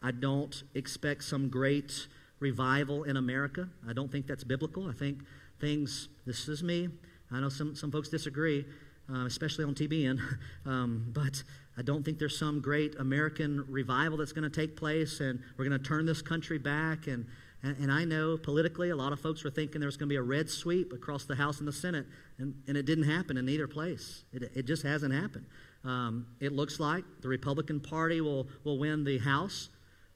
I 0.00 0.12
don't 0.12 0.62
expect 0.74 1.24
some 1.24 1.48
great 1.48 2.06
revival 2.40 3.04
in 3.04 3.16
America. 3.16 3.68
I 3.88 3.92
don't 3.92 4.10
think 4.10 4.26
that's 4.26 4.44
biblical. 4.44 4.88
I 4.88 4.92
think 4.92 5.20
things, 5.60 6.08
this 6.26 6.48
is 6.48 6.62
me. 6.62 6.88
I 7.30 7.40
know 7.40 7.48
some, 7.48 7.74
some 7.74 7.90
folks 7.90 8.08
disagree, 8.08 8.64
uh, 9.12 9.26
especially 9.26 9.64
on 9.64 9.74
TBN, 9.74 10.20
um, 10.66 11.10
but 11.12 11.42
I 11.76 11.82
don't 11.82 12.04
think 12.04 12.18
there's 12.18 12.38
some 12.38 12.60
great 12.60 12.94
American 12.98 13.64
revival 13.68 14.18
that's 14.18 14.32
going 14.32 14.50
to 14.50 14.60
take 14.60 14.76
place 14.76 15.20
and 15.20 15.40
we're 15.56 15.64
going 15.64 15.78
to 15.78 15.84
turn 15.86 16.06
this 16.06 16.22
country 16.22 16.58
back 16.58 17.06
and 17.06 17.26
and, 17.62 17.76
and, 17.78 17.92
I 17.92 18.04
know 18.04 18.36
politically, 18.36 18.90
a 18.90 18.96
lot 18.96 19.12
of 19.12 19.20
folks 19.20 19.42
were 19.42 19.50
thinking 19.50 19.80
there 19.80 19.88
was 19.88 19.96
going 19.96 20.08
to 20.08 20.12
be 20.12 20.16
a 20.16 20.22
red 20.22 20.48
sweep 20.48 20.92
across 20.92 21.24
the 21.24 21.34
House 21.34 21.58
and 21.58 21.66
the 21.66 21.72
Senate, 21.72 22.06
and, 22.38 22.54
and 22.68 22.76
it 22.76 22.86
didn't 22.86 23.04
happen 23.04 23.36
in 23.36 23.48
either 23.48 23.66
place. 23.66 24.22
It, 24.32 24.52
it 24.54 24.64
just 24.64 24.84
hasn't 24.84 25.12
happened. 25.12 25.44
Um, 25.84 26.26
it 26.38 26.52
looks 26.52 26.78
like 26.78 27.04
the 27.20 27.28
Republican 27.28 27.80
Party 27.80 28.20
will, 28.20 28.46
will 28.62 28.78
win 28.78 29.02
the 29.02 29.18
House. 29.18 29.70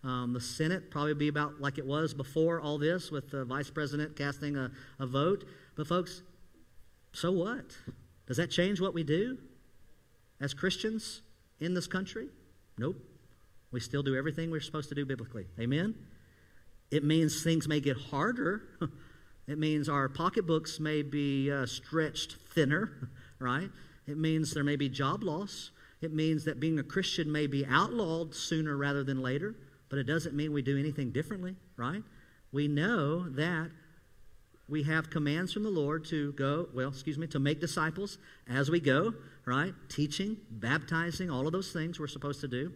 Um, 0.05 0.32
the 0.32 0.40
Senate 0.40 0.90
probably 0.90 1.14
be 1.14 1.28
about 1.28 1.61
like 1.61 1.78
it 1.78 1.86
was 1.86 2.12
before 2.12 2.61
all 2.61 2.78
this, 2.78 3.11
with 3.11 3.30
the 3.30 3.44
vice 3.44 3.70
president 3.70 4.16
casting 4.16 4.57
a, 4.57 4.70
a 4.98 5.07
vote. 5.07 5.44
But, 5.76 5.86
folks, 5.86 6.22
so 7.12 7.30
what? 7.30 7.76
Does 8.26 8.36
that 8.36 8.50
change 8.50 8.80
what 8.80 8.94
we 8.94 9.05
do 9.05 9.38
as 10.40 10.55
Christians 10.55 11.22
in 11.61 11.74
this 11.74 11.86
country? 11.86 12.28
Nope. 12.78 12.96
We 13.70 13.80
still 13.80 14.03
do 14.03 14.16
everything 14.16 14.50
we're 14.50 14.61
supposed 14.61 14.88
to 14.90 14.94
do 14.94 15.07
biblically. 15.07 15.46
Amen? 15.61 15.94
It 16.90 17.05
means 17.05 17.42
things 17.42 17.68
may 17.68 17.80
get 17.80 17.96
harder. 17.96 18.62
It 19.48 19.59
means 19.59 19.88
our 19.88 20.09
pocketbooks 20.09 20.78
may 20.78 21.03
be 21.03 21.50
uh, 21.50 21.66
stretched 21.66 22.36
thinner, 22.55 23.11
right? 23.38 23.70
It 24.07 24.16
means 24.16 24.55
there 24.55 24.64
may 24.64 24.76
be 24.76 24.88
job 24.88 25.22
loss. 25.22 25.70
It 26.00 26.12
means 26.12 26.44
that 26.44 26.61
being 26.61 26.78
a 26.78 26.82
Christian 26.82 27.30
may 27.30 27.46
be 27.46 27.66
outlawed 27.66 28.34
sooner 28.34 28.76
rather 28.76 29.05
than 29.05 29.20
later, 29.20 29.55
but 29.93 29.99
it 29.99 30.05
doesn't 30.05 30.34
mean 30.34 30.55
we 30.55 30.62
do 30.62 30.78
anything 30.78 31.11
differently, 31.11 31.55
right? 31.76 32.03
We 32.51 32.66
know 32.66 33.28
that 33.28 33.70
we 34.66 34.84
have 34.84 35.11
commands 35.11 35.53
from 35.53 35.64
the 35.64 35.68
Lord 35.68 36.07
to 36.07 36.32
go, 36.32 36.70
well, 36.72 36.88
excuse 36.88 37.18
me, 37.18 37.26
to 37.26 37.38
make 37.38 37.61
disciples 37.61 38.16
as 38.49 38.70
we 38.70 38.80
go, 38.80 39.12
right? 39.45 39.74
Teaching, 39.90 40.38
baptizing, 40.51 41.28
all 41.28 41.47
of 41.47 41.53
those 41.53 41.74
things 41.74 42.01
we're 42.01 42.07
supposed 42.07 42.40
to 42.40 42.49
do. 42.49 42.72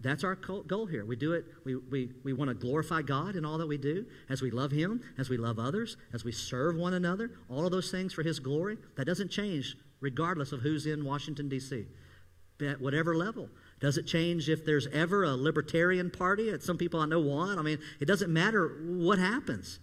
That's 0.00 0.22
our 0.22 0.34
goal 0.34 0.84
here. 0.84 1.06
We 1.06 1.16
do 1.16 1.32
it, 1.32 1.46
we, 1.64 1.76
we, 1.76 2.10
we 2.24 2.34
want 2.34 2.50
to 2.50 2.54
glorify 2.54 3.00
God 3.00 3.36
in 3.36 3.46
all 3.46 3.56
that 3.56 3.66
we 3.66 3.78
do, 3.78 4.04
as 4.28 4.42
we 4.42 4.50
love 4.50 4.70
Him, 4.70 5.00
as 5.16 5.30
we 5.30 5.38
love 5.38 5.58
others, 5.58 5.96
as 6.12 6.24
we 6.26 6.32
serve 6.32 6.76
one 6.76 6.92
another, 6.92 7.30
all 7.48 7.64
of 7.64 7.72
those 7.72 7.90
things 7.90 8.12
for 8.12 8.22
His 8.22 8.38
glory. 8.38 8.76
That 8.98 9.06
doesn't 9.06 9.30
change 9.30 9.76
regardless 10.00 10.52
of 10.52 10.60
who's 10.60 10.84
in 10.84 11.06
Washington, 11.06 11.48
D.C., 11.48 11.86
at 12.60 12.78
whatever 12.78 13.16
level. 13.16 13.48
Does 13.80 13.96
it 13.96 14.06
change 14.06 14.48
if 14.48 14.64
there's 14.64 14.86
ever 14.88 15.24
a 15.24 15.34
libertarian 15.34 16.10
party? 16.10 16.54
Some 16.60 16.76
people 16.76 17.00
I 17.00 17.06
know 17.06 17.20
want. 17.20 17.58
I 17.58 17.62
mean, 17.62 17.78
it 17.98 18.04
doesn't 18.04 18.32
matter 18.32 18.78
what 18.84 19.18
happens. 19.18 19.80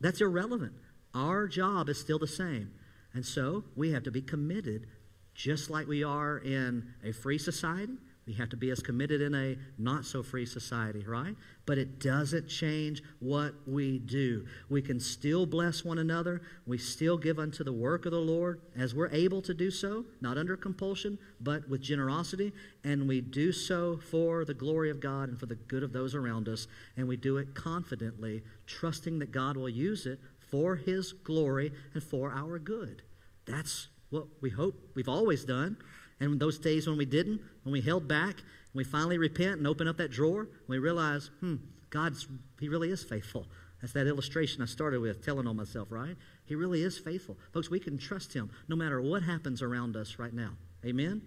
That's 0.00 0.20
irrelevant. 0.20 0.72
Our 1.14 1.46
job 1.46 1.88
is 1.88 2.00
still 2.00 2.18
the 2.18 2.26
same. 2.26 2.72
And 3.12 3.24
so 3.24 3.64
we 3.76 3.92
have 3.92 4.02
to 4.04 4.10
be 4.10 4.22
committed, 4.22 4.86
just 5.34 5.70
like 5.70 5.86
we 5.86 6.02
are 6.02 6.38
in 6.38 6.94
a 7.04 7.12
free 7.12 7.38
society. 7.38 7.98
We 8.26 8.32
have 8.34 8.48
to 8.50 8.56
be 8.56 8.70
as 8.70 8.80
committed 8.80 9.20
in 9.20 9.34
a 9.34 9.56
not 9.76 10.06
so 10.06 10.22
free 10.22 10.46
society, 10.46 11.04
right? 11.06 11.36
But 11.66 11.76
it 11.76 11.98
doesn't 12.00 12.48
change 12.48 13.02
what 13.20 13.54
we 13.66 13.98
do. 13.98 14.46
We 14.70 14.80
can 14.80 14.98
still 14.98 15.44
bless 15.44 15.84
one 15.84 15.98
another. 15.98 16.40
We 16.66 16.78
still 16.78 17.18
give 17.18 17.38
unto 17.38 17.62
the 17.64 17.72
work 17.72 18.06
of 18.06 18.12
the 18.12 18.18
Lord 18.18 18.62
as 18.76 18.94
we're 18.94 19.10
able 19.10 19.42
to 19.42 19.52
do 19.52 19.70
so, 19.70 20.06
not 20.22 20.38
under 20.38 20.56
compulsion, 20.56 21.18
but 21.40 21.68
with 21.68 21.82
generosity. 21.82 22.52
And 22.82 23.06
we 23.06 23.20
do 23.20 23.52
so 23.52 23.98
for 23.98 24.46
the 24.46 24.54
glory 24.54 24.90
of 24.90 25.00
God 25.00 25.28
and 25.28 25.38
for 25.38 25.46
the 25.46 25.56
good 25.56 25.82
of 25.82 25.92
those 25.92 26.14
around 26.14 26.48
us. 26.48 26.66
And 26.96 27.06
we 27.06 27.18
do 27.18 27.36
it 27.36 27.54
confidently, 27.54 28.42
trusting 28.66 29.18
that 29.18 29.32
God 29.32 29.58
will 29.58 29.68
use 29.68 30.06
it 30.06 30.18
for 30.50 30.76
His 30.76 31.12
glory 31.12 31.72
and 31.92 32.02
for 32.02 32.32
our 32.32 32.58
good. 32.58 33.02
That's 33.44 33.88
what 34.08 34.26
we 34.40 34.50
hope 34.50 34.80
we've 34.94 35.08
always 35.08 35.44
done. 35.44 35.76
And 36.20 36.38
those 36.38 36.58
days 36.58 36.86
when 36.86 36.96
we 36.96 37.04
didn't, 37.04 37.40
when 37.62 37.72
we 37.72 37.80
held 37.80 38.06
back, 38.08 38.36
we 38.72 38.84
finally 38.84 39.18
repent 39.18 39.58
and 39.58 39.66
open 39.66 39.88
up 39.88 39.96
that 39.98 40.10
drawer, 40.10 40.48
we 40.66 40.78
realize, 40.78 41.30
hmm, 41.40 41.56
God's, 41.90 42.26
He 42.60 42.68
really 42.68 42.90
is 42.90 43.02
faithful. 43.02 43.46
That's 43.80 43.92
that 43.92 44.06
illustration 44.06 44.62
I 44.62 44.66
started 44.66 45.00
with, 45.00 45.24
telling 45.24 45.46
on 45.46 45.56
myself, 45.56 45.88
right? 45.90 46.16
He 46.46 46.54
really 46.54 46.82
is 46.82 46.98
faithful. 46.98 47.36
Folks, 47.52 47.70
we 47.70 47.78
can 47.78 47.98
trust 47.98 48.32
Him 48.32 48.50
no 48.68 48.76
matter 48.76 49.00
what 49.00 49.22
happens 49.22 49.62
around 49.62 49.96
us 49.96 50.18
right 50.18 50.32
now. 50.32 50.52
Amen? 50.84 51.22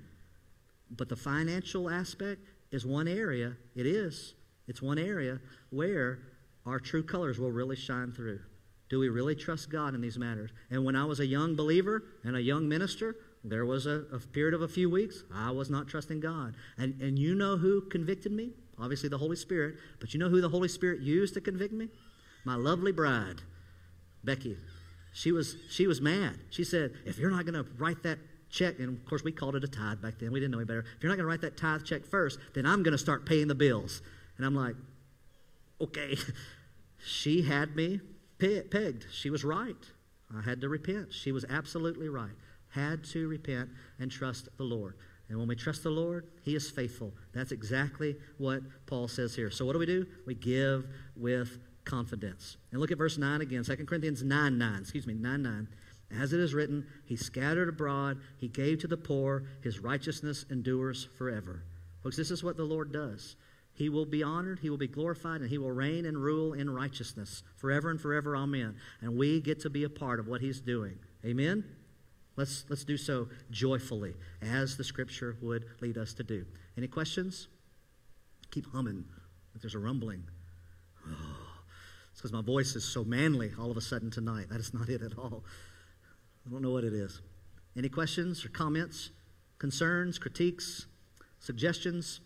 But 0.92 1.10
the 1.10 1.16
financial 1.16 1.90
aspect 1.90 2.42
is 2.72 2.86
one 2.86 3.08
area, 3.08 3.56
it 3.76 3.86
is. 3.86 4.34
It's 4.68 4.82
one 4.82 4.98
area 4.98 5.40
where 5.70 6.20
our 6.66 6.80
true 6.80 7.04
colors 7.04 7.40
will 7.40 7.52
really 7.52 7.76
shine 7.76 8.12
through. 8.12 8.40
Do 8.90 9.00
we 9.00 9.10
really 9.10 9.36
trust 9.36 9.70
God 9.70 9.96
in 9.96 10.02
these 10.02 10.18
matters? 10.18 10.52
And 10.70 10.84
when 10.84 10.96
I 10.96 11.06
was 11.06 11.20
a 11.20 11.26
young 11.26 11.56
believer 11.56 12.04
and 12.24 12.36
a 12.36 12.42
young 12.42 12.68
minister, 12.68 13.16
there 13.44 13.66
was 13.66 13.86
a, 13.86 14.04
a, 14.12 14.20
period 14.20 14.54
of 14.54 14.62
a 14.62 14.68
few 14.68 14.90
weeks 14.90 15.24
I 15.34 15.52
was 15.52 15.70
not 15.70 15.88
trusting 15.88 16.20
God. 16.20 16.56
And, 16.78 17.00
and 17.02 17.18
you 17.18 17.36
know 17.36 17.58
who 17.58 17.82
convicted 17.82 18.32
me? 18.32 18.52
Obviously, 18.80 19.10
the 19.10 19.18
Holy 19.18 19.36
Spirit. 19.36 19.76
But 20.00 20.14
you 20.14 20.20
know 20.20 20.30
who 20.30 20.42
the 20.42 20.50
Holy 20.50 20.68
Spirit 20.68 21.02
used 21.02 21.34
to 21.36 21.42
convict 21.42 21.74
me? 21.74 21.90
My 22.46 22.56
lovely 22.56 22.92
bride, 22.92 23.42
Becky. 24.24 24.58
She 25.14 25.32
was, 25.32 25.56
she 25.70 25.88
was 25.88 26.02
mad. 26.02 26.38
She 26.50 26.64
said, 26.64 26.94
If 27.06 27.18
you're 27.18 27.32
not 27.32 27.46
going 27.46 27.64
to 27.64 27.70
write 27.78 28.04
that 28.04 28.20
check, 28.50 28.80
and 28.80 28.98
of 28.98 29.06
course, 29.06 29.24
we 29.24 29.32
called 29.32 29.56
it 29.56 29.64
a 29.64 29.68
tithe 29.68 30.02
back 30.02 30.20
then. 30.20 30.32
We 30.32 30.40
didn't 30.40 30.52
know 30.52 30.60
any 30.60 30.66
better. 30.66 30.86
If 30.96 31.04
you're 31.04 31.10
not 31.10 31.16
going 31.16 31.26
to 31.26 31.30
write 31.30 31.42
that 31.42 31.58
tithe 31.58 31.84
check 31.84 32.06
first, 32.06 32.40
then 32.54 32.66
I'm 32.66 32.84
going 32.84 32.92
to 32.92 32.98
start 32.98 33.26
paying 33.26 33.48
the 33.48 33.56
bills. 33.56 34.02
And 34.38 34.46
I'm 34.46 34.56
like, 34.56 34.76
Okay. 35.80 36.18
she 37.06 37.44
had 37.44 37.76
me 37.76 38.02
pegged. 38.40 39.06
She 39.12 39.30
was 39.30 39.44
right. 39.44 39.76
I 40.36 40.42
had 40.42 40.62
to 40.62 40.70
repent. 40.70 41.14
She 41.14 41.32
was 41.32 41.46
absolutely 41.50 42.10
right 42.10 42.32
had 42.78 43.04
to 43.06 43.28
repent 43.28 43.70
and 44.00 44.12
trust 44.12 44.50
the 44.58 44.64
Lord. 44.64 44.96
And 45.30 45.38
when 45.38 45.48
we 45.48 45.56
trust 45.56 45.84
the 45.84 45.90
Lord, 45.90 46.28
He 46.44 46.56
is 46.56 46.70
faithful. 46.70 47.14
That's 47.34 47.52
exactly 47.52 48.16
what 48.38 48.62
Paul 48.86 49.08
says 49.08 49.36
here. 49.36 49.52
So, 49.52 49.66
what 49.66 49.74
do 49.74 49.80
we 49.80 49.86
do? 49.86 50.06
We 50.26 50.36
give 50.36 50.88
with 51.16 51.58
confidence. 51.84 52.58
And 52.72 52.80
look 52.80 52.92
at 52.92 52.98
verse 52.98 53.18
9 53.18 53.42
again, 53.42 53.64
2 53.64 53.76
Corinthians 53.86 54.24
9 54.24 54.58
9, 54.58 54.80
excuse 54.80 55.08
me, 55.08 55.14
9 55.14 55.42
9. 55.42 55.68
As 56.18 56.32
it 56.32 56.40
is 56.40 56.54
written, 56.54 56.86
He 57.06 57.18
scattered 57.18 57.68
abroad, 57.68 58.20
He 58.38 58.48
gave 58.48 58.80
to 58.80 58.88
the 58.88 58.98
poor, 58.98 59.44
His 59.62 59.80
righteousness 59.80 60.46
endures 60.50 61.10
forever. 61.18 61.64
Folks, 62.04 62.16
this 62.16 62.32
is 62.32 62.44
what 62.44 62.56
the 62.56 62.64
Lord 62.64 62.94
does. 62.94 63.36
He 63.74 63.90
will 63.90 64.06
be 64.06 64.24
honored, 64.24 64.60
He 64.60 64.70
will 64.70 64.78
be 64.78 64.88
glorified, 64.88 65.42
and 65.42 65.50
He 65.50 65.58
will 65.58 65.72
reign 65.72 66.06
and 66.06 66.18
rule 66.18 66.54
in 66.54 66.70
righteousness 66.70 67.44
forever 67.58 67.90
and 67.90 68.00
forever. 68.00 68.36
Amen. 68.36 68.76
And 69.02 69.18
we 69.18 69.42
get 69.42 69.60
to 69.62 69.70
be 69.70 69.84
a 69.84 69.90
part 69.90 70.20
of 70.20 70.28
what 70.28 70.42
He's 70.42 70.62
doing. 70.62 70.98
Amen? 71.26 71.66
Let's, 72.38 72.66
let's 72.70 72.84
do 72.84 72.98
so 72.98 73.28
joyfully, 73.50 74.14
as 74.44 74.78
the 74.78 74.84
scripture 74.84 75.36
would 75.42 75.66
lead 75.82 75.98
us 75.98 76.14
to 76.14 76.24
do. 76.24 76.46
Any 76.78 76.88
questions? 76.88 77.48
Keep 78.52 78.72
humming. 78.72 79.04
If 79.56 79.62
there's 79.62 79.74
a 79.74 79.80
rumbling. 79.80 80.24
Oh, 81.08 81.10
it's 82.12 82.22
because 82.22 82.32
my 82.32 82.44
voice 82.44 82.76
is 82.76 82.86
so 82.86 83.04
manly 83.04 83.52
all 83.60 83.72
of 83.72 83.78
a 83.78 83.82
sudden 83.82 84.12
tonight. 84.12 84.50
That 84.52 84.60
is 84.60 84.72
not 84.72 84.88
it 84.88 85.02
at 85.02 85.18
all. 85.18 85.44
I 86.46 86.52
don't 86.52 86.62
know 86.62 86.70
what 86.70 86.84
it 86.84 86.94
is. 86.94 87.22
Any 87.76 87.90
questions 87.90 88.46
or 88.46 88.50
comments, 88.50 89.10
concerns, 89.58 90.20
critiques, 90.20 90.86
suggestions? 91.40 92.22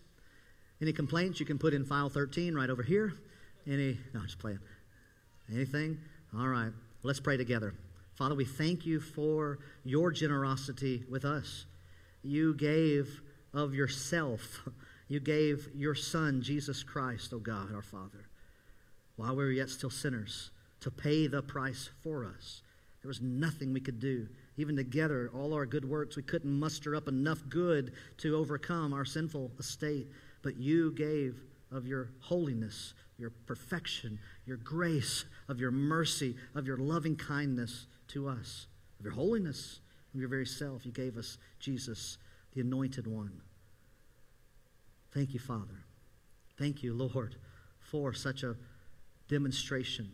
Any 0.82 0.92
complaints 0.92 1.40
you 1.40 1.46
can 1.46 1.58
put 1.58 1.72
in 1.72 1.86
file 1.86 2.10
13 2.10 2.54
right 2.54 2.68
over 2.68 2.82
here? 2.82 3.14
Any, 3.66 3.98
no, 4.12 4.20
just 4.20 4.38
playing. 4.38 4.58
Anything? 5.50 5.98
All 6.36 6.48
right. 6.48 6.72
Let's 7.02 7.20
pray 7.20 7.38
together. 7.38 7.74
Father, 8.22 8.36
we 8.36 8.44
thank 8.44 8.86
you 8.86 9.00
for 9.00 9.58
your 9.82 10.12
generosity 10.12 11.02
with 11.10 11.24
us. 11.24 11.66
You 12.22 12.54
gave 12.54 13.20
of 13.52 13.74
yourself. 13.74 14.60
You 15.08 15.18
gave 15.18 15.68
your 15.74 15.96
Son, 15.96 16.40
Jesus 16.40 16.84
Christ, 16.84 17.32
O 17.32 17.36
oh 17.36 17.40
God, 17.40 17.74
our 17.74 17.82
Father, 17.82 18.28
while 19.16 19.34
we 19.34 19.42
were 19.42 19.50
yet 19.50 19.70
still 19.70 19.90
sinners, 19.90 20.52
to 20.82 20.90
pay 20.92 21.26
the 21.26 21.42
price 21.42 21.90
for 22.00 22.24
us. 22.24 22.62
There 23.02 23.08
was 23.08 23.20
nothing 23.20 23.72
we 23.72 23.80
could 23.80 23.98
do. 23.98 24.28
Even 24.56 24.76
together, 24.76 25.28
all 25.34 25.52
our 25.52 25.66
good 25.66 25.84
works, 25.84 26.14
we 26.14 26.22
couldn't 26.22 26.60
muster 26.60 26.94
up 26.94 27.08
enough 27.08 27.42
good 27.48 27.92
to 28.18 28.36
overcome 28.36 28.92
our 28.92 29.04
sinful 29.04 29.50
estate. 29.58 30.06
But 30.42 30.56
you 30.56 30.92
gave 30.92 31.42
of 31.72 31.88
your 31.88 32.10
holiness, 32.20 32.94
your 33.18 33.30
perfection, 33.46 34.20
your 34.46 34.58
grace, 34.58 35.24
of 35.48 35.58
your 35.58 35.72
mercy, 35.72 36.36
of 36.54 36.68
your 36.68 36.76
loving 36.76 37.16
kindness 37.16 37.86
to 38.08 38.28
us, 38.28 38.66
of 38.98 39.04
your 39.04 39.14
holiness, 39.14 39.80
of 40.14 40.20
your 40.20 40.28
very 40.28 40.46
self. 40.46 40.84
You 40.84 40.92
gave 40.92 41.16
us 41.16 41.38
Jesus, 41.58 42.18
the 42.54 42.60
anointed 42.60 43.06
one. 43.06 43.40
Thank 45.12 45.34
you, 45.34 45.40
Father. 45.40 45.84
Thank 46.58 46.82
you, 46.82 46.94
Lord, 46.94 47.36
for 47.78 48.12
such 48.12 48.42
a 48.42 48.56
demonstration 49.28 50.10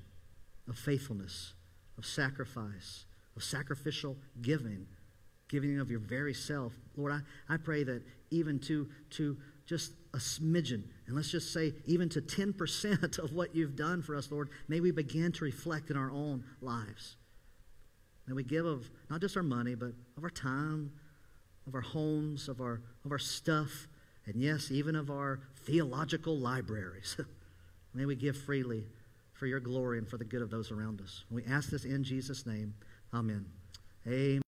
of 0.69 0.79
faithfulness, 0.79 1.55
of 1.97 2.07
sacrifice, 2.07 3.05
of 3.37 3.43
sacrificial 3.43 4.17
giving, 4.43 4.87
giving 5.49 5.79
of 5.79 5.91
your 5.91 6.01
very 6.01 6.35
self. 6.35 6.73
Lord, 6.97 7.13
I, 7.13 7.21
I 7.53 7.57
pray 7.57 7.85
that 7.85 8.03
even 8.31 8.59
to, 8.61 8.89
to 9.11 9.37
just 9.67 9.93
a 10.15 10.19
smidgen, 10.19 10.83
and 11.07 11.17
let's 11.17 11.31
just 11.31 11.53
say 11.53 11.75
even 11.87 12.09
to 12.11 12.21
10% 12.21 13.19
of 13.23 13.33
what 13.33 13.55
you've 13.55 13.77
done 13.77 14.03
for 14.03 14.17
us, 14.17 14.31
Lord, 14.31 14.51
may 14.69 14.81
we 14.81 14.91
begin 14.91 15.33
to 15.33 15.45
reflect 15.45 15.91
in 15.91 15.97
our 15.97 16.11
own 16.11 16.45
lives. 16.61 17.17
May 18.29 18.35
we 18.35 18.45
give 18.45 18.67
of 18.67 18.91
not 19.09 19.23
just 19.23 19.37
our 19.37 19.43
money, 19.43 19.75
but 19.75 19.93
of 20.17 20.23
our 20.23 20.31
time, 20.31 20.93
of 21.67 21.75
our 21.75 21.81
homes, 21.81 22.49
of 22.49 22.61
our, 22.61 22.83
of 23.05 23.11
our 23.11 23.19
stuff, 23.19 23.89
and 24.27 24.37
yes, 24.37 24.71
even 24.71 24.95
of 24.95 25.11
our 25.11 25.41
theological 25.65 26.37
libraries. 26.37 27.17
May 27.95 28.05
we 28.05 28.15
give 28.15 28.37
freely 28.37 28.85
for 29.33 29.47
your 29.47 29.61
glory 29.61 29.99
and 29.99 30.07
for 30.07 30.19
the 30.19 30.25
good 30.25 30.43
of 30.43 30.51
those 30.51 30.71
around 30.71 31.01
us. 31.01 31.25
We 31.31 31.43
ask 31.47 31.71
this 31.71 31.85
in 31.85 32.05
Jesus' 32.05 32.45
name. 32.45 32.75
Amen. 33.15 33.47
Amen. 34.07 34.29